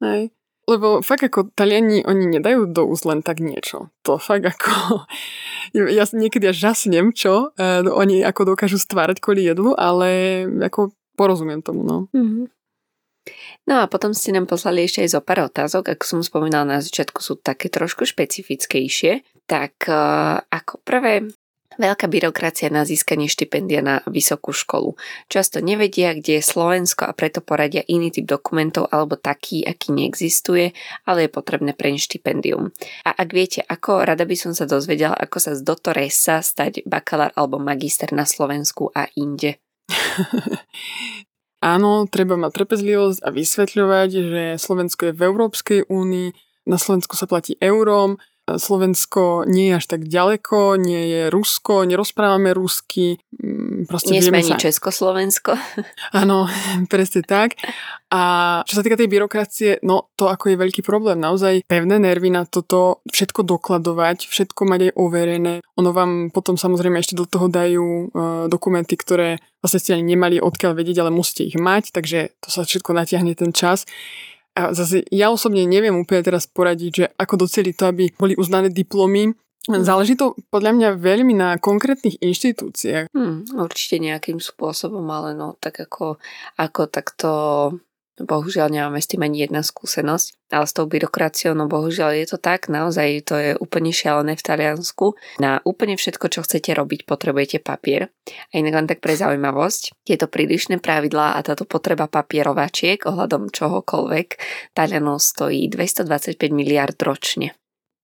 Hej. 0.00 0.32
Lebo 0.66 0.98
fakt 0.98 1.22
ako 1.28 1.54
Taliani, 1.54 2.02
oni 2.02 2.40
nedajú 2.40 2.66
do 2.66 2.90
úst 2.90 3.06
len 3.06 3.22
tak 3.22 3.38
niečo. 3.38 3.94
To 4.02 4.18
fakt 4.18 4.44
ako... 4.44 4.70
Ja 5.74 6.06
niekedy 6.08 6.48
až 6.48 6.72
žasnem, 6.72 7.10
čo 7.10 7.52
uh, 7.52 7.82
oni 7.84 8.22
ako 8.24 8.54
dokážu 8.54 8.80
stvárať 8.80 9.20
kvôli 9.20 9.44
jedlu, 9.44 9.74
ale 9.76 10.40
ako 10.46 10.94
porozumiem 11.18 11.60
tomu, 11.60 11.82
no. 11.84 12.08
Mm-hmm. 12.16 12.44
No 13.66 13.82
a 13.82 13.90
potom 13.90 14.14
ste 14.14 14.30
nám 14.30 14.46
poslali 14.46 14.86
ešte 14.86 15.02
aj 15.02 15.18
zo 15.18 15.20
pár 15.22 15.50
otázok, 15.50 15.96
ako 15.96 16.04
som 16.06 16.20
spomínala 16.22 16.78
na 16.78 16.78
začiatku, 16.78 17.18
sú 17.18 17.38
také 17.38 17.66
trošku 17.66 18.06
špecifickejšie. 18.06 19.26
Tak 19.46 19.90
uh, 19.90 20.42
ako 20.50 20.82
prvé, 20.86 21.26
Veľká 21.76 22.08
byrokracia 22.08 22.72
na 22.72 22.88
získanie 22.88 23.28
štipendia 23.28 23.84
na 23.84 24.00
vysokú 24.08 24.56
školu. 24.56 24.96
Často 25.28 25.60
nevedia, 25.60 26.16
kde 26.16 26.40
je 26.40 26.42
Slovensko 26.42 27.04
a 27.04 27.12
preto 27.12 27.44
poradia 27.44 27.84
iný 27.84 28.08
typ 28.08 28.24
dokumentov 28.24 28.88
alebo 28.88 29.20
taký, 29.20 29.60
aký 29.60 29.92
neexistuje, 29.92 30.72
ale 31.04 31.28
je 31.28 31.30
potrebné 31.36 31.76
preň 31.76 32.00
štipendium. 32.00 32.72
A 33.04 33.12
ak 33.12 33.28
viete 33.28 33.60
ako, 33.60 34.08
rada 34.08 34.24
by 34.24 34.36
som 34.40 34.56
sa 34.56 34.64
dozvedela, 34.64 35.12
ako 35.12 35.36
sa 35.36 35.52
z 35.52 35.60
dotoresa 35.60 36.40
stať 36.40 36.80
bakalár 36.88 37.36
alebo 37.36 37.60
magister 37.60 38.08
na 38.16 38.24
Slovensku 38.24 38.88
a 38.96 39.12
inde. 39.12 39.60
Áno, 41.64 42.04
treba 42.04 42.36
mať 42.36 42.52
trpezlivosť 42.52 43.24
a 43.24 43.28
vysvetľovať, 43.32 44.10
že 44.12 44.42
Slovensko 44.60 45.08
je 45.08 45.16
v 45.16 45.24
Európskej 45.24 45.80
únii, 45.88 46.28
na 46.66 46.76
Slovensku 46.76 47.14
sa 47.14 47.30
platí 47.30 47.56
eurom, 47.62 48.18
Slovensko 48.46 49.42
nie 49.50 49.74
je 49.74 49.82
až 49.82 49.86
tak 49.90 50.06
ďaleko, 50.06 50.78
nie 50.78 51.02
je 51.10 51.20
Rusko, 51.34 51.82
nerozprávame 51.82 52.54
rusky. 52.54 53.18
Mm, 53.42 53.90
proste 53.90 54.14
nie 54.14 54.22
sme 54.22 54.38
ani 54.38 54.54
sa... 54.54 54.62
Československo. 54.62 55.58
Áno, 56.22 56.46
presne 56.86 57.26
tak. 57.26 57.58
A 58.14 58.62
čo 58.62 58.78
sa 58.78 58.86
týka 58.86 58.94
tej 58.94 59.10
byrokracie, 59.10 59.82
no 59.82 60.14
to 60.14 60.30
ako 60.30 60.54
je 60.54 60.62
veľký 60.62 60.86
problém. 60.86 61.18
Naozaj 61.18 61.66
pevné 61.66 61.98
nervy 61.98 62.30
na 62.30 62.46
toto, 62.46 63.02
všetko 63.10 63.42
dokladovať, 63.42 64.30
všetko 64.30 64.62
mať 64.62 64.80
aj 64.86 64.92
overené. 64.94 65.54
Ono 65.74 65.90
vám 65.90 66.30
potom 66.30 66.54
samozrejme 66.54 67.02
ešte 67.02 67.18
do 67.18 67.26
toho 67.26 67.50
dajú 67.50 67.82
uh, 67.82 68.46
dokumenty, 68.46 68.94
ktoré 68.94 69.42
vlastne 69.58 69.82
ste 69.82 69.98
ani 69.98 70.14
nemali 70.14 70.38
odkiaľ 70.38 70.78
vedieť, 70.78 71.02
ale 71.02 71.10
musíte 71.10 71.42
ich 71.42 71.58
mať, 71.58 71.90
takže 71.90 72.38
to 72.38 72.54
sa 72.54 72.62
všetko 72.62 72.94
natiahne 72.94 73.34
ten 73.34 73.50
čas. 73.50 73.82
A 74.56 74.72
zase 74.72 75.04
ja 75.12 75.28
osobne 75.28 75.68
neviem 75.68 75.92
úplne 75.92 76.24
teraz 76.24 76.48
poradiť, 76.48 76.90
že 76.90 77.04
ako 77.20 77.44
doceliť 77.44 77.74
to, 77.76 77.84
aby 77.92 78.04
boli 78.16 78.32
uznané 78.40 78.72
diplomy. 78.72 79.36
Záleží 79.66 80.14
to 80.14 80.38
podľa 80.48 80.78
mňa 80.78 80.88
veľmi 81.02 81.34
na 81.34 81.58
konkrétnych 81.58 82.22
inštitúciách. 82.22 83.10
Hmm, 83.10 83.42
určite 83.58 83.98
nejakým 83.98 84.38
spôsobom, 84.38 85.02
ale 85.10 85.34
no 85.34 85.58
tak 85.58 85.82
ako, 85.82 86.22
ako 86.54 86.80
takto 86.86 87.30
Bohužiaľ 88.16 88.72
nemáme 88.72 88.96
s 88.96 89.12
tým 89.12 89.28
ani 89.28 89.44
jedna 89.44 89.60
skúsenosť, 89.60 90.48
ale 90.48 90.64
s 90.64 90.72
tou 90.72 90.88
byrokraciou, 90.88 91.52
no 91.52 91.68
bohužiaľ 91.68 92.16
je 92.16 92.26
to 92.32 92.38
tak, 92.40 92.72
naozaj 92.72 93.28
to 93.28 93.34
je 93.36 93.50
úplne 93.60 93.92
šialené 93.92 94.40
v 94.40 94.46
Taliansku. 94.46 95.20
Na 95.36 95.60
úplne 95.68 96.00
všetko, 96.00 96.32
čo 96.32 96.40
chcete 96.40 96.72
robiť, 96.72 97.04
potrebujete 97.04 97.60
papier. 97.60 98.08
A 98.50 98.52
inak 98.56 98.72
len 98.72 98.88
tak 98.88 99.04
pre 99.04 99.12
zaujímavosť, 99.20 100.08
tieto 100.08 100.32
prílišné 100.32 100.80
pravidlá 100.80 101.36
a 101.36 101.44
táto 101.44 101.68
potreba 101.68 102.08
papierovačiek 102.08 103.04
ohľadom 103.04 103.52
čohokoľvek 103.52 104.28
Talianov 104.72 105.20
stojí 105.20 105.68
225 105.68 106.40
miliard 106.56 106.96
ročne. 107.04 107.52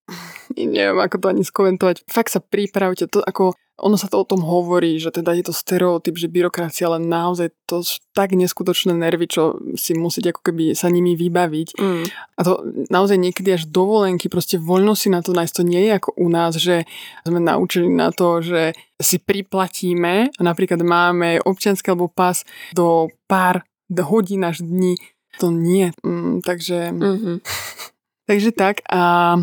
Neviem, 0.60 1.00
ako 1.00 1.16
to 1.24 1.26
ani 1.32 1.44
skomentovať. 1.44 2.04
Fakt 2.04 2.36
sa 2.36 2.44
pripravte, 2.44 3.08
to 3.08 3.24
ako 3.24 3.56
ono 3.82 3.98
sa 3.98 4.06
to 4.06 4.22
o 4.22 4.28
tom 4.28 4.46
hovorí, 4.46 5.02
že 5.02 5.10
teda 5.10 5.34
je 5.34 5.50
to 5.50 5.54
stereotyp, 5.54 6.14
že 6.14 6.30
byrokracia, 6.30 6.86
ale 6.86 7.02
naozaj 7.02 7.50
to 7.66 7.82
sú 7.82 7.98
tak 8.14 8.30
neskutočné 8.30 8.94
nervy, 8.94 9.26
čo 9.26 9.58
si 9.74 9.98
musíte 9.98 10.30
ako 10.30 10.46
keby 10.46 10.78
sa 10.78 10.86
nimi 10.86 11.18
vybaviť. 11.18 11.68
Mm. 11.82 12.04
A 12.08 12.40
to 12.46 12.62
naozaj 12.94 13.18
niekedy 13.18 13.58
až 13.58 13.66
dovolenky, 13.66 14.30
proste 14.30 14.62
voľno 14.62 14.94
si 14.94 15.10
na 15.10 15.18
to 15.18 15.34
nájsť. 15.34 15.54
To 15.58 15.64
nie 15.66 15.82
je 15.90 15.92
ako 15.98 16.10
u 16.14 16.26
nás, 16.30 16.54
že 16.54 16.86
sme 17.26 17.42
naučili 17.42 17.90
na 17.90 18.14
to, 18.14 18.38
že 18.38 18.78
si 19.02 19.18
priplatíme 19.18 20.30
a 20.30 20.40
napríklad 20.46 20.78
máme 20.78 21.42
občianský 21.42 21.90
alebo 21.90 22.06
pas 22.06 22.46
do 22.70 23.10
pár 23.26 23.66
hodín 23.90 24.46
až 24.46 24.62
dní. 24.62 24.94
To 25.42 25.50
nie. 25.50 25.90
Mm, 26.06 26.38
takže... 26.46 26.94
Mm-hmm. 26.94 27.36
takže 28.30 28.50
tak 28.54 28.86
a 28.86 29.34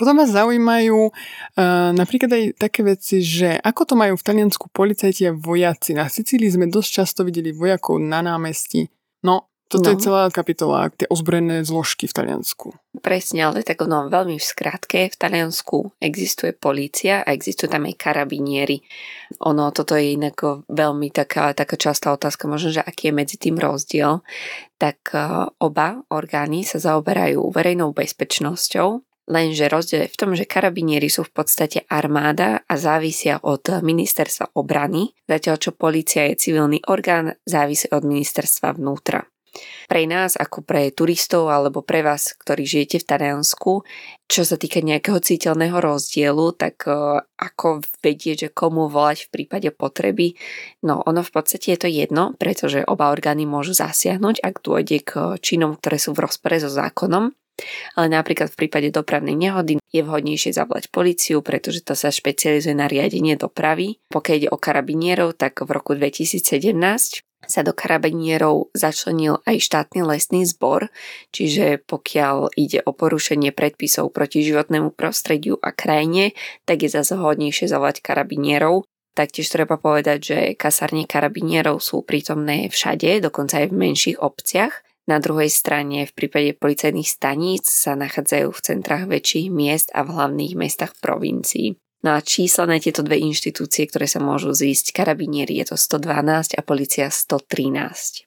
potom 0.00 0.16
ma 0.16 0.24
zaujímajú 0.24 1.12
uh, 1.12 1.92
napríklad 1.92 2.32
aj 2.32 2.44
také 2.56 2.80
veci, 2.80 3.20
že 3.20 3.60
ako 3.60 3.92
to 3.92 3.94
majú 4.00 4.16
v 4.16 4.24
Taliansku 4.24 4.72
policajti 4.72 5.28
a 5.28 5.36
vojaci. 5.36 5.92
Na 5.92 6.08
Sicílii 6.08 6.56
sme 6.56 6.72
dosť 6.72 7.04
často 7.04 7.20
videli 7.20 7.52
vojakov 7.52 8.00
na 8.00 8.24
námestí. 8.24 8.88
No, 9.20 9.52
toto 9.70 9.86
no. 9.86 9.94
je 9.94 10.02
celá 10.02 10.26
kapitola, 10.34 10.90
tie 10.90 11.06
ozbrojené 11.06 11.62
zložky 11.62 12.10
v 12.10 12.16
Taliansku. 12.16 12.74
Presne, 13.04 13.46
ale 13.46 13.62
tak 13.62 13.86
no, 13.86 14.10
veľmi 14.10 14.34
v 14.34 14.42
skratke, 14.42 15.12
v 15.12 15.14
Taliansku 15.14 15.94
existuje 16.02 16.50
polícia 16.56 17.22
a 17.22 17.30
existujú 17.30 17.70
tam 17.70 17.86
aj 17.86 17.94
karabinieri. 17.94 18.82
Ono, 19.46 19.70
toto 19.70 19.94
je 19.94 20.18
inak 20.18 20.66
veľmi 20.66 21.14
taká, 21.14 21.54
taká 21.54 21.78
častá 21.78 22.10
otázka, 22.10 22.50
možno, 22.50 22.74
že 22.74 22.82
aký 22.82 23.12
je 23.12 23.18
medzi 23.20 23.36
tým 23.38 23.62
rozdiel. 23.62 24.26
Tak 24.74 25.14
uh, 25.14 25.54
oba 25.62 26.02
orgány 26.10 26.66
sa 26.66 26.82
zaoberajú 26.82 27.38
verejnou 27.54 27.94
bezpečnosťou 27.94 29.09
Lenže 29.28 29.70
rozdiel 29.70 30.08
je 30.08 30.12
v 30.12 30.18
tom, 30.18 30.30
že 30.34 30.48
karabinieri 30.48 31.06
sú 31.06 31.22
v 31.22 31.34
podstate 31.34 31.84
armáda 31.86 32.64
a 32.66 32.74
závisia 32.74 33.38
od 33.42 33.62
ministerstva 33.62 34.56
obrany, 34.56 35.12
zatiaľ 35.28 35.56
čo 35.60 35.70
policia 35.76 36.26
je 36.32 36.40
civilný 36.40 36.82
orgán, 36.88 37.36
závisí 37.46 37.86
od 37.92 38.02
ministerstva 38.02 38.74
vnútra. 38.74 39.28
Pre 39.90 40.06
nás, 40.06 40.38
ako 40.38 40.62
pre 40.62 40.94
turistov 40.94 41.50
alebo 41.50 41.82
pre 41.82 42.06
vás, 42.06 42.38
ktorí 42.38 42.62
žijete 42.62 43.02
v 43.02 43.08
Taliansku, 43.10 43.82
čo 44.30 44.42
sa 44.46 44.54
týka 44.54 44.78
nejakého 44.78 45.18
citeľného 45.18 45.74
rozdielu, 45.82 46.54
tak 46.54 46.86
uh, 46.86 47.18
ako 47.34 47.82
vedieť, 47.98 48.36
že 48.46 48.48
komu 48.54 48.86
volať 48.86 49.26
v 49.26 49.32
prípade 49.34 49.68
potreby, 49.74 50.38
no 50.86 51.02
ono 51.02 51.26
v 51.26 51.34
podstate 51.34 51.74
je 51.74 51.78
to 51.82 51.88
jedno, 51.90 52.38
pretože 52.38 52.86
oba 52.86 53.10
orgány 53.10 53.42
môžu 53.42 53.74
zasiahnuť, 53.74 54.38
ak 54.38 54.54
dôjde 54.62 54.98
k 55.02 55.10
činom, 55.42 55.74
ktoré 55.74 55.98
sú 55.98 56.14
v 56.14 56.30
rozpore 56.30 56.54
so 56.62 56.70
zákonom 56.70 57.34
ale 57.96 58.06
napríklad 58.10 58.52
v 58.52 58.58
prípade 58.66 58.88
dopravnej 58.94 59.34
nehody 59.34 59.80
je 59.90 60.02
vhodnejšie 60.04 60.54
zavolať 60.54 60.92
policiu, 60.94 61.42
pretože 61.42 61.82
to 61.82 61.98
sa 61.98 62.14
špecializuje 62.14 62.74
na 62.76 62.86
riadenie 62.86 63.34
dopravy. 63.34 63.98
Pokiaľ 64.12 64.36
ide 64.36 64.48
o 64.50 64.58
karabinierov, 64.58 65.38
tak 65.38 65.62
v 65.62 65.70
roku 65.70 65.96
2017 65.98 67.24
sa 67.48 67.64
do 67.64 67.72
karabinierov 67.72 68.68
začlenil 68.76 69.40
aj 69.48 69.56
štátny 69.64 70.04
lesný 70.04 70.44
zbor, 70.44 70.92
čiže 71.32 71.80
pokiaľ 71.88 72.52
ide 72.54 72.84
o 72.84 72.92
porušenie 72.92 73.50
predpisov 73.50 74.12
proti 74.12 74.44
životnému 74.44 74.92
prostrediu 74.92 75.56
a 75.58 75.72
krajine, 75.72 76.36
tak 76.68 76.84
je 76.84 76.92
zase 76.92 77.16
hodnejšie 77.16 77.66
zavolať 77.66 78.04
karabinierov. 78.04 78.84
Taktiež 79.10 79.50
treba 79.50 79.74
povedať, 79.74 80.18
že 80.22 80.38
kasárne 80.54 81.02
karabinierov 81.08 81.82
sú 81.82 82.06
prítomné 82.06 82.70
všade, 82.70 83.24
dokonca 83.24 83.66
aj 83.66 83.66
v 83.72 83.78
menších 83.88 84.18
obciach 84.22 84.86
na 85.10 85.18
druhej 85.18 85.50
strane 85.50 86.06
v 86.06 86.12
prípade 86.14 86.54
policajných 86.54 87.10
staníc 87.10 87.66
sa 87.66 87.98
nachádzajú 87.98 88.54
v 88.54 88.60
centrách 88.62 89.04
väčších 89.10 89.50
miest 89.50 89.90
a 89.90 90.06
v 90.06 90.14
hlavných 90.14 90.54
mestách 90.54 90.94
provincií. 91.02 91.74
No 92.00 92.16
a 92.16 92.24
čísla 92.24 92.64
na 92.64 92.80
tieto 92.80 93.04
dve 93.04 93.20
inštitúcie, 93.20 93.84
ktoré 93.90 94.08
sa 94.08 94.22
môžu 94.22 94.56
zísť, 94.56 94.96
karabinieri 94.96 95.60
je 95.60 95.74
to 95.74 95.76
112 95.76 96.56
a 96.56 96.62
policia 96.64 97.12
113. 97.12 98.24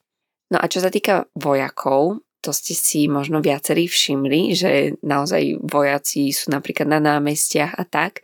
No 0.54 0.62
a 0.62 0.66
čo 0.70 0.78
sa 0.78 0.92
týka 0.92 1.26
vojakov, 1.34 2.22
to 2.44 2.52
ste 2.52 2.76
si 2.76 3.08
možno 3.08 3.40
viacerí 3.40 3.88
všimli, 3.88 4.52
že 4.52 5.00
naozaj 5.00 5.64
vojaci 5.64 6.28
sú 6.28 6.52
napríklad 6.52 6.84
na 6.92 7.00
námestiach 7.00 7.72
a 7.72 7.84
tak, 7.88 8.20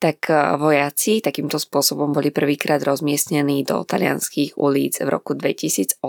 tak 0.00 0.32
e, 0.32 0.56
vojaci 0.56 1.20
takýmto 1.20 1.60
spôsobom 1.60 2.16
boli 2.16 2.32
prvýkrát 2.32 2.80
rozmiestnení 2.80 3.68
do 3.68 3.84
talianských 3.84 4.56
ulic 4.56 5.04
v 5.04 5.08
roku 5.12 5.36
2008 5.36 6.00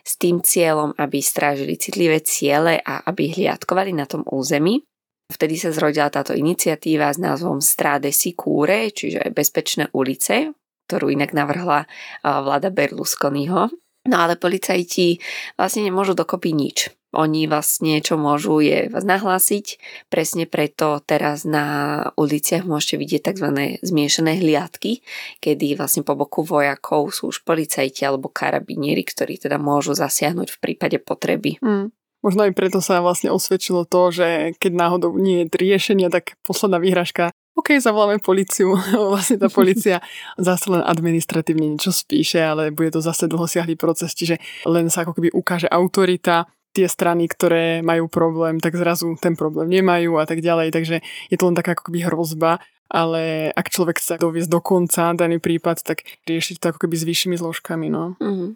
s 0.00 0.12
tým 0.16 0.40
cieľom, 0.40 0.96
aby 0.96 1.20
strážili 1.20 1.76
citlivé 1.76 2.24
ciele 2.24 2.80
a 2.80 3.04
aby 3.04 3.28
hliadkovali 3.36 3.92
na 3.92 4.08
tom 4.08 4.24
území. 4.24 4.80
Vtedy 5.28 5.60
sa 5.60 5.68
zrodila 5.68 6.08
táto 6.08 6.32
iniciatíva 6.32 7.12
s 7.12 7.20
názvom 7.20 7.60
Strade 7.60 8.08
Sicure, 8.08 8.88
čiže 8.88 9.28
Bezpečné 9.36 9.92
ulice, 9.92 10.56
ktorú 10.88 11.12
inak 11.12 11.36
navrhla 11.36 11.84
e, 11.84 11.86
vláda 12.24 12.72
Berlusconiho 12.72 13.83
No 14.04 14.20
ale 14.20 14.36
policajti 14.36 15.16
vlastne 15.56 15.88
nemôžu 15.88 16.12
dokopy 16.12 16.52
nič. 16.52 16.92
Oni 17.14 17.46
vlastne, 17.46 18.02
čo 18.02 18.18
môžu, 18.18 18.58
je 18.58 18.90
vás 18.90 19.06
nahlásiť. 19.06 19.78
Presne 20.10 20.50
preto 20.50 20.98
teraz 21.06 21.46
na 21.46 22.02
uliciach 22.18 22.66
môžete 22.66 22.98
vidieť 22.98 23.22
tzv. 23.30 23.48
zmiešané 23.80 24.42
hliadky, 24.42 25.00
kedy 25.38 25.78
vlastne 25.78 26.02
po 26.02 26.18
boku 26.18 26.42
vojakov 26.42 27.14
sú 27.14 27.30
už 27.30 27.46
policajti 27.46 28.02
alebo 28.02 28.28
karabinieri, 28.28 29.06
ktorí 29.06 29.38
teda 29.38 29.62
môžu 29.62 29.94
zasiahnuť 29.94 30.58
v 30.58 30.60
prípade 30.60 30.98
potreby. 30.98 31.62
Mm. 31.62 31.94
Možno 32.24 32.48
aj 32.48 32.56
preto 32.56 32.80
sa 32.80 33.04
vlastne 33.04 33.28
osvedčilo 33.30 33.84
to, 33.84 34.10
že 34.10 34.56
keď 34.58 34.72
náhodou 34.74 35.12
nie 35.20 35.44
je 35.44 35.52
riešenia, 35.54 36.08
tak 36.08 36.40
posledná 36.42 36.80
výhražka 36.80 37.30
OK, 37.54 37.78
zavoláme 37.78 38.18
policiu. 38.18 38.74
vlastne 39.14 39.38
tá 39.38 39.46
policia 39.46 40.02
zase 40.34 40.70
len 40.70 40.82
administratívne 40.82 41.78
niečo 41.78 41.94
spíše, 41.94 42.42
ale 42.42 42.74
bude 42.74 42.90
to 42.90 43.00
zase 43.00 43.30
dlhosiahlý 43.30 43.78
proces, 43.78 44.14
čiže 44.14 44.42
len 44.66 44.90
sa 44.90 45.06
ako 45.06 45.14
keby 45.18 45.30
ukáže 45.30 45.70
autorita, 45.70 46.50
tie 46.74 46.90
strany, 46.90 47.30
ktoré 47.30 47.86
majú 47.86 48.10
problém, 48.10 48.58
tak 48.58 48.74
zrazu 48.74 49.14
ten 49.22 49.38
problém 49.38 49.70
nemajú 49.70 50.18
a 50.18 50.26
tak 50.26 50.42
ďalej, 50.42 50.74
takže 50.74 50.96
je 51.30 51.36
to 51.38 51.46
len 51.46 51.54
taká 51.54 51.78
ako 51.78 51.86
keby 51.88 52.02
hrozba, 52.02 52.58
ale 52.90 53.54
ak 53.54 53.70
človek 53.70 54.02
chce 54.02 54.18
doviesť 54.18 54.50
do 54.50 54.58
konca 54.58 55.14
daný 55.14 55.38
prípad, 55.38 55.86
tak 55.86 56.02
riešiť 56.26 56.58
to 56.58 56.74
ako 56.74 56.78
keby 56.84 56.96
s 56.98 57.06
vyššími 57.06 57.36
zložkami, 57.38 57.86
no. 57.94 58.18
Mm-hmm. 58.18 58.50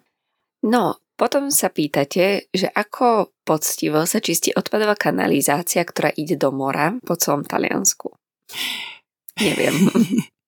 No, 0.67 0.99
potom 1.15 1.47
sa 1.47 1.71
pýtate, 1.71 2.51
že 2.51 2.67
ako 2.67 3.31
poctivo 3.47 4.03
sa 4.03 4.19
čistí 4.19 4.51
odpadová 4.51 4.99
kanalizácia, 4.99 5.79
ktorá 5.87 6.11
ide 6.11 6.35
do 6.35 6.51
mora 6.51 6.99
po 7.07 7.15
celom 7.15 7.47
Taliansku. 7.47 8.11
Neviem. 9.39 9.75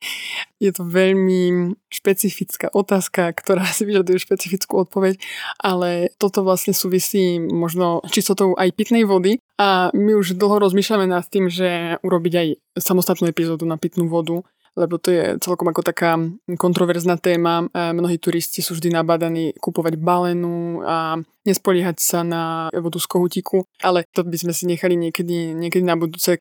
Je 0.62 0.74
to 0.74 0.82
veľmi 0.86 1.74
špecifická 1.90 2.74
otázka, 2.74 3.34
ktorá 3.38 3.66
si 3.70 3.86
vyžaduje 3.86 4.18
špecifickú 4.18 4.82
odpoveď, 4.86 5.22
ale 5.62 6.14
toto 6.18 6.42
vlastne 6.42 6.74
súvisí 6.74 7.38
možno 7.38 8.02
čistotou 8.10 8.58
aj 8.58 8.74
pitnej 8.74 9.06
vody 9.06 9.38
a 9.62 9.94
my 9.94 10.18
už 10.18 10.38
dlho 10.38 10.58
rozmýšľame 10.58 11.06
nad 11.06 11.26
tým, 11.30 11.50
že 11.54 12.02
urobiť 12.02 12.34
aj 12.34 12.48
samostatnú 12.82 13.30
epizódu 13.30 13.66
na 13.70 13.78
pitnú 13.78 14.10
vodu, 14.10 14.42
lebo 14.76 14.96
to 14.98 15.12
je 15.12 15.24
celkom 15.44 15.68
ako 15.68 15.82
taká 15.84 16.16
kontroverzná 16.56 17.20
téma. 17.20 17.68
Mnohí 17.74 18.18
turisti 18.18 18.64
sú 18.64 18.78
vždy 18.78 18.96
nabadaní 18.96 19.52
kupovať 19.60 20.00
balenu 20.00 20.80
a 20.86 21.20
nespoliehať 21.44 21.98
sa 22.00 22.24
na 22.24 22.44
vodu 22.72 23.02
z 23.02 23.08
kohutiku, 23.10 23.66
ale 23.82 24.06
to 24.14 24.24
by 24.24 24.38
sme 24.38 24.54
si 24.54 24.70
nechali 24.70 24.96
niekedy, 24.96 25.58
niekedy 25.58 25.84
na 25.84 25.98
budúce. 26.00 26.40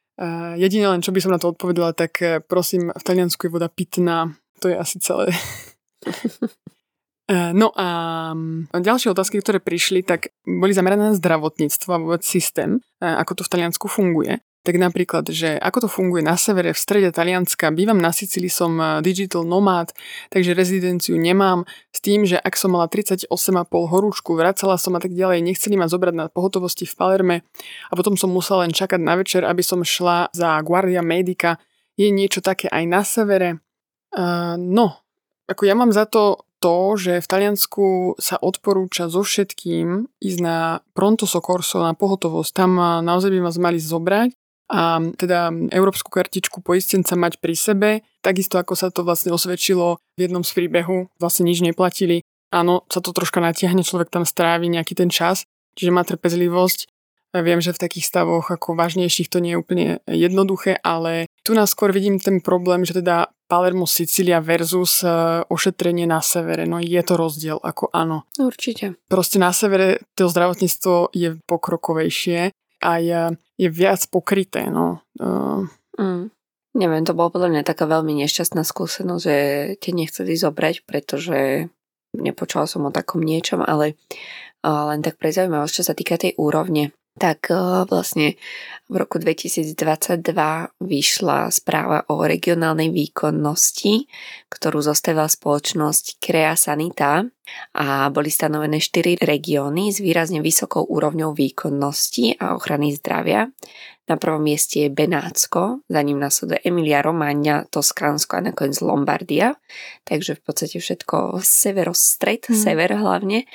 Jedine 0.56 0.86
len, 0.92 1.02
čo 1.02 1.10
by 1.10 1.20
som 1.20 1.32
na 1.32 1.40
to 1.40 1.50
odpovedala, 1.56 1.96
tak 1.96 2.12
e, 2.20 2.44
prosím, 2.44 2.92
v 2.92 3.02
Taliansku 3.02 3.48
je 3.48 3.54
voda 3.54 3.72
pitná. 3.72 4.36
To 4.60 4.68
je 4.68 4.76
asi 4.76 5.00
celé. 5.00 5.32
E, 7.30 7.54
no 7.54 7.70
a 7.78 7.86
ďalšie 8.74 9.14
otázky, 9.14 9.38
ktoré 9.38 9.62
prišli, 9.62 10.02
tak 10.02 10.34
boli 10.42 10.74
zamerané 10.74 11.14
na 11.14 11.14
zdravotníctvo 11.14 11.90
a 11.94 12.02
vôbec 12.02 12.26
systém, 12.26 12.82
e, 12.98 13.06
ako 13.06 13.38
to 13.38 13.42
v 13.46 13.52
Taliansku 13.54 13.86
funguje. 13.86 14.42
Tak 14.60 14.76
napríklad, 14.76 15.24
že 15.32 15.56
ako 15.56 15.84
to 15.84 15.88
funguje 15.88 16.20
na 16.20 16.36
severe, 16.36 16.76
v 16.76 16.80
strede 16.80 17.08
Talianska, 17.16 17.72
bývam 17.72 17.96
na 17.96 18.12
Sicílii, 18.12 18.52
som 18.52 18.76
eh, 18.76 19.00
digital 19.00 19.48
nomád, 19.48 19.96
takže 20.28 20.52
rezidenciu 20.52 21.16
nemám, 21.16 21.64
s 21.88 21.98
tým, 22.04 22.28
že 22.28 22.36
ak 22.36 22.60
som 22.60 22.76
mala 22.76 22.84
38,5 22.84 23.32
horúčku, 23.72 24.36
vracala 24.36 24.76
som 24.76 24.92
a 24.96 25.00
tak 25.00 25.16
ďalej, 25.16 25.40
nechceli 25.40 25.80
ma 25.80 25.88
zobrať 25.88 26.12
na 26.12 26.26
pohotovosti 26.28 26.84
v 26.84 26.92
Palerme 26.92 27.36
a 27.88 27.92
potom 27.96 28.20
som 28.20 28.28
musela 28.28 28.68
len 28.68 28.76
čakať 28.76 29.00
na 29.00 29.16
večer, 29.16 29.48
aby 29.48 29.64
som 29.64 29.80
šla 29.80 30.28
za 30.36 30.60
Guardia 30.60 31.00
Medica. 31.00 31.56
Je 31.96 32.12
niečo 32.12 32.44
také 32.44 32.68
aj 32.68 32.84
na 32.84 33.00
severe? 33.00 33.64
Uh, 34.12 34.60
no, 34.60 35.00
ako 35.48 35.62
ja 35.64 35.72
mám 35.72 35.92
za 35.92 36.04
to 36.04 36.44
to, 36.60 37.00
že 37.00 37.24
v 37.24 37.26
Taliansku 37.26 38.20
sa 38.20 38.36
odporúča 38.36 39.08
so 39.08 39.24
všetkým 39.24 40.12
ísť 40.20 40.40
na 40.44 40.84
pronto 40.92 41.24
soccorso, 41.24 41.80
na 41.80 41.96
pohotovosť. 41.96 42.52
Tam 42.52 42.76
naozaj 43.00 43.32
by 43.32 43.40
vás 43.40 43.56
mali 43.56 43.80
zobrať 43.80 44.39
a 44.70 45.02
teda 45.18 45.50
európsku 45.74 46.14
kartičku 46.14 46.62
poistenca 46.62 47.18
mať 47.18 47.42
pri 47.42 47.54
sebe, 47.58 47.90
takisto 48.22 48.54
ako 48.56 48.78
sa 48.78 48.94
to 48.94 49.02
vlastne 49.02 49.34
osvedčilo 49.34 49.98
v 50.14 50.30
jednom 50.30 50.46
z 50.46 50.54
príbehu, 50.54 51.10
vlastne 51.18 51.42
nič 51.42 51.58
neplatili. 51.58 52.22
Áno, 52.54 52.86
sa 52.86 53.02
to 53.02 53.10
troška 53.10 53.42
natiahne, 53.42 53.82
človek 53.82 54.14
tam 54.14 54.22
strávi 54.22 54.70
nejaký 54.70 54.94
ten 54.94 55.10
čas, 55.10 55.42
čiže 55.74 55.90
má 55.90 56.06
trpezlivosť. 56.06 56.86
Viem, 57.30 57.62
že 57.62 57.70
v 57.70 57.82
takých 57.82 58.10
stavoch 58.10 58.50
ako 58.50 58.74
vážnejších 58.74 59.30
to 59.30 59.38
nie 59.38 59.54
je 59.54 59.60
úplne 59.62 59.86
jednoduché, 60.10 60.74
ale 60.82 61.30
tu 61.46 61.54
nás 61.54 61.70
skôr 61.70 61.94
vidím 61.94 62.18
ten 62.18 62.42
problém, 62.42 62.82
že 62.82 62.98
teda 62.98 63.30
Palermo, 63.46 63.86
Sicília 63.86 64.42
versus 64.42 65.02
uh, 65.02 65.42
ošetrenie 65.50 66.06
na 66.10 66.22
severe. 66.22 66.66
No 66.66 66.82
je 66.82 67.02
to 67.02 67.14
rozdiel, 67.18 67.58
ako 67.58 67.90
áno. 67.90 68.26
Určite. 68.38 68.98
Proste 69.10 69.42
na 69.42 69.54
severe 69.54 70.02
to 70.14 70.30
zdravotníctvo 70.30 71.14
je 71.14 71.38
pokrokovejšie 71.46 72.54
a 72.80 72.90
je, 72.98 73.20
je 73.60 73.68
viac 73.68 74.00
pokryté. 74.08 74.68
No. 74.72 75.04
Uh, 75.20 75.68
mm. 76.00 76.32
Neviem, 76.70 77.02
to 77.02 77.16
bolo 77.18 77.34
podľa 77.34 77.50
mňa 77.50 77.62
taká 77.66 77.84
veľmi 77.84 78.14
nešťastná 78.24 78.62
skúsenosť, 78.62 79.22
že 79.22 79.36
tie 79.82 79.92
nechceli 79.92 80.38
zobrať, 80.38 80.86
pretože 80.86 81.66
nepočula 82.14 82.64
som 82.70 82.86
o 82.86 82.94
takom 82.94 83.20
niečom, 83.20 83.62
ale 83.62 83.98
uh, 84.64 84.90
len 84.90 85.02
tak 85.02 85.18
pre 85.18 85.34
zaujímavosť, 85.34 85.74
čo 85.74 85.86
sa 85.86 85.94
týka 85.94 86.16
tej 86.16 86.38
úrovne 86.38 86.94
tak 87.18 87.50
e, 87.50 87.86
vlastne 87.88 88.38
v 88.90 88.94
roku 88.98 89.18
2022 89.18 89.74
vyšla 90.82 91.50
správa 91.50 92.06
o 92.10 92.22
regionálnej 92.22 92.90
výkonnosti, 92.90 94.06
ktorú 94.50 94.82
zostavila 94.82 95.30
spoločnosť 95.30 96.18
Crea 96.18 96.54
Sanita 96.54 97.26
a 97.74 98.10
boli 98.10 98.30
stanovené 98.30 98.78
4 98.78 99.22
regióny 99.22 99.90
s 99.90 99.98
výrazne 100.02 100.42
vysokou 100.42 100.86
úrovňou 100.86 101.34
výkonnosti 101.34 102.38
a 102.38 102.54
ochrany 102.54 102.94
zdravia. 102.94 103.50
Na 104.10 104.18
prvom 104.18 104.42
mieste 104.42 104.82
je 104.82 104.90
Benátsko, 104.90 105.86
za 105.86 106.02
ním 106.02 106.18
nasleduje 106.18 106.58
Emilia 106.66 106.98
Romagna, 106.98 107.62
Toskánsko 107.70 108.42
a 108.42 108.50
nakoniec 108.50 108.82
Lombardia. 108.82 109.54
Takže 110.02 110.34
v 110.34 110.42
podstate 110.42 110.82
všetko 110.82 111.38
severostred, 111.38 112.42
hmm. 112.50 112.58
sever 112.58 112.90
hlavne. 112.98 113.46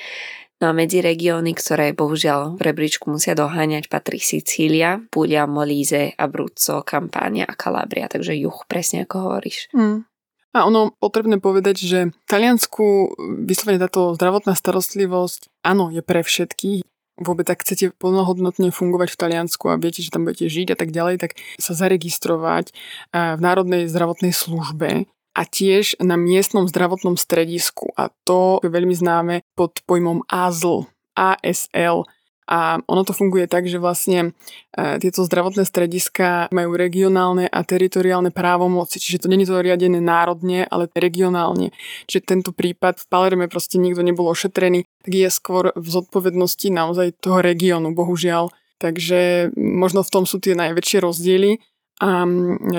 No 0.64 0.72
a 0.72 0.74
medzi 0.74 1.04
regióny, 1.04 1.52
ktoré 1.52 1.92
bohužiaľ 1.92 2.56
v 2.56 2.62
rebríčku 2.72 3.12
musia 3.12 3.36
doháňať, 3.36 3.92
patrí 3.92 4.24
Sicília, 4.24 5.04
Puglia, 5.12 5.44
Molíze, 5.52 6.16
Abruzzo, 6.16 6.80
Kampánia 6.80 7.44
a 7.44 7.60
Kalabria, 7.60 8.08
takže 8.08 8.32
juh, 8.40 8.56
presne 8.72 9.04
ako 9.04 9.16
hovoríš. 9.28 9.68
Mm. 9.76 10.08
A 10.56 10.64
ono 10.64 10.96
potrebné 10.96 11.44
povedať, 11.44 11.84
že 11.84 12.00
v 12.16 12.28
Taliansku 12.32 13.12
vyslovene 13.44 13.84
táto 13.84 14.16
zdravotná 14.16 14.56
starostlivosť, 14.56 15.52
áno, 15.68 15.92
je 15.92 16.00
pre 16.00 16.24
všetkých. 16.24 16.88
Vôbec 17.20 17.48
ak 17.48 17.64
chcete 17.64 17.92
plnohodnotne 17.96 18.72
fungovať 18.72 19.12
v 19.12 19.20
Taliansku 19.20 19.68
a 19.68 19.80
viete, 19.80 20.00
že 20.04 20.12
tam 20.12 20.24
budete 20.24 20.48
žiť 20.48 20.72
a 20.72 20.80
tak 20.80 20.96
ďalej, 20.96 21.16
tak 21.20 21.32
sa 21.60 21.76
zaregistrovať 21.76 22.72
v 23.12 23.40
Národnej 23.40 23.92
zdravotnej 23.92 24.32
službe 24.32 25.08
a 25.36 25.42
tiež 25.44 26.00
na 26.00 26.16
miestnom 26.16 26.66
zdravotnom 26.66 27.20
stredisku. 27.20 27.92
A 28.00 28.08
to 28.24 28.64
je 28.64 28.72
veľmi 28.72 28.96
známe 28.96 29.44
pod 29.60 29.84
pojmom 29.84 30.24
ASL. 30.32 30.88
ASL. 31.12 32.08
A 32.46 32.78
ono 32.86 33.02
to 33.02 33.10
funguje 33.10 33.50
tak, 33.50 33.66
že 33.66 33.82
vlastne 33.82 34.38
e, 34.78 35.02
tieto 35.02 35.26
zdravotné 35.26 35.66
strediska 35.66 36.46
majú 36.54 36.78
regionálne 36.78 37.50
a 37.50 37.66
teritoriálne 37.66 38.30
právomoci, 38.30 39.02
čiže 39.02 39.26
to 39.26 39.32
není 39.34 39.50
to 39.50 39.66
riadené 39.66 39.98
národne, 39.98 40.70
ale 40.70 40.86
regionálne. 40.94 41.74
Čiže 42.06 42.22
tento 42.22 42.54
prípad 42.54 43.02
v 43.02 43.06
Palerme 43.10 43.46
proste 43.50 43.82
nikto 43.82 44.06
nebol 44.06 44.30
ošetrený, 44.30 44.86
tak 45.02 45.14
je 45.14 45.30
skôr 45.34 45.74
v 45.74 45.88
zodpovednosti 45.90 46.70
naozaj 46.70 47.18
toho 47.18 47.42
regiónu, 47.42 47.98
bohužiaľ. 47.98 48.54
Takže 48.78 49.50
možno 49.58 50.06
v 50.06 50.14
tom 50.14 50.24
sú 50.30 50.38
tie 50.38 50.54
najväčšie 50.54 51.02
rozdiely. 51.02 51.58
A 52.04 52.28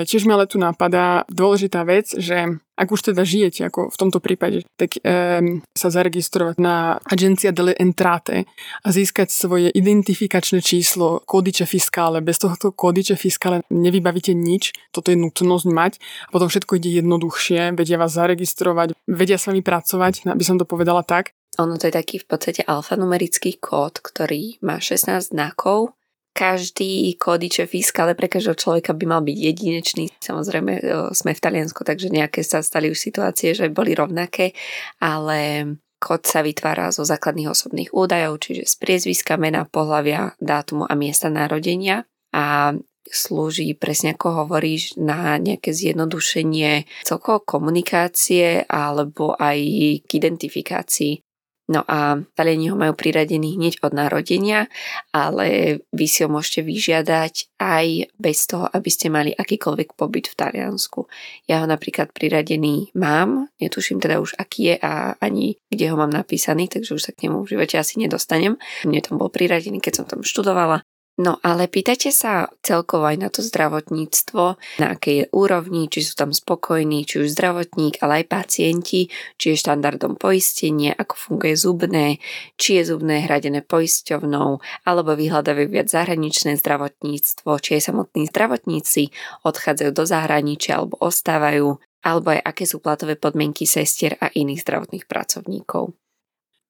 tiež 0.05 0.29
ma 0.29 0.37
ale 0.37 0.45
tu 0.45 0.61
napadá 0.61 1.25
dôležitá 1.25 1.81
vec, 1.81 2.13
že 2.13 2.61
ak 2.77 2.93
už 2.93 3.09
teda 3.09 3.25
žijete, 3.25 3.65
ako 3.65 3.89
v 3.89 3.97
tomto 3.97 4.21
prípade, 4.21 4.61
tak 4.77 5.01
um, 5.01 5.65
sa 5.73 5.89
zaregistrovať 5.89 6.61
na 6.61 7.01
Agencia 7.09 7.49
delle 7.49 7.73
Entrate 7.73 8.45
a 8.85 8.87
získať 8.93 9.33
svoje 9.33 9.73
identifikačné 9.73 10.61
číslo, 10.61 11.25
kódiče 11.25 11.65
fiskále. 11.65 12.21
Bez 12.21 12.37
tohto 12.37 12.69
kódiče 12.69 13.17
fiskále 13.17 13.65
nevybavíte 13.73 14.37
nič, 14.37 14.77
toto 14.93 15.09
je 15.09 15.17
nutnosť 15.17 15.65
mať. 15.65 15.93
A 16.29 16.37
potom 16.37 16.53
všetko 16.53 16.77
ide 16.77 17.01
jednoduchšie, 17.01 17.73
vedia 17.73 17.97
vás 17.97 18.13
zaregistrovať, 18.13 18.93
vedia 19.09 19.41
s 19.41 19.49
vami 19.49 19.65
pracovať, 19.65 20.29
aby 20.29 20.43
som 20.45 20.61
to 20.61 20.69
povedala 20.69 21.01
tak. 21.01 21.33
Ono 21.57 21.73
to 21.81 21.89
je 21.89 21.97
taký 21.97 22.21
v 22.21 22.29
podstate 22.29 22.61
alfanumerický 22.61 23.57
kód, 23.57 23.97
ktorý 23.97 24.61
má 24.61 24.77
16 24.77 25.33
znakov 25.33 25.96
každý 26.37 27.17
kódiče 27.17 27.65
fiskale 27.65 28.13
pre 28.13 28.29
každého 28.29 28.53
človeka 28.53 28.93
by 28.93 29.05
mal 29.09 29.21
byť 29.25 29.37
jedinečný. 29.41 30.13
Samozrejme, 30.21 30.71
sme 31.17 31.33
v 31.33 31.41
Taliansku, 31.41 31.81
takže 31.81 32.13
nejaké 32.13 32.45
sa 32.45 32.61
stali 32.61 32.93
už 32.93 33.01
situácie, 33.01 33.57
že 33.57 33.73
boli 33.73 33.97
rovnaké, 33.97 34.53
ale 35.01 35.65
kód 35.97 36.29
sa 36.29 36.45
vytvára 36.45 36.93
zo 36.93 37.01
základných 37.01 37.49
osobných 37.49 37.89
údajov, 37.89 38.37
čiže 38.37 38.69
z 38.69 38.75
priezviska, 38.77 39.33
mena, 39.41 39.65
pohľavia, 39.65 40.37
dátumu 40.37 40.85
a 40.85 40.93
miesta 40.93 41.33
narodenia 41.33 42.05
a 42.29 42.77
slúži 43.09 43.73
presne 43.73 44.13
ako 44.13 44.45
hovoríš 44.45 44.99
na 44.99 45.39
nejaké 45.39 45.71
zjednodušenie 45.73 46.85
celkovo 47.07 47.39
komunikácie 47.41 48.67
alebo 48.67 49.33
aj 49.33 49.57
k 50.05 50.09
identifikácii 50.11 51.26
No 51.67 51.83
a 51.83 52.15
Taliani 52.35 52.71
ho 52.71 52.79
majú 52.79 52.95
priradený 52.95 53.59
hneď 53.59 53.83
od 53.83 53.91
narodenia, 53.91 54.71
ale 55.11 55.79
vy 55.91 56.05
si 56.07 56.23
ho 56.23 56.31
môžete 56.31 56.63
vyžiadať 56.63 57.59
aj 57.59 58.15
bez 58.15 58.47
toho, 58.47 58.71
aby 58.71 58.87
ste 58.87 59.11
mali 59.11 59.35
akýkoľvek 59.35 59.99
pobyt 59.99 60.31
v 60.31 60.37
Taliansku. 60.39 61.11
Ja 61.51 61.59
ho 61.59 61.67
napríklad 61.67 62.15
priradený 62.15 62.95
mám, 62.95 63.51
netuším 63.59 63.99
teda 63.99 64.23
už 64.23 64.39
aký 64.39 64.71
je 64.71 64.75
a 64.79 65.19
ani 65.19 65.59
kde 65.67 65.91
ho 65.91 65.99
mám 65.99 66.11
napísaný, 66.11 66.71
takže 66.71 66.95
už 66.95 67.03
sa 67.03 67.11
k 67.11 67.27
nemu 67.27 67.43
v 67.43 67.51
živote 67.59 67.75
asi 67.75 67.99
nedostanem. 67.99 68.55
Mne 68.87 69.03
tam 69.03 69.19
bol 69.19 69.27
priradený, 69.27 69.83
keď 69.83 70.03
som 70.03 70.05
tam 70.07 70.23
študovala 70.23 70.87
No 71.17 71.41
ale 71.41 71.65
pýtate 71.65 72.13
sa 72.13 72.45
celkovo 72.61 73.09
aj 73.09 73.17
na 73.17 73.33
to 73.33 73.41
zdravotníctvo, 73.41 74.43
na 74.77 74.87
akej 74.93 75.33
úrovni, 75.33 75.89
či 75.89 76.05
sú 76.05 76.13
tam 76.13 76.29
spokojní, 76.29 77.09
či 77.09 77.25
už 77.25 77.33
zdravotník, 77.33 77.97
ale 78.05 78.21
aj 78.21 78.29
pacienti, 78.29 79.09
či 79.41 79.45
je 79.49 79.57
štandardom 79.57 80.13
poistenie, 80.13 80.93
ako 80.93 81.17
funguje 81.17 81.57
zubné, 81.57 82.21
či 82.61 82.77
je 82.77 82.93
zubné 82.93 83.25
hradené 83.25 83.65
poisťovnou, 83.65 84.61
alebo 84.85 85.17
vyhľadávajú 85.17 85.67
viac 85.73 85.89
zahraničné 85.89 86.53
zdravotníctvo, 86.61 87.49
či 87.65 87.81
aj 87.81 87.89
samotní 87.89 88.29
zdravotníci 88.29 89.09
odchádzajú 89.41 89.89
do 89.97 90.05
zahraničia 90.05 90.77
alebo 90.77 91.01
ostávajú, 91.01 91.81
alebo 92.05 92.27
aj 92.29 92.45
aké 92.45 92.69
sú 92.69 92.77
platové 92.77 93.17
podmienky 93.17 93.65
sestier 93.65 94.21
a 94.21 94.29
iných 94.29 94.61
zdravotných 94.61 95.09
pracovníkov. 95.09 95.97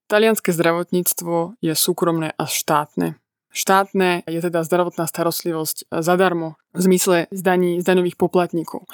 Talianské 0.08 0.56
zdravotníctvo 0.56 1.60
je 1.60 1.76
súkromné 1.76 2.32
a 2.32 2.48
štátne. 2.48 3.20
Štátne 3.58 4.22
je 4.30 4.38
teda 4.38 4.62
zdravotná 4.62 5.10
starostlivosť 5.10 5.90
zadarmo 5.90 6.62
v 6.78 6.82
zmysle 6.86 7.26
zdaní, 7.34 7.82
zdaňových 7.82 8.14
poplatníkov. 8.14 8.86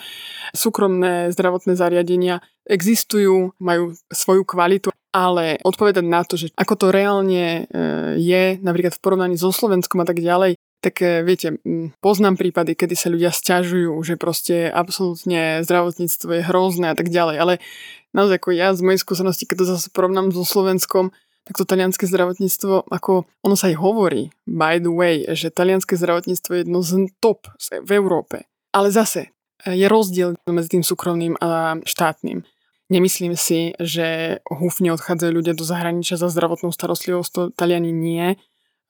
Súkromné 0.55 1.35
zdravotné 1.35 1.75
zariadenia 1.75 2.39
existujú, 2.63 3.51
majú 3.59 3.91
svoju 4.07 4.47
kvalitu, 4.47 4.95
ale 5.11 5.59
odpovedať 5.67 6.05
na 6.07 6.23
to, 6.23 6.39
že 6.39 6.55
ako 6.55 6.79
to 6.79 6.87
reálne 6.95 7.67
e, 7.67 7.83
je, 8.15 8.55
napríklad 8.63 8.95
v 8.95 9.03
porovnaní 9.03 9.35
so 9.35 9.51
Slovenskom 9.51 9.99
a 9.99 10.07
tak 10.07 10.23
ďalej, 10.23 10.55
tak 10.79 10.95
e, 11.03 11.27
viete, 11.27 11.59
poznám 11.99 12.39
prípady, 12.39 12.79
kedy 12.79 12.95
sa 12.95 13.11
ľudia 13.11 13.35
stiažujú, 13.35 13.99
že 13.99 14.15
proste 14.15 14.71
absolútne 14.71 15.59
zdravotníctvo 15.67 16.39
je 16.39 16.47
hrozné 16.47 16.87
a 16.91 16.95
tak 16.95 17.11
ďalej, 17.11 17.35
ale 17.35 17.53
naozaj 18.15 18.39
ako 18.39 18.55
ja 18.55 18.71
z 18.71 18.79
mojej 18.79 19.03
skúsenosti, 19.03 19.43
keď 19.43 19.57
to 19.59 19.65
zase 19.75 19.91
porovnám 19.91 20.31
so 20.31 20.47
Slovenskom, 20.47 21.11
tak 21.43 21.59
to 21.59 21.67
talianské 21.67 22.07
zdravotníctvo, 22.07 22.87
ako 22.87 23.27
ono 23.43 23.55
sa 23.59 23.67
aj 23.67 23.75
hovorí, 23.75 24.31
by 24.47 24.79
the 24.79 24.91
way, 24.91 25.27
že 25.35 25.51
talianské 25.51 25.99
zdravotníctvo 25.99 26.51
je 26.55 26.59
jedno 26.63 26.79
z 26.79 27.11
top 27.19 27.51
v 27.67 27.89
Európe. 27.99 28.47
Ale 28.71 28.89
zase, 28.95 29.35
je 29.67 29.87
rozdiel 29.87 30.35
medzi 30.47 30.79
tým 30.79 30.83
súkromným 30.83 31.39
a 31.39 31.79
štátnym. 31.83 32.43
Nemyslím 32.91 33.39
si, 33.39 33.71
že 33.79 34.39
húfne 34.47 34.91
odchádzajú 34.91 35.31
ľudia 35.31 35.55
do 35.55 35.63
zahraničia 35.63 36.19
za 36.19 36.27
zdravotnou 36.27 36.75
starostlivosť, 36.75 37.31
to 37.31 37.41
Taliani 37.55 37.95
nie. 37.95 38.35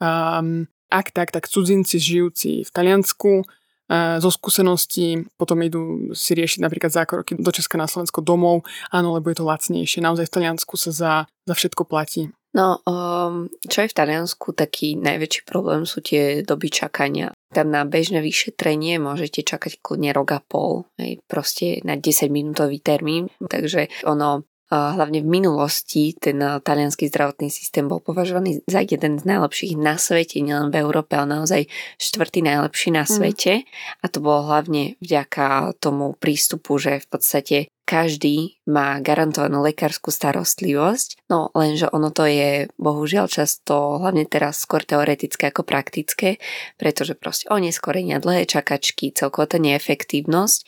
Um, 0.01 0.65
ak 0.89 1.13
tak, 1.13 1.29
tak 1.29 1.45
cudzinci 1.45 2.01
žijúci 2.01 2.65
v 2.65 2.69
Taliansku 2.73 3.45
uh, 3.45 4.17
zo 4.17 4.29
skúseností 4.33 5.29
potom 5.37 5.61
idú 5.61 6.13
si 6.17 6.33
riešiť 6.33 6.59
napríklad 6.65 6.89
zákroky 6.89 7.37
do 7.37 7.51
Česka 7.53 7.77
na 7.77 7.85
Slovensko 7.85 8.25
domov, 8.25 8.65
áno, 8.89 9.13
lebo 9.13 9.29
je 9.29 9.37
to 9.41 9.45
lacnejšie. 9.45 10.01
Naozaj 10.01 10.25
v 10.29 10.33
Taliansku 10.41 10.73
sa 10.75 10.91
za, 10.91 11.13
za 11.45 11.53
všetko 11.53 11.85
platí. 11.85 12.33
No, 12.53 12.85
um, 12.85 13.49
čo 13.65 13.81
je 13.81 13.89
v 13.89 13.97
Taliansku 13.97 14.53
taký 14.53 14.93
najväčší 15.01 15.41
problém 15.41 15.89
sú 15.89 16.05
tie 16.05 16.45
doby 16.45 16.69
čakania. 16.69 17.33
Tam 17.49 17.73
na 17.73 17.81
bežné 17.81 18.21
vyšetrenie 18.21 19.01
môžete 19.01 19.41
čakať 19.41 19.81
kľudne 19.81 20.13
rok 20.13 20.37
a 20.37 20.39
pol, 20.41 20.85
hej, 21.01 21.17
proste 21.25 21.81
na 21.81 21.97
10 21.97 22.29
minútový 22.29 22.77
termín, 22.77 23.33
takže 23.41 23.89
ono 24.05 24.45
hlavne 24.73 25.21
v 25.21 25.29
minulosti 25.29 26.17
ten 26.17 26.41
talianský 26.41 27.05
zdravotný 27.11 27.53
systém 27.53 27.85
bol 27.85 28.01
považovaný 28.01 28.65
za 28.65 28.81
jeden 28.81 29.21
z 29.21 29.23
najlepších 29.27 29.77
na 29.77 30.01
svete, 30.01 30.41
nielen 30.41 30.73
v 30.73 30.81
Európe, 30.81 31.13
ale 31.13 31.29
naozaj 31.29 31.69
štvrtý 32.01 32.41
najlepší 32.41 32.89
na 32.89 33.05
mhm. 33.05 33.09
svete. 33.09 33.53
Mm. 33.61 33.65
A 34.01 34.05
to 34.09 34.17
bolo 34.23 34.49
hlavne 34.49 34.97
vďaka 34.97 35.77
tomu 35.77 36.17
prístupu, 36.17 36.81
že 36.81 37.03
v 37.03 37.07
podstate 37.07 37.57
každý 37.83 38.63
má 38.67 38.97
garantovanú 39.03 39.59
lekárskú 39.63 40.09
starostlivosť, 40.09 41.27
no 41.27 41.51
lenže 41.51 41.91
ono 41.91 42.09
to 42.09 42.23
je 42.27 42.71
bohužiaľ 42.79 43.27
často, 43.27 43.99
hlavne 43.99 44.23
teraz 44.27 44.63
skôr 44.63 44.87
teoretické 44.87 45.51
ako 45.51 45.67
praktické, 45.67 46.39
pretože 46.79 47.13
proste 47.13 47.51
oneskorenia, 47.51 48.23
dlhé 48.23 48.47
čakačky, 48.47 49.11
celkovo 49.11 49.45
tá 49.45 49.59
neefektívnosť, 49.59 50.59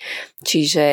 čiže 0.43 0.85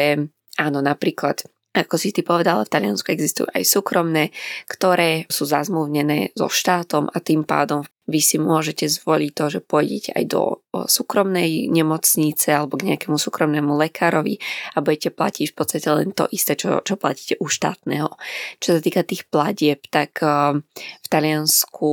áno, 0.59 0.79
napríklad 0.81 1.47
ako 1.73 1.97
si 1.97 2.13
ty 2.13 2.21
povedala, 2.21 2.69
v 2.69 2.73
Taliansku 2.73 3.09
existujú 3.09 3.49
aj 3.49 3.65
súkromné, 3.65 4.29
ktoré 4.69 5.25
sú 5.33 5.49
zazmluvnené 5.49 6.37
so 6.37 6.53
štátom 6.53 7.09
a 7.09 7.17
tým 7.19 7.49
pádom 7.49 7.89
vy 8.03 8.19
si 8.19 8.37
môžete 8.37 8.91
zvoliť 8.91 9.31
to, 9.33 9.45
že 9.49 9.61
pôjdete 9.63 10.11
aj 10.13 10.25
do 10.27 10.61
súkromnej 10.75 11.71
nemocnice 11.71 12.51
alebo 12.51 12.75
k 12.77 12.93
nejakému 12.93 13.15
súkromnému 13.15 13.73
lekárovi 13.79 14.43
a 14.75 14.83
budete 14.83 15.15
platiť 15.15 15.55
v 15.55 15.57
podstate 15.57 15.89
len 15.89 16.11
to 16.11 16.27
isté, 16.35 16.59
čo, 16.59 16.83
čo 16.83 16.99
platíte 16.99 17.39
u 17.39 17.47
štátneho. 17.47 18.11
Čo 18.59 18.77
sa 18.77 18.81
týka 18.83 19.07
tých 19.07 19.25
platieb, 19.31 19.87
tak 19.89 20.19
v 20.21 21.07
Taliansku 21.09 21.93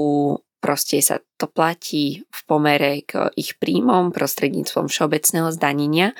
Proste 0.59 0.99
sa 0.99 1.23
to 1.39 1.47
platí 1.47 2.27
v 2.27 2.41
pomere 2.43 3.07
k 3.07 3.31
ich 3.39 3.55
príjmom 3.55 4.11
prostredníctvom 4.11 4.91
všeobecného 4.91 5.55
zdanenia, 5.55 6.11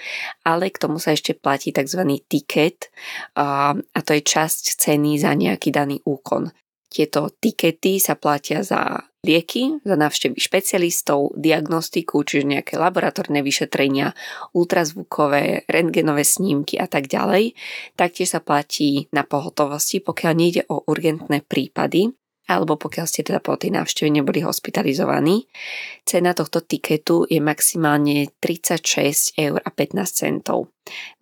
ale 0.47 0.71
k 0.71 0.79
tomu 0.79 0.95
sa 0.95 1.11
ešte 1.11 1.35
platí 1.35 1.75
tzv. 1.75 2.07
tiket 2.23 2.87
a 3.35 3.75
to 3.99 4.11
je 4.15 4.23
časť 4.23 4.79
ceny 4.79 5.19
za 5.19 5.35
nejaký 5.35 5.75
daný 5.75 5.99
úkon. 6.07 6.55
Tieto 6.89 7.29
tikety 7.29 8.01
sa 8.01 8.17
platia 8.17 8.65
za 8.65 9.05
lieky, 9.21 9.77
za 9.83 9.93
návštevy 9.93 10.39
špecialistov, 10.39 11.35
diagnostiku, 11.37 12.23
čiže 12.23 12.49
nejaké 12.49 12.79
laboratórne 12.79 13.43
vyšetrenia, 13.43 14.15
ultrazvukové, 14.55 15.67
rentgenové 15.67 16.23
snímky 16.23 16.79
a 16.79 16.87
tak 16.87 17.11
ďalej. 17.11 17.53
Taktiež 17.93 18.33
sa 18.33 18.41
platí 18.41 19.11
na 19.11 19.21
pohotovosti, 19.27 19.99
pokiaľ 20.01 20.33
nejde 20.33 20.63
o 20.71 20.81
urgentné 20.87 21.43
prípady, 21.45 22.15
alebo 22.49 22.81
pokiaľ 22.81 23.05
ste 23.05 23.21
teda 23.21 23.37
po 23.37 23.53
tej 23.53 23.77
návšteve 23.77 24.09
neboli 24.09 24.41
hospitalizovaní. 24.41 25.45
Cena 26.01 26.33
tohto 26.33 26.65
tiketu 26.65 27.29
je 27.29 27.37
maximálne 27.37 28.33
36 28.41 29.37
eur 29.37 29.61
a 29.61 29.69
15 29.69 30.09
centov. 30.09 30.73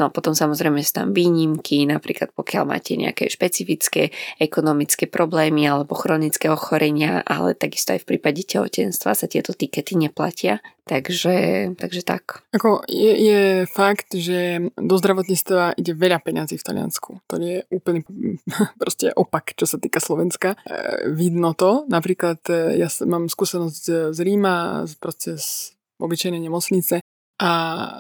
No 0.02 0.08
a 0.08 0.14
potom 0.14 0.34
samozrejme 0.34 0.80
sú 0.82 0.94
tam 1.04 1.14
výnimky, 1.14 1.86
napríklad 1.86 2.34
pokiaľ 2.34 2.64
máte 2.68 2.96
nejaké 2.98 3.28
špecifické 3.32 4.12
ekonomické 4.38 5.06
problémy 5.06 5.68
alebo 5.68 5.96
chronické 5.96 6.50
ochorenia, 6.52 7.22
ale 7.24 7.54
takisto 7.58 7.94
aj 7.96 8.04
v 8.04 8.16
prípade 8.16 8.44
tehotenstva 8.44 9.14
sa 9.14 9.26
tieto 9.28 9.52
tikety 9.52 9.98
neplatia. 9.98 10.60
Takže, 10.88 11.36
takže 11.76 12.02
tak. 12.08 12.48
Ako 12.56 12.88
je, 12.88 13.12
je 13.12 13.42
fakt, 13.68 14.16
že 14.16 14.72
do 14.80 14.96
zdravotníctva 14.96 15.76
ide 15.76 15.92
veľa 15.92 16.24
peňazí 16.24 16.56
v 16.56 16.64
Taliansku. 16.64 17.28
To 17.28 17.36
je 17.36 17.68
úplný 17.68 18.08
proste 18.82 19.12
opak, 19.12 19.52
čo 19.60 19.68
sa 19.68 19.76
týka 19.76 20.00
Slovenska. 20.00 20.56
E, 20.64 21.12
vidno 21.12 21.52
to. 21.60 21.84
Napríklad 21.92 22.40
e, 22.48 22.80
ja 22.80 22.88
mám 23.04 23.28
skúsenosť 23.28 24.16
z 24.16 24.20
Ríma, 24.24 24.88
proste 25.04 25.36
z 25.36 25.76
obyčajnej 26.00 26.40
nemocnice 26.40 27.04
a 27.38 27.52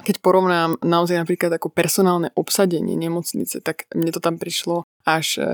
keď 0.01 0.15
porovnám 0.17 0.81
naozaj 0.81 1.21
napríklad 1.21 1.53
ako 1.53 1.69
personálne 1.69 2.33
obsadenie 2.33 2.97
nemocnice, 2.97 3.61
tak 3.61 3.85
mne 3.93 4.09
to 4.09 4.17
tam 4.17 4.41
prišlo 4.41 4.89
až 5.07 5.39
uh, 5.39 5.47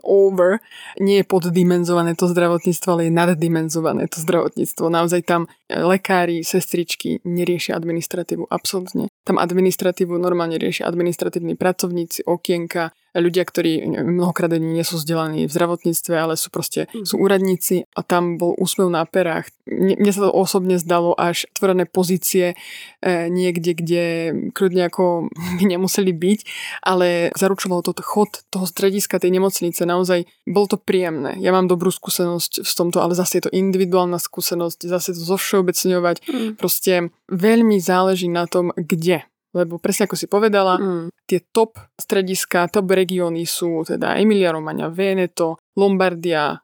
over. 0.00 0.64
Nie 0.96 1.20
je 1.20 1.28
poddimenzované 1.28 2.16
to 2.16 2.24
zdravotníctvo, 2.32 2.88
ale 2.88 3.02
je 3.06 3.12
naddimenzované 3.12 4.08
to 4.08 4.24
zdravotníctvo. 4.24 4.88
Naozaj 4.88 5.20
tam 5.28 5.44
eh, 5.68 5.84
lekári, 5.84 6.40
sestričky 6.40 7.20
neriešia 7.28 7.76
administratívu, 7.76 8.48
absolútne. 8.48 9.12
Tam 9.28 9.36
administratívu 9.36 10.16
normálne 10.16 10.56
riešia 10.56 10.88
administratívni 10.88 11.52
pracovníci, 11.60 12.24
okienka, 12.24 12.96
ľudia, 13.20 13.46
ktorí 13.46 14.02
mnohokrát 14.02 14.50
ani 14.50 14.74
nie 14.74 14.84
sú 14.86 14.98
vzdelaní 14.98 15.46
v 15.46 15.54
zdravotníctve, 15.54 16.14
ale 16.18 16.34
sú 16.34 16.50
proste 16.50 16.90
mm. 16.90 17.06
sú 17.06 17.22
úradníci 17.22 17.86
a 17.94 18.02
tam 18.02 18.34
bol 18.34 18.58
úsmev 18.58 18.90
na 18.90 19.06
perách. 19.06 19.54
Mne 19.70 20.10
sa 20.10 20.26
to 20.26 20.34
osobne 20.34 20.82
zdalo 20.82 21.14
až 21.14 21.46
tvorené 21.54 21.86
pozície 21.86 22.58
e, 22.98 23.30
niekde, 23.30 23.70
kde 23.78 24.04
kľudne 24.50 24.90
ako 24.90 25.30
by 25.62 25.64
nemuseli 25.64 26.10
byť, 26.10 26.40
ale 26.82 27.30
zaručovalo 27.38 27.86
to 27.86 27.94
chod 28.02 28.42
toho 28.50 28.66
strediska 28.94 29.18
tej 29.18 29.34
nemocnice. 29.34 29.82
Naozaj 29.82 30.30
bolo 30.46 30.66
to 30.70 30.78
príjemné. 30.78 31.34
Ja 31.42 31.50
mám 31.50 31.66
dobrú 31.66 31.90
skúsenosť 31.90 32.62
v 32.62 32.72
tomto, 32.78 33.02
ale 33.02 33.18
zase 33.18 33.42
je 33.42 33.50
to 33.50 33.52
individuálna 33.52 34.22
skúsenosť, 34.22 34.86
zase 34.86 35.18
to 35.18 35.22
zovšeobecňovať. 35.34 36.16
Mm. 36.30 36.50
Proste 36.54 37.10
veľmi 37.26 37.82
záleží 37.82 38.30
na 38.30 38.46
tom, 38.46 38.70
kde 38.78 39.26
lebo 39.54 39.78
presne 39.78 40.10
ako 40.10 40.18
si 40.18 40.26
povedala, 40.26 40.74
mm. 40.82 41.14
tie 41.30 41.38
top 41.54 41.78
strediska, 41.94 42.66
top 42.66 42.90
regióny 42.90 43.46
sú 43.46 43.86
teda 43.86 44.18
Emilia 44.18 44.50
Romagna, 44.50 44.90
Veneto, 44.90 45.62
Lombardia, 45.78 46.58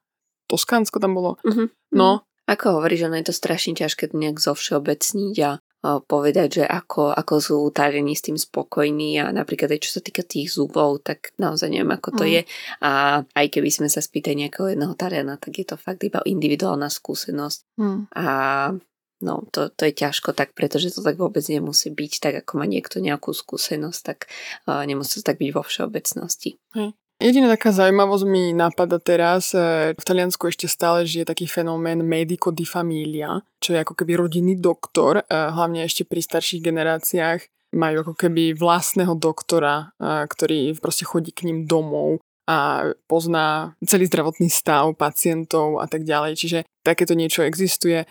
Toskánsko 0.50 0.98
tam 0.98 1.14
bolo. 1.14 1.38
Mm-hmm. 1.46 1.94
No. 1.94 2.26
Ako 2.50 2.82
hovoríš, 2.82 3.06
že 3.06 3.14
je 3.14 3.26
to 3.30 3.34
strašne 3.38 3.78
ťažké 3.78 4.10
nejak 4.10 4.42
zo 4.42 4.58
všeobecniť 4.58 5.34
a 5.38 5.62
povedať, 5.80 6.60
že 6.60 6.64
ako, 6.68 7.16
ako 7.16 7.34
sú 7.40 7.56
Taliani 7.72 8.12
s 8.12 8.24
tým 8.28 8.36
spokojní 8.36 9.16
a 9.16 9.32
napríklad 9.32 9.72
aj 9.72 9.80
čo 9.80 9.90
sa 9.96 10.04
týka 10.04 10.20
tých 10.20 10.52
zubov, 10.52 11.00
tak 11.00 11.32
naozaj 11.40 11.72
neviem, 11.72 11.96
ako 11.96 12.20
to 12.20 12.24
mm. 12.28 12.30
je. 12.30 12.42
A 12.84 13.22
aj 13.24 13.46
keby 13.48 13.70
sme 13.72 13.88
sa 13.88 14.04
spýtali 14.04 14.44
nejakého 14.44 14.76
jedného 14.76 14.92
Taliana, 14.92 15.40
tak 15.40 15.56
je 15.56 15.64
to 15.64 15.80
fakt 15.80 16.04
iba 16.04 16.20
individuálna 16.20 16.92
skúsenosť. 16.92 17.60
Mm. 17.80 18.00
A 18.12 18.24
No, 19.20 19.44
to, 19.52 19.68
to 19.68 19.84
je 19.84 19.92
ťažko 19.92 20.32
tak, 20.32 20.56
pretože 20.56 20.96
to 20.96 21.04
tak 21.04 21.20
vôbec 21.20 21.44
nemusí 21.44 21.92
byť, 21.92 22.12
tak 22.24 22.34
ako 22.40 22.56
má 22.56 22.64
niekto 22.64 23.04
nejakú 23.04 23.36
skúsenosť, 23.36 24.00
tak 24.00 24.32
uh, 24.64 24.80
nemusí 24.88 25.20
to 25.20 25.28
tak 25.28 25.36
byť 25.36 25.50
vo 25.52 25.60
všeobecnosti. 25.60 26.56
Hm. 26.72 26.96
Jediná 27.20 27.52
taká 27.52 27.68
zaujímavosť 27.68 28.24
mi 28.24 28.56
napadá 28.56 28.96
teraz, 28.96 29.52
e, 29.52 29.92
v 29.92 30.04
Taliansku 30.08 30.48
ešte 30.48 30.64
stále 30.64 31.04
žije 31.04 31.28
taký 31.28 31.44
fenomén 31.44 32.00
medico 32.00 32.48
di 32.48 32.64
familia, 32.64 33.44
čo 33.60 33.76
je 33.76 33.84
ako 33.84 33.92
keby 33.92 34.16
rodinný 34.16 34.56
doktor, 34.56 35.20
e, 35.20 35.24
hlavne 35.28 35.84
ešte 35.84 36.08
pri 36.08 36.24
starších 36.24 36.64
generáciách 36.64 37.44
majú 37.76 38.08
ako 38.08 38.14
keby 38.16 38.56
vlastného 38.56 39.12
doktora, 39.20 39.92
e, 40.00 40.24
ktorý 40.32 40.80
proste 40.80 41.04
chodí 41.04 41.28
k 41.36 41.44
ním 41.44 41.68
domov 41.68 42.24
a 42.48 42.88
pozná 43.04 43.76
celý 43.84 44.08
zdravotný 44.08 44.48
stav 44.48 44.88
pacientov 44.96 45.76
a 45.76 45.86
tak 45.92 46.08
ďalej. 46.08 46.40
Čiže 46.40 46.58
takéto 46.80 47.12
niečo 47.12 47.44
existuje. 47.44 48.08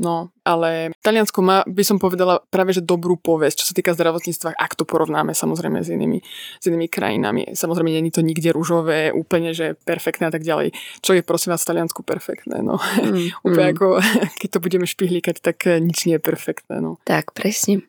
No, 0.00 0.32
ale 0.48 0.96
Taliansko 1.04 1.44
má, 1.44 1.60
by 1.68 1.84
som 1.84 2.00
povedala, 2.00 2.40
práve 2.48 2.72
že 2.72 2.80
dobrú 2.80 3.20
povesť, 3.20 3.60
čo 3.60 3.68
sa 3.68 3.76
týka 3.76 3.92
zdravotníctva, 3.92 4.56
ak 4.56 4.72
to 4.72 4.88
porovnáme 4.88 5.36
samozrejme 5.36 5.84
s 5.84 5.92
inými, 5.92 6.24
s 6.56 6.64
inými 6.64 6.88
krajinami. 6.88 7.52
Samozrejme, 7.52 7.92
není 7.92 8.08
to 8.08 8.24
nikde 8.24 8.48
rúžové, 8.56 9.12
úplne, 9.12 9.52
že 9.52 9.76
perfektné 9.84 10.32
a 10.32 10.32
tak 10.32 10.40
ďalej. 10.40 10.72
Čo 11.04 11.12
je 11.12 11.20
prosím 11.20 11.52
vás 11.52 11.68
v 11.68 11.68
Taliansku 11.76 12.00
perfektné, 12.00 12.64
no. 12.64 12.80
Mm, 12.80 13.28
úplne 13.46 13.66
mm. 13.68 13.72
ako, 13.76 13.86
keď 14.40 14.48
to 14.48 14.64
budeme 14.64 14.86
špihlikať, 14.88 15.36
tak 15.44 15.68
eh, 15.68 15.76
nič 15.76 16.08
nie 16.08 16.16
je 16.16 16.24
perfektné, 16.24 16.80
no. 16.80 16.96
Tak, 17.04 17.36
presne. 17.36 17.84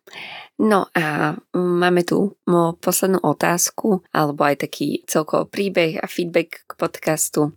No 0.60 0.92
a 0.92 1.40
máme 1.56 2.04
tu 2.04 2.38
poslednú 2.84 3.24
otázku, 3.24 4.04
alebo 4.12 4.46
aj 4.46 4.68
taký 4.68 5.02
celkovo 5.08 5.48
príbeh 5.48 5.98
a 5.98 6.06
feedback 6.06 6.68
k 6.68 6.72
podcastu. 6.76 7.56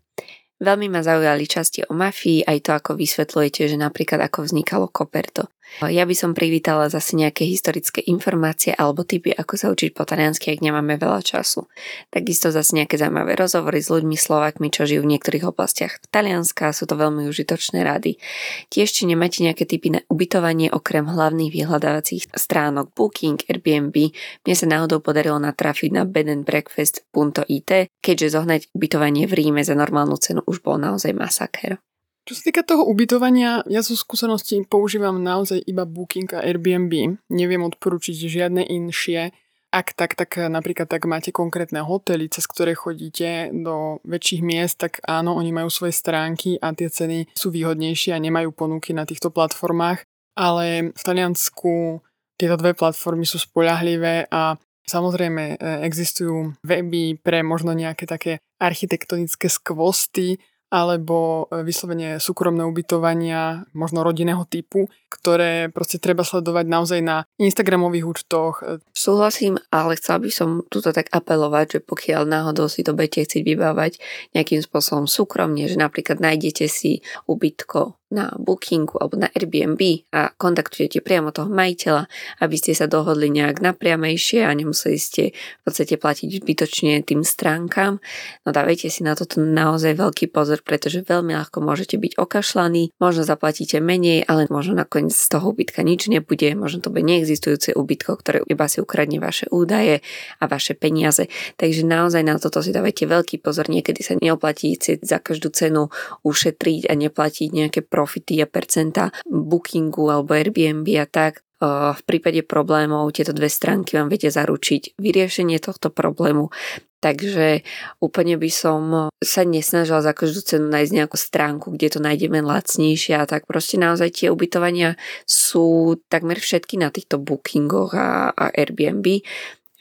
Veľmi 0.64 0.88
ma 0.88 1.04
zaujali 1.04 1.44
časti 1.44 1.84
o 1.84 1.92
mafii, 1.92 2.48
aj 2.48 2.58
to, 2.64 2.70
ako 2.72 2.96
vysvetľujete, 2.96 3.68
že 3.68 3.76
napríklad 3.76 4.24
ako 4.24 4.48
vznikalo 4.48 4.88
Koperto. 4.88 5.53
Ja 5.82 6.06
by 6.06 6.14
som 6.14 6.38
privítala 6.38 6.86
zase 6.86 7.18
nejaké 7.18 7.42
historické 7.50 7.98
informácie 8.06 8.70
alebo 8.70 9.02
typy, 9.02 9.34
ako 9.34 9.54
sa 9.58 9.66
učiť 9.74 9.90
po 9.90 10.06
taliansky, 10.06 10.54
ak 10.54 10.62
nemáme 10.62 10.94
veľa 10.94 11.18
času. 11.26 11.66
Takisto 12.14 12.54
zase 12.54 12.78
nejaké 12.78 12.94
zaujímavé 12.94 13.34
rozhovory 13.34 13.82
s 13.82 13.90
ľuďmi 13.90 14.14
Slovakmi, 14.14 14.70
čo 14.70 14.86
žijú 14.86 15.02
v 15.02 15.18
niektorých 15.18 15.50
oblastiach 15.50 15.98
Talianska, 16.14 16.70
sú 16.70 16.86
to 16.86 16.94
veľmi 16.94 17.26
užitočné 17.26 17.82
rady. 17.82 18.22
Tiež 18.70 18.94
či 18.94 19.02
nemáte 19.10 19.42
nejaké 19.42 19.66
typy 19.66 19.98
na 19.98 20.00
ubytovanie 20.06 20.70
okrem 20.70 21.10
hlavných 21.10 21.50
vyhľadávacích 21.50 22.30
stránok 22.30 22.94
Booking, 22.94 23.42
Airbnb, 23.50 24.14
mne 24.46 24.54
sa 24.54 24.66
náhodou 24.70 25.02
podarilo 25.02 25.42
natrafiť 25.42 25.90
na 25.90 26.06
bedandbreakfast.it, 26.06 27.70
keďže 27.98 28.26
zohnať 28.30 28.60
ubytovanie 28.70 29.26
v 29.26 29.32
Ríme 29.42 29.62
za 29.66 29.74
normálnu 29.74 30.14
cenu 30.22 30.40
už 30.46 30.62
bol 30.62 30.78
naozaj 30.78 31.10
masaker. 31.10 31.82
Čo 32.24 32.40
sa 32.40 32.42
týka 32.48 32.64
toho 32.64 32.88
ubytovania, 32.88 33.60
ja 33.68 33.84
zo 33.84 33.92
skúseností 33.92 34.56
používam 34.64 35.20
naozaj 35.20 35.60
iba 35.68 35.84
Booking 35.84 36.32
a 36.32 36.40
Airbnb. 36.40 37.20
Neviem 37.28 37.62
odporučiť 37.68 38.16
žiadne 38.16 38.64
inšie. 38.64 39.28
Ak 39.68 39.92
tak, 39.92 40.16
tak 40.16 40.40
napríklad 40.40 40.88
tak 40.88 41.04
máte 41.04 41.36
konkrétne 41.36 41.84
hotely, 41.84 42.32
cez 42.32 42.48
ktoré 42.48 42.72
chodíte 42.72 43.52
do 43.52 44.00
väčších 44.08 44.40
miest, 44.40 44.80
tak 44.80 45.04
áno, 45.04 45.36
oni 45.36 45.52
majú 45.52 45.68
svoje 45.68 45.92
stránky 45.92 46.56
a 46.62 46.72
tie 46.72 46.88
ceny 46.88 47.28
sú 47.36 47.52
výhodnejšie 47.52 48.16
a 48.16 48.22
nemajú 48.22 48.56
ponuky 48.56 48.96
na 48.96 49.04
týchto 49.04 49.28
platformách. 49.28 50.06
Ale 50.38 50.96
v 50.96 51.02
Taliansku 51.04 52.00
tieto 52.40 52.56
dve 52.56 52.72
platformy 52.72 53.28
sú 53.28 53.36
spoľahlivé 53.36 54.32
a 54.32 54.56
Samozrejme, 54.84 55.56
e, 55.56 55.80
existujú 55.88 56.60
weby 56.60 57.16
pre 57.24 57.40
možno 57.40 57.72
nejaké 57.72 58.04
také 58.04 58.44
architektonické 58.60 59.48
skvosty, 59.48 60.36
alebo 60.74 61.46
e, 61.46 61.62
vyslovene 61.62 62.18
súkromné 62.18 62.66
ubytovania, 62.66 63.62
možno 63.78 64.02
rodinného 64.02 64.42
typu, 64.50 64.90
ktoré 65.06 65.70
proste 65.70 66.02
treba 66.02 66.26
sledovať 66.26 66.66
naozaj 66.66 67.00
na 67.06 67.22
Instagramových 67.38 68.02
účtoch. 68.10 68.66
Súhlasím, 68.90 69.62
ale 69.70 69.94
chcela 69.94 70.18
by 70.18 70.30
som 70.34 70.66
tuto 70.66 70.90
tak 70.90 71.06
apelovať, 71.14 71.78
že 71.78 71.80
pokiaľ 71.86 72.26
náhodou 72.26 72.66
si 72.66 72.82
to 72.82 72.90
budete 72.90 73.22
chcieť 73.22 73.46
vybávať 73.46 74.02
nejakým 74.34 74.58
spôsobom 74.58 75.06
súkromne, 75.06 75.70
že 75.70 75.78
napríklad 75.78 76.18
nájdete 76.18 76.66
si 76.66 77.06
ubytko 77.30 77.94
na 78.14 78.30
Bookingu 78.38 79.02
alebo 79.02 79.18
na 79.18 79.26
Airbnb 79.34 80.06
a 80.14 80.30
kontaktujete 80.30 81.02
priamo 81.02 81.34
toho 81.34 81.50
majiteľa, 81.50 82.06
aby 82.38 82.54
ste 82.54 82.78
sa 82.78 82.86
dohodli 82.86 83.34
nejak 83.34 83.58
napriamejšie 83.58 84.46
a 84.46 84.54
nemuseli 84.54 84.94
ste 84.94 85.22
v 85.34 85.62
podstate 85.66 85.98
platiť 85.98 86.38
zbytočne 86.38 87.02
tým 87.02 87.26
stránkam, 87.26 87.98
no 88.46 88.48
dávajte 88.54 88.86
si 88.86 89.02
na 89.02 89.18
toto 89.18 89.42
naozaj 89.42 89.98
veľký 89.98 90.30
pozor, 90.30 90.62
pretože 90.62 91.02
veľmi 91.02 91.34
ľahko 91.34 91.58
môžete 91.58 91.98
byť 91.98 92.12
okašľaní, 92.14 92.94
možno 93.02 93.26
zaplatíte 93.26 93.82
menej, 93.82 94.22
ale 94.30 94.46
možno 94.46 94.78
nakoniec 94.78 95.10
z 95.10 95.26
toho 95.34 95.50
ubytka 95.50 95.82
nič 95.82 96.06
nebude, 96.06 96.54
možno 96.54 96.78
to 96.84 96.94
bude 96.94 97.02
neexistujúce 97.02 97.74
ubytko, 97.74 98.14
ktoré 98.20 98.38
iba 98.46 98.70
si 98.70 98.78
ukradne 98.78 99.18
vaše 99.18 99.50
údaje 99.50 100.04
a 100.38 100.44
vaše 100.46 100.78
peniaze. 100.78 101.26
Takže 101.58 101.82
naozaj 101.82 102.22
na 102.22 102.38
toto 102.38 102.62
si 102.62 102.70
dávajte 102.70 103.10
veľký 103.10 103.42
pozor, 103.42 103.66
niekedy 103.66 104.04
sa 104.04 104.14
neoplatí 104.20 104.76
za 105.02 105.18
každú 105.18 105.50
cenu 105.50 105.88
ušetriť 106.22 106.90
a 106.90 106.94
neplatiť 106.94 107.48
nejaké 107.50 107.80
profity 108.04 108.44
a 108.44 108.46
percenta 108.46 109.08
bookingu 109.24 110.12
alebo 110.12 110.36
Airbnb 110.36 110.84
a 111.00 111.08
tak. 111.08 111.40
V 111.64 112.02
prípade 112.04 112.44
problémov 112.44 113.16
tieto 113.16 113.32
dve 113.32 113.48
stránky 113.48 113.96
vám 113.96 114.12
viete 114.12 114.28
zaručiť 114.28 115.00
vyriešenie 115.00 115.56
tohto 115.64 115.88
problému. 115.88 116.52
Takže 117.00 117.64
úplne 118.04 118.36
by 118.36 118.50
som 118.52 119.08
sa 119.20 119.48
nesnažila 119.48 120.04
za 120.04 120.12
každú 120.12 120.44
cenu 120.44 120.68
nájsť 120.68 120.92
nejakú 120.92 121.16
stránku, 121.16 121.72
kde 121.72 121.88
to 121.96 122.00
nájdeme 122.04 122.44
lacnejšie 122.44 123.16
a 123.16 123.24
tak 123.24 123.48
proste 123.48 123.80
naozaj 123.80 124.12
tie 124.12 124.28
ubytovania 124.28 125.00
sú 125.24 125.96
takmer 126.12 126.36
všetky 126.36 126.76
na 126.76 126.92
týchto 126.92 127.16
bookingoch 127.16 127.96
a, 127.96 128.32
a 128.32 128.52
Airbnb 128.52 129.24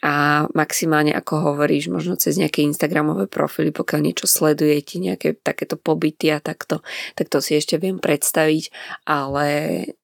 a 0.04 0.44
maximálne 0.52 1.16
ako 1.16 1.56
hovoríš, 1.56 1.88
možno 1.88 2.20
cez 2.20 2.36
nejaké 2.36 2.60
Instagramové 2.60 3.24
profily, 3.24 3.72
pokiaľ 3.72 4.00
niečo 4.04 4.28
sledujete, 4.28 5.00
nejaké 5.00 5.40
takéto 5.40 5.80
pobyty 5.80 6.28
a 6.28 6.44
takto, 6.44 6.84
tak 7.16 7.32
to 7.32 7.40
si 7.40 7.56
ešte 7.56 7.80
viem 7.80 7.96
predstaviť, 7.96 8.68
ale 9.08 9.46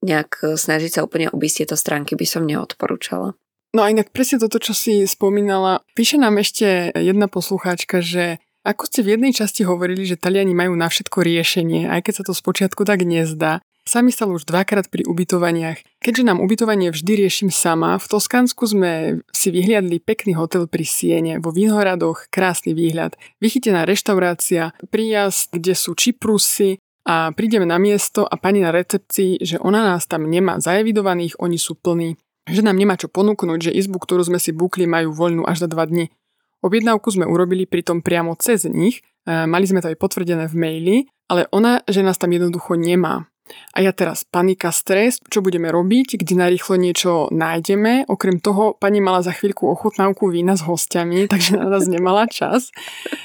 nejak 0.01 0.57
snažiť 0.57 0.90
sa 0.96 1.05
úplne 1.05 1.28
obísť 1.28 1.68
tieto 1.68 1.76
stránky 1.76 2.16
by 2.16 2.24
som 2.24 2.48
neodporúčala. 2.48 3.36
No 3.76 3.84
a 3.84 3.92
inak 3.92 4.09
presne 4.11 4.40
toto, 4.40 4.57
čo 4.57 4.72
si 4.72 5.05
spomínala, 5.05 5.84
píše 5.92 6.16
nám 6.16 6.40
ešte 6.40 6.96
jedna 6.96 7.28
poslucháčka, 7.28 8.01
že 8.01 8.40
ako 8.64 8.88
ste 8.88 9.01
v 9.05 9.16
jednej 9.16 9.32
časti 9.36 9.68
hovorili, 9.68 10.05
že 10.09 10.20
Taliani 10.20 10.53
majú 10.53 10.76
na 10.76 10.88
všetko 10.88 11.24
riešenie, 11.24 11.88
aj 11.88 12.01
keď 12.09 12.14
sa 12.20 12.24
to 12.24 12.32
spočiatku 12.36 12.88
tak 12.88 13.05
nezdá, 13.05 13.64
Sami 13.81 14.12
stalo 14.12 14.37
už 14.37 14.45
dvakrát 14.45 14.93
pri 14.93 15.09
ubytovaniach. 15.09 15.81
Keďže 16.05 16.22
nám 16.28 16.39
ubytovanie 16.45 16.93
vždy 16.93 17.26
riešim 17.26 17.51
sama, 17.51 17.97
v 17.97 18.07
Toskánsku 18.07 18.68
sme 18.68 19.24
si 19.33 19.49
vyhliadli 19.49 19.99
pekný 20.05 20.37
hotel 20.37 20.68
pri 20.68 20.85
Siene, 20.85 21.41
vo 21.41 21.49
Vinohradoch 21.51 22.28
krásny 22.28 22.76
výhľad, 22.76 23.16
vychytená 23.41 23.89
reštaurácia, 23.89 24.76
príjazd, 24.93 25.57
kde 25.57 25.72
sú 25.72 25.97
čiprusy 25.97 26.76
a 27.09 27.33
prídeme 27.33 27.64
na 27.64 27.81
miesto 27.81 28.28
a 28.28 28.37
pani 28.37 28.61
na 28.61 28.68
recepcii, 28.68 29.41
že 29.41 29.57
ona 29.57 29.81
nás 29.81 30.05
tam 30.05 30.28
nemá 30.28 30.61
zaevidovaných, 30.61 31.41
oni 31.41 31.57
sú 31.57 31.72
plní. 31.74 32.20
Že 32.45 32.68
nám 32.68 32.76
nemá 32.76 33.01
čo 33.01 33.09
ponúknuť, 33.09 33.72
že 33.72 33.76
izbu, 33.76 33.97
ktorú 33.97 34.28
sme 34.28 34.37
si 34.37 34.53
bukli, 34.53 34.85
majú 34.85 35.16
voľnú 35.16 35.49
až 35.49 35.64
za 35.64 35.68
dva 35.72 35.89
dni. 35.89 36.12
Objednávku 36.61 37.09
sme 37.09 37.24
urobili 37.24 37.64
pritom 37.64 38.05
priamo 38.05 38.37
cez 38.37 38.68
nich, 38.68 39.01
e, 39.24 39.49
mali 39.49 39.64
sme 39.64 39.81
to 39.81 39.89
aj 39.89 39.97
potvrdené 39.97 40.45
v 40.45 40.55
maili, 40.61 40.97
ale 41.33 41.49
ona, 41.57 41.81
že 41.89 42.05
nás 42.05 42.20
tam 42.20 42.37
jednoducho 42.37 42.76
nemá. 42.76 43.30
A 43.74 43.82
ja 43.84 43.94
teraz 43.94 44.26
panika, 44.26 44.74
stres, 44.74 45.22
čo 45.28 45.44
budeme 45.44 45.70
robiť, 45.70 46.20
kde 46.20 46.34
narýchlo 46.38 46.74
niečo 46.80 47.12
nájdeme. 47.30 48.09
Okrem 48.11 48.42
toho, 48.42 48.74
pani 48.76 48.98
mala 48.98 49.22
za 49.22 49.30
chvíľku 49.30 49.68
ochutnávku 49.68 50.30
vína 50.30 50.59
s 50.59 50.66
hostiami, 50.66 51.26
takže 51.32 51.59
na 51.59 51.66
nás 51.70 51.86
nemala 51.86 52.26
čas. 52.30 52.74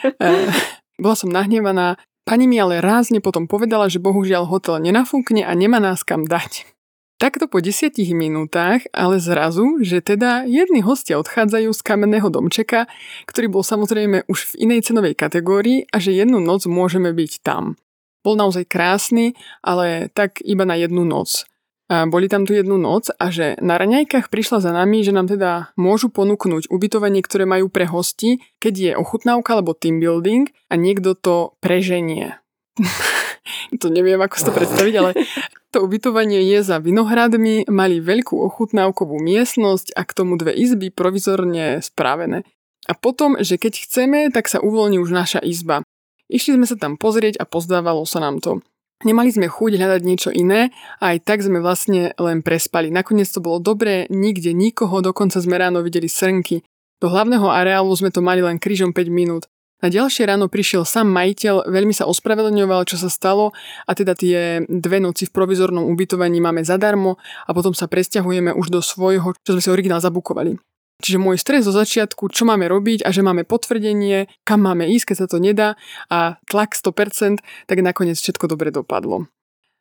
E, 0.03 0.32
bola 1.01 1.15
som 1.15 1.32
nahnevaná. 1.32 1.99
Pani 2.26 2.49
mi 2.49 2.57
ale 2.57 2.82
rázne 2.82 3.21
potom 3.21 3.45
povedala, 3.45 3.86
že 3.86 4.01
bohužiaľ 4.01 4.49
hotel 4.49 4.82
nenafúkne 4.82 5.45
a 5.45 5.53
nemá 5.53 5.78
nás 5.78 6.01
kam 6.01 6.26
dať. 6.26 6.65
Takto 7.15 7.47
po 7.47 7.63
desiatich 7.63 8.11
minútach, 8.11 8.84
ale 8.91 9.23
zrazu, 9.23 9.80
že 9.80 10.03
teda 10.03 10.43
jedni 10.43 10.84
hostia 10.84 11.15
odchádzajú 11.15 11.71
z 11.71 11.80
kamenného 11.80 12.28
domčeka, 12.28 12.91
ktorý 13.23 13.55
bol 13.55 13.63
samozrejme 13.63 14.28
už 14.28 14.51
v 14.51 14.67
inej 14.67 14.91
cenovej 14.91 15.15
kategórii 15.15 15.88
a 15.95 16.03
že 16.03 16.11
jednu 16.11 16.43
noc 16.43 16.67
môžeme 16.67 17.15
byť 17.15 17.39
tam. 17.39 17.80
Bol 18.26 18.41
naozaj 18.41 18.65
krásny, 18.65 19.38
ale 19.61 20.09
tak 20.17 20.41
iba 20.41 20.65
na 20.65 20.73
jednu 20.73 21.05
noc. 21.05 21.45
A 21.86 22.09
boli 22.09 22.26
tam 22.26 22.49
tu 22.49 22.57
jednu 22.57 22.82
noc 22.82 23.13
a 23.13 23.30
že 23.30 23.61
na 23.61 23.78
raňajkách 23.78 24.34
prišla 24.34 24.57
za 24.57 24.73
nami, 24.73 25.05
že 25.05 25.13
nám 25.13 25.30
teda 25.30 25.69
môžu 25.78 26.09
ponúknuť 26.09 26.73
ubytovanie, 26.73 27.21
ktoré 27.21 27.45
majú 27.45 27.69
pre 27.69 27.86
hosti, 27.86 28.41
keď 28.57 28.73
je 28.73 28.91
ochutnávka 28.97 29.53
alebo 29.53 29.78
team 29.78 30.01
building 30.01 30.49
a 30.73 30.82
niekto 30.82 31.13
to 31.13 31.53
preženie. 31.61 32.41
to 33.82 33.93
neviem, 33.93 34.17
ako 34.17 34.34
si 34.34 34.43
to 34.49 34.57
predstaviť, 34.57 34.93
ale 34.97 35.11
to 35.69 35.86
ubytovanie 35.86 36.41
je 36.49 36.65
za 36.65 36.82
vinohradmi, 36.82 37.69
mali 37.69 38.01
veľkú 38.01 38.34
ochutnávkovú 38.34 39.21
miestnosť 39.21 39.93
a 39.93 40.01
k 40.09 40.11
tomu 40.17 40.41
dve 40.41 40.57
izby 40.57 40.89
provizorne 40.89 41.86
spravené. 41.86 42.41
A 42.89 42.97
potom, 42.97 43.38
že 43.38 43.61
keď 43.61 43.86
chceme, 43.86 44.19
tak 44.34 44.49
sa 44.49 44.57
uvoľní 44.57 44.97
už 44.97 45.13
naša 45.13 45.41
izba. 45.45 45.84
Išli 46.32 46.57
sme 46.57 46.65
sa 46.65 46.76
tam 46.78 46.97
pozrieť 46.97 47.38
a 47.38 47.45
pozdávalo 47.45 48.05
sa 48.09 48.21
nám 48.21 48.41
to. 48.41 48.65
Nemali 49.03 49.30
sme 49.30 49.51
chuť 49.51 49.76
hľadať 49.76 50.01
niečo 50.07 50.30
iné 50.32 50.71
a 51.03 51.13
aj 51.13 51.28
tak 51.28 51.43
sme 51.43 51.59
vlastne 51.59 52.15
len 52.15 52.39
prespali. 52.39 52.89
Nakoniec 52.89 53.28
to 53.28 53.43
bolo 53.43 53.59
dobré, 53.59 54.07
nikde 54.07 54.55
nikoho, 54.55 55.03
dokonca 55.03 55.38
sme 55.38 55.59
ráno 55.59 55.84
videli 55.84 56.07
srnky. 56.07 56.63
Do 57.03 57.11
hlavného 57.11 57.45
areálu 57.51 57.91
sme 57.91 58.09
to 58.09 58.23
mali 58.23 58.39
len 58.39 58.55
krížom 58.55 58.95
5 58.95 59.11
minút. 59.11 59.51
Na 59.84 59.91
ďalšie 59.91 60.26
ráno 60.26 60.47
prišiel 60.47 60.88
sám 60.88 61.11
majiteľ, 61.11 61.67
veľmi 61.67 61.91
sa 61.91 62.07
ospravedlňoval, 62.07 62.88
čo 62.88 62.95
sa 62.95 63.11
stalo 63.11 63.51
a 63.84 63.91
teda 63.91 64.15
tie 64.15 64.63
dve 64.65 65.03
noci 65.03 65.28
v 65.28 65.36
provizornom 65.36 65.86
ubytovaní 65.91 66.39
máme 66.39 66.63
zadarmo 66.63 67.19
a 67.43 67.51
potom 67.51 67.76
sa 67.76 67.91
presťahujeme 67.91 68.55
už 68.55 68.71
do 68.71 68.80
svojho, 68.80 69.36
čo 69.43 69.53
sme 69.53 69.61
si 69.61 69.69
originál 69.69 69.99
zabukovali. 69.99 70.55
Čiže 71.04 71.20
môj 71.20 71.36
stres 71.36 71.68
zo 71.68 71.76
začiatku, 71.76 72.32
čo 72.32 72.48
máme 72.48 72.72
robiť 72.72 73.04
a 73.04 73.12
že 73.12 73.20
máme 73.20 73.43
potvrdenie, 73.43 74.32
kam 74.48 74.64
máme 74.64 74.88
ísť, 74.88 75.12
keď 75.12 75.18
sa 75.20 75.28
to 75.28 75.38
nedá 75.43 75.70
a 76.08 76.39
tlak 76.48 76.72
100%, 76.72 77.43
tak 77.68 77.78
nakoniec 77.84 78.16
všetko 78.16 78.48
dobre 78.48 78.72
dopadlo. 78.72 79.28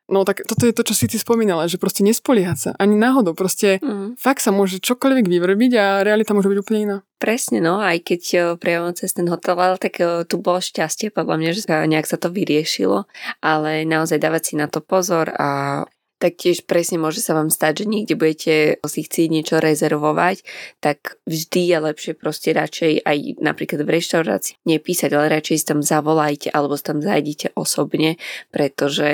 No 0.05 0.21
tak 0.21 0.45
toto 0.45 0.69
je 0.69 0.73
to, 0.75 0.85
čo 0.85 0.93
si 0.93 1.09
ty 1.09 1.17
spomínala, 1.17 1.65
že 1.65 1.81
proste 1.81 2.05
nespoliehať 2.05 2.57
sa. 2.61 2.69
Ani 2.77 2.93
náhodou. 2.93 3.33
Proste 3.33 3.81
mm. 3.81 4.21
fakt 4.21 4.45
sa 4.45 4.53
môže 4.53 4.77
čokoľvek 4.77 5.25
vyvrbiť 5.25 5.71
a 5.81 5.85
realita 6.05 6.37
môže 6.37 6.45
byť 6.45 6.59
úplne 6.61 6.79
iná. 6.85 6.97
Presne, 7.17 7.57
no. 7.57 7.81
Aj 7.81 7.97
keď 7.97 8.21
eh, 8.37 8.41
priamo 8.53 8.93
cez 8.93 9.17
ten 9.17 9.25
hotel, 9.25 9.57
tak 9.81 9.97
eh, 9.97 10.21
tu 10.29 10.37
bolo 10.37 10.61
šťastie, 10.61 11.09
podľa 11.09 11.35
mňa, 11.41 11.49
že 11.57 11.61
nejak 11.89 12.05
sa 12.05 12.21
to 12.21 12.29
vyriešilo. 12.29 13.09
Ale 13.41 13.81
naozaj 13.81 14.21
dávať 14.21 14.43
si 14.45 14.61
na 14.61 14.69
to 14.69 14.77
pozor 14.77 15.33
a 15.33 15.81
taktiež 16.17 16.63
presne 16.63 16.97
môže 16.97 17.19
sa 17.19 17.35
vám 17.35 17.51
stať, 17.51 17.83
že 17.83 17.85
niekde 17.85 18.15
budete 18.15 18.55
si 18.87 19.01
chcieť 19.03 19.27
niečo 19.27 19.55
rezervovať, 19.59 20.41
tak 20.79 21.19
vždy 21.27 21.61
je 21.71 21.77
lepšie 21.91 22.13
proste 22.15 22.55
radšej 22.55 23.03
aj 23.03 23.17
napríklad 23.43 23.83
v 23.83 23.93
reštaurácii 23.99 24.57
nepísať, 24.63 25.09
ale 25.11 25.39
radšej 25.39 25.57
si 25.59 25.65
tam 25.65 25.79
zavolajte 25.83 26.49
alebo 26.55 26.79
si 26.79 26.83
tam 26.87 26.99
zajdite 27.03 27.53
osobne, 27.59 28.15
pretože 28.49 29.09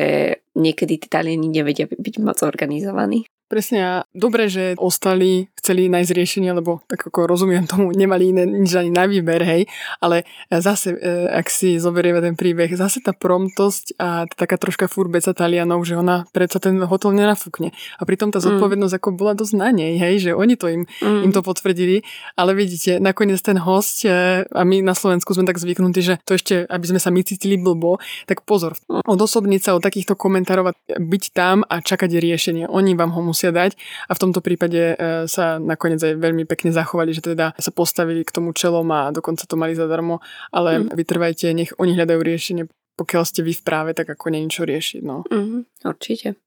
niekedy 0.54 1.02
tí 1.02 1.08
Taliani 1.10 1.49
nevedia 1.49 1.89
byť 1.89 2.16
moc 2.22 2.38
organizovaní. 2.45 3.26
Presne 3.52 3.80
a 3.84 3.93
dobre, 4.16 4.47
že 4.47 4.80
ostali, 4.80 5.52
chceli 5.60 5.91
nájsť 5.91 6.12
riešenie, 6.16 6.56
lebo 6.56 6.88
tak 6.88 7.12
ako 7.12 7.28
rozumiem 7.28 7.68
tomu, 7.68 7.91
nemali 7.91 8.32
iné 8.32 8.47
nič 8.47 8.72
ani 8.80 8.88
na 8.88 9.04
výber, 9.04 9.43
hej, 9.43 9.68
ale 9.99 10.24
zase, 10.47 10.95
e, 10.95 11.28
ak 11.28 11.52
si 11.52 11.76
zoberieme 11.76 12.24
ten 12.24 12.39
príbeh, 12.39 12.72
zase 12.72 13.04
tá 13.04 13.12
promptosť 13.12 13.99
a 13.99 14.24
taká 14.32 14.56
troška 14.56 14.88
furbeca 14.88 15.36
Talianov, 15.36 15.84
že 15.84 15.99
ona 15.99 16.24
predsa 16.32 16.64
ten 16.64 16.80
hotel 16.80 17.12
nenafúkne. 17.12 17.76
A 17.99 18.08
pritom 18.08 18.32
tá 18.32 18.39
mm. 18.39 18.45
zodpovednosť 18.47 18.93
mm. 18.95 18.99
ako 19.04 19.10
bola 19.20 19.36
dosť 19.36 19.54
na 19.60 19.76
nej, 19.76 19.99
hej, 19.99 20.24
že 20.24 20.32
oni 20.32 20.56
to 20.56 20.72
im, 20.72 20.88
mm. 20.88 21.28
im 21.28 21.32
to 21.36 21.43
potvrdili, 21.43 22.08
ale 22.39 22.56
vidíte, 22.56 23.04
nakoniec 23.04 23.43
ten 23.43 23.60
host, 23.60 24.08
e, 24.08 24.47
a 24.47 24.64
my 24.64 24.80
na 24.80 24.95
Slovensku 24.95 25.36
sme 25.36 25.43
tak 25.43 25.60
zvyknutí, 25.60 25.99
že 25.99 26.24
to 26.24 26.39
ešte, 26.39 26.64
aby 26.72 26.86
sme 26.88 27.04
sa 27.04 27.12
my 27.12 27.20
cítili 27.20 27.60
blbo, 27.60 27.99
tak 28.32 28.47
pozor, 28.47 28.80
odosobniť 28.88 29.60
sa 29.60 29.76
od 29.76 29.84
takýchto 29.84 30.16
komentárov 30.16 30.72
a 30.72 30.74
byť 30.95 31.24
tam 31.36 31.68
a 31.68 31.84
čakať 31.84 32.16
riešenie. 32.16 32.72
Oni 32.72 32.95
vám 32.95 33.12
ho 33.12 33.20
musia 33.20 33.40
musia 33.41 33.49
dať 33.49 33.73
a 34.05 34.11
v 34.13 34.21
tomto 34.21 34.45
prípade 34.45 34.93
e, 34.93 34.95
sa 35.25 35.57
nakoniec 35.57 35.97
aj 35.97 36.13
veľmi 36.21 36.45
pekne 36.45 36.69
zachovali, 36.69 37.09
že 37.09 37.33
teda 37.33 37.57
sa 37.57 37.71
postavili 37.73 38.21
k 38.21 38.29
tomu 38.29 38.53
čelom 38.53 38.85
a 38.93 39.09
dokonca 39.09 39.49
to 39.49 39.57
mali 39.57 39.73
zadarmo, 39.73 40.21
ale 40.53 40.85
mm. 40.85 40.93
vytrvajte, 40.93 41.49
nech 41.57 41.73
oni 41.81 41.97
hľadajú 41.97 42.21
riešenie, 42.21 42.63
pokiaľ 43.01 43.23
ste 43.25 43.41
vy 43.41 43.57
v 43.57 43.65
práve, 43.65 43.97
tak 43.97 44.13
ako 44.13 44.29
nie 44.29 44.45
niečo 44.45 44.61
riešiť. 44.61 45.01
No. 45.01 45.25
Mm, 45.33 45.65
určite. 45.81 46.37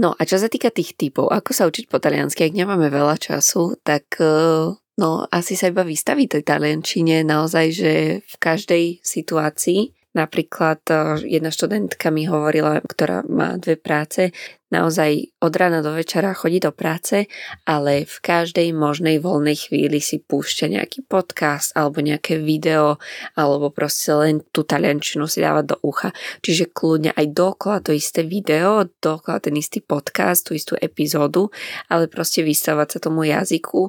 No 0.00 0.16
a 0.16 0.24
čo 0.24 0.40
sa 0.40 0.48
týka 0.48 0.72
tých 0.72 0.96
typov, 0.96 1.28
ako 1.28 1.52
sa 1.52 1.68
učiť 1.68 1.84
po 1.92 2.00
taliansky, 2.00 2.48
ak 2.48 2.56
nemáme 2.56 2.88
veľa 2.88 3.20
času, 3.20 3.76
tak 3.84 4.16
e, 4.16 4.72
no 4.72 5.08
asi 5.28 5.52
sa 5.52 5.68
iba 5.68 5.84
vystaví 5.84 6.24
tej 6.24 6.48
taliančine 6.48 7.28
naozaj, 7.28 7.66
že 7.76 7.92
v 8.24 8.34
každej 8.40 8.84
situácii 9.04 9.97
Napríklad 10.18 10.82
e, 10.90 10.94
jedna 11.30 11.54
študentka 11.54 12.10
mi 12.10 12.26
hovorila, 12.26 12.82
ktorá 12.82 13.22
má 13.30 13.54
dve 13.54 13.78
práce, 13.78 14.34
naozaj 14.68 15.32
od 15.40 15.52
rána 15.56 15.80
do 15.80 15.96
večera 15.96 16.36
chodí 16.36 16.60
do 16.60 16.74
práce, 16.74 17.30
ale 17.64 18.04
v 18.04 18.16
každej 18.20 18.74
možnej 18.76 19.22
voľnej 19.22 19.56
chvíli 19.56 20.02
si 20.02 20.20
púšťa 20.20 20.74
nejaký 20.74 21.08
podcast 21.08 21.72
alebo 21.72 22.04
nejaké 22.04 22.36
video 22.42 23.00
alebo 23.38 23.72
proste 23.72 24.12
len 24.12 24.44
tú 24.52 24.66
taliančinu 24.66 25.24
si 25.24 25.40
dáva 25.40 25.64
do 25.64 25.80
ucha. 25.80 26.12
Čiže 26.44 26.74
kľudne 26.74 27.16
aj 27.16 27.26
dokola 27.32 27.80
to 27.80 27.96
isté 27.96 28.26
video, 28.26 28.84
dokola 29.00 29.40
ten 29.40 29.56
istý 29.56 29.80
podcast, 29.80 30.50
tú 30.50 30.52
istú 30.52 30.76
epizódu, 30.76 31.48
ale 31.88 32.10
proste 32.10 32.44
vystavovať 32.44 32.88
sa 32.88 32.98
tomu 33.08 33.24
jazyku 33.24 33.88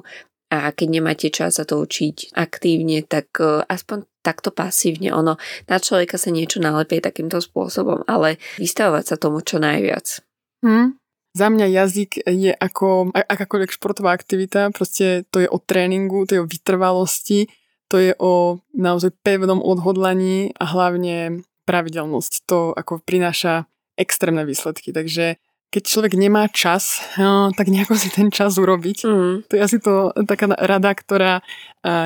a 0.50 0.74
keď 0.74 0.88
nemáte 1.00 1.30
čas 1.30 1.62
sa 1.62 1.64
to 1.64 1.78
učiť 1.78 2.34
aktívne, 2.34 3.06
tak 3.06 3.30
e, 3.38 3.62
aspoň 3.64 4.04
takto 4.20 4.50
pasívne. 4.50 5.14
Ono 5.14 5.38
na 5.70 5.76
človeka 5.78 6.18
sa 6.18 6.34
niečo 6.34 6.58
nalepie 6.58 6.98
takýmto 6.98 7.38
spôsobom, 7.38 8.02
ale 8.10 8.36
vystavovať 8.58 9.04
sa 9.06 9.16
tomu 9.16 9.40
čo 9.40 9.62
najviac. 9.62 10.20
Hmm. 10.60 10.98
Za 11.30 11.46
mňa 11.46 11.66
jazyk 11.70 12.26
je 12.26 12.50
ako 12.50 13.14
akákoľvek 13.14 13.70
športová 13.70 14.10
aktivita, 14.10 14.74
proste 14.74 15.22
to 15.30 15.38
je 15.38 15.46
o 15.46 15.62
tréningu, 15.62 16.26
to 16.26 16.34
je 16.34 16.42
o 16.42 16.50
vytrvalosti, 16.50 17.46
to 17.86 18.02
je 18.02 18.12
o 18.18 18.58
naozaj 18.74 19.14
pevnom 19.22 19.62
odhodlaní 19.62 20.50
a 20.58 20.66
hlavne 20.66 21.46
pravidelnosť. 21.70 22.32
To 22.50 22.74
ako 22.74 22.98
prináša 23.06 23.70
extrémne 23.94 24.42
výsledky. 24.42 24.90
Takže 24.90 25.38
keď 25.70 25.82
človek 25.86 26.18
nemá 26.18 26.50
čas, 26.50 26.98
no, 27.14 27.54
tak 27.54 27.70
nejako 27.70 27.94
si 27.94 28.10
ten 28.10 28.34
čas 28.34 28.58
urobiť. 28.58 28.98
Mm. 29.06 29.34
To 29.46 29.52
je 29.54 29.62
asi 29.62 29.78
to 29.78 30.10
taká 30.26 30.50
rada, 30.58 30.90
ktorá 30.90 31.46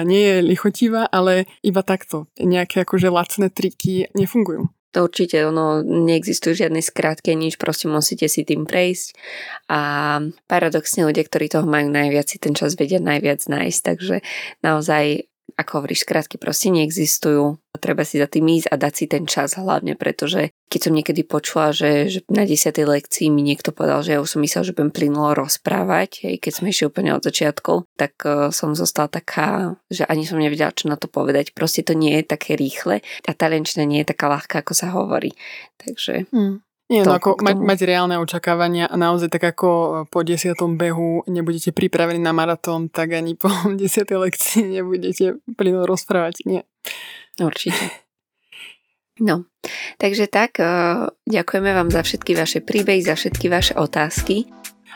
nie 0.04 0.20
je 0.20 0.36
lichotivá, 0.44 1.08
ale 1.08 1.48
iba 1.64 1.80
takto. 1.80 2.28
Nejaké 2.36 2.84
akože 2.84 3.08
lacné 3.08 3.48
triky 3.48 4.12
nefungujú. 4.12 4.68
To 4.94 5.10
určite, 5.10 5.42
ono 5.42 5.82
neexistujú 5.82 6.54
žiadne 6.54 6.78
skrátky, 6.78 7.34
nič, 7.34 7.58
proste 7.58 7.90
musíte 7.90 8.30
si 8.30 8.46
tým 8.46 8.62
prejsť 8.62 9.18
a 9.66 9.80
paradoxne 10.46 11.02
ľudia, 11.02 11.26
ktorí 11.26 11.50
toho 11.50 11.66
majú 11.66 11.90
najviac, 11.90 12.30
si 12.30 12.38
ten 12.38 12.54
čas 12.54 12.78
vedia 12.78 13.02
najviac 13.02 13.42
nájsť, 13.42 13.80
takže 13.82 14.22
naozaj 14.62 15.26
ako 15.54 15.82
hovoríš, 15.82 16.02
skrátky 16.02 16.36
proste 16.36 16.70
neexistujú. 16.74 17.58
Treba 17.78 18.06
si 18.06 18.22
za 18.22 18.30
tým 18.30 18.46
ísť 18.48 18.70
a 18.70 18.80
dať 18.80 18.92
si 18.94 19.04
ten 19.10 19.24
čas 19.26 19.58
hlavne, 19.58 19.98
pretože 19.98 20.54
keď 20.70 20.80
som 20.80 20.94
niekedy 20.94 21.22
počula, 21.26 21.74
že, 21.74 22.06
že 22.08 22.18
na 22.30 22.46
10. 22.46 22.70
lekcii 22.70 23.28
mi 23.28 23.42
niekto 23.42 23.74
povedal, 23.74 24.00
že 24.02 24.16
ja 24.16 24.22
už 24.22 24.38
som 24.38 24.40
myslel, 24.42 24.62
že 24.66 24.74
budem 24.74 24.94
plynulo 24.94 25.34
rozprávať, 25.36 26.26
aj 26.26 26.36
keď 26.38 26.52
sme 26.54 26.70
išli 26.70 26.88
úplne 26.88 27.12
od 27.12 27.22
začiatku, 27.26 27.84
tak 27.98 28.14
uh, 28.24 28.48
som 28.54 28.72
zostala 28.78 29.10
taká, 29.10 29.74
že 29.90 30.06
ani 30.06 30.24
som 30.24 30.40
nevedela, 30.40 30.72
čo 30.72 30.88
na 30.88 30.96
to 30.96 31.10
povedať. 31.10 31.52
Proste 31.52 31.82
to 31.82 31.92
nie 31.92 32.14
je 32.18 32.24
také 32.24 32.54
rýchle 32.56 33.02
a 33.02 33.30
talenčina 33.34 33.84
nie 33.84 34.02
je 34.02 34.10
taká 34.14 34.30
ľahká, 34.30 34.62
ako 34.62 34.72
sa 34.72 34.94
hovorí. 34.94 35.34
Takže... 35.78 36.30
Hmm. 36.30 36.64
Nie, 36.84 37.00
no 37.00 37.16
ako 37.16 37.40
mať, 37.40 37.56
mať 37.64 37.78
reálne 37.88 38.20
očakávania 38.20 38.84
a 38.84 38.94
naozaj 39.00 39.32
tak 39.32 39.56
ako 39.56 39.68
e, 39.68 39.90
po 40.12 40.20
desiatom 40.20 40.76
behu 40.76 41.24
nebudete 41.24 41.72
pripravení 41.72 42.20
na 42.20 42.36
maratón, 42.36 42.92
tak 42.92 43.16
ani 43.16 43.32
po 43.40 43.48
desiatej 43.80 44.20
lekcii 44.20 44.62
nebudete 44.80 45.40
plyno 45.56 45.88
rozprávať. 45.88 46.44
Nie. 46.44 46.68
Určite. 47.40 48.04
No, 49.22 49.48
takže 49.96 50.28
tak, 50.28 50.60
e, 50.60 50.66
ďakujeme 51.24 51.70
vám 51.72 51.88
za 51.88 52.04
všetky 52.04 52.36
vaše 52.36 52.60
príbehy, 52.60 53.00
za 53.00 53.16
všetky 53.16 53.46
vaše 53.48 53.72
otázky. 53.80 54.44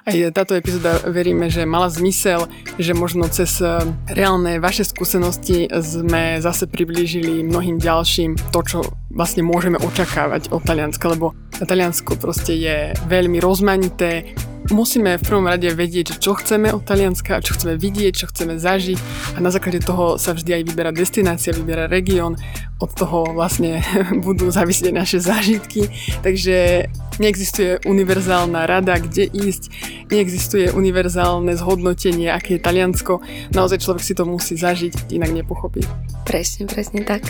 Aj 0.07 0.15
táto 0.31 0.55
epizóda 0.55 1.03
veríme, 1.11 1.51
že 1.51 1.67
mala 1.67 1.91
zmysel, 1.91 2.47
že 2.79 2.95
možno 2.95 3.27
cez 3.27 3.59
e, 3.59 3.83
reálne 4.13 4.63
vaše 4.63 4.87
skúsenosti 4.87 5.67
sme 5.71 6.39
zase 6.39 6.71
priblížili 6.71 7.43
mnohým 7.43 7.83
ďalším 7.83 8.39
to, 8.55 8.61
čo 8.63 8.79
vlastne 9.11 9.43
môžeme 9.43 9.81
očakávať 9.81 10.55
od 10.55 10.63
Talianska, 10.63 11.11
lebo 11.11 11.35
Taliansko 11.59 12.15
proste 12.21 12.55
je 12.55 12.77
veľmi 13.11 13.43
rozmanité, 13.43 14.37
musíme 14.71 15.17
v 15.17 15.25
prvom 15.25 15.47
rade 15.49 15.69
vedieť, 15.73 16.21
čo 16.21 16.37
chceme 16.37 16.69
od 16.75 16.85
Talianska, 16.85 17.41
čo 17.41 17.57
chceme 17.57 17.81
vidieť, 17.81 18.13
čo 18.13 18.27
chceme 18.29 18.61
zažiť 18.61 18.99
a 19.37 19.39
na 19.41 19.49
základe 19.49 19.81
toho 19.81 20.21
sa 20.21 20.37
vždy 20.37 20.61
aj 20.61 20.63
vyberá 20.69 20.91
destinácia, 20.93 21.57
vyberá 21.57 21.89
región, 21.89 22.37
od 22.79 22.91
toho 22.95 23.33
vlastne 23.35 23.83
budú 24.27 24.51
závisieť 24.53 24.93
naše 24.95 25.19
zážitky, 25.19 25.89
takže 26.23 26.87
neexistuje 27.19 27.83
univerzálna 27.89 28.69
rada, 28.69 28.99
kde 29.03 29.27
ísť, 29.27 29.88
neexistuje 30.09 30.73
univerzálne 30.73 31.53
zhodnotenie, 31.57 32.33
aké 32.33 32.57
je 32.57 32.65
Taliansko, 32.65 33.21
naozaj 33.53 33.85
človek 33.85 34.03
si 34.05 34.15
to 34.17 34.25
musí 34.25 34.55
zažiť, 34.57 35.13
inak 35.15 35.33
nepochopí. 35.33 35.85
Presne, 36.25 36.69
presne 36.69 37.05
tak. 37.05 37.25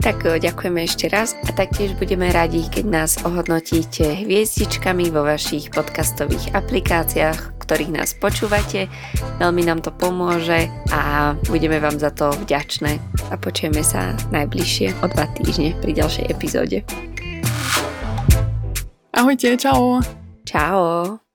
Tak 0.00 0.24
e, 0.24 0.40
ďakujeme 0.40 0.80
ešte 0.80 1.12
raz 1.12 1.36
a 1.44 1.52
taktiež 1.52 1.92
budeme 2.00 2.32
radi, 2.32 2.64
keď 2.72 2.84
nás 2.88 3.20
ohodnotíte 3.20 4.24
hviezdičkami 4.24 5.12
vo 5.12 5.28
vašich 5.28 5.68
podcastových 5.68 6.56
aplikáciách, 6.56 7.60
ktorých 7.60 7.92
nás 7.92 8.16
počúvate. 8.16 8.88
Veľmi 9.36 9.62
nám 9.68 9.84
to 9.84 9.92
pomôže 9.92 10.72
a 10.88 11.36
budeme 11.52 11.76
vám 11.78 12.00
za 12.00 12.08
to 12.10 12.32
vďačné. 12.48 12.96
A 13.28 13.36
počujeme 13.36 13.84
sa 13.84 14.16
najbližšie 14.32 15.04
o 15.04 15.06
dva 15.12 15.28
týždne 15.36 15.76
pri 15.84 15.92
ďalšej 15.92 16.26
epizóde. 16.32 16.80
Ahojte, 19.12 19.52
čau. 19.60 20.00
Čau. 20.48 21.29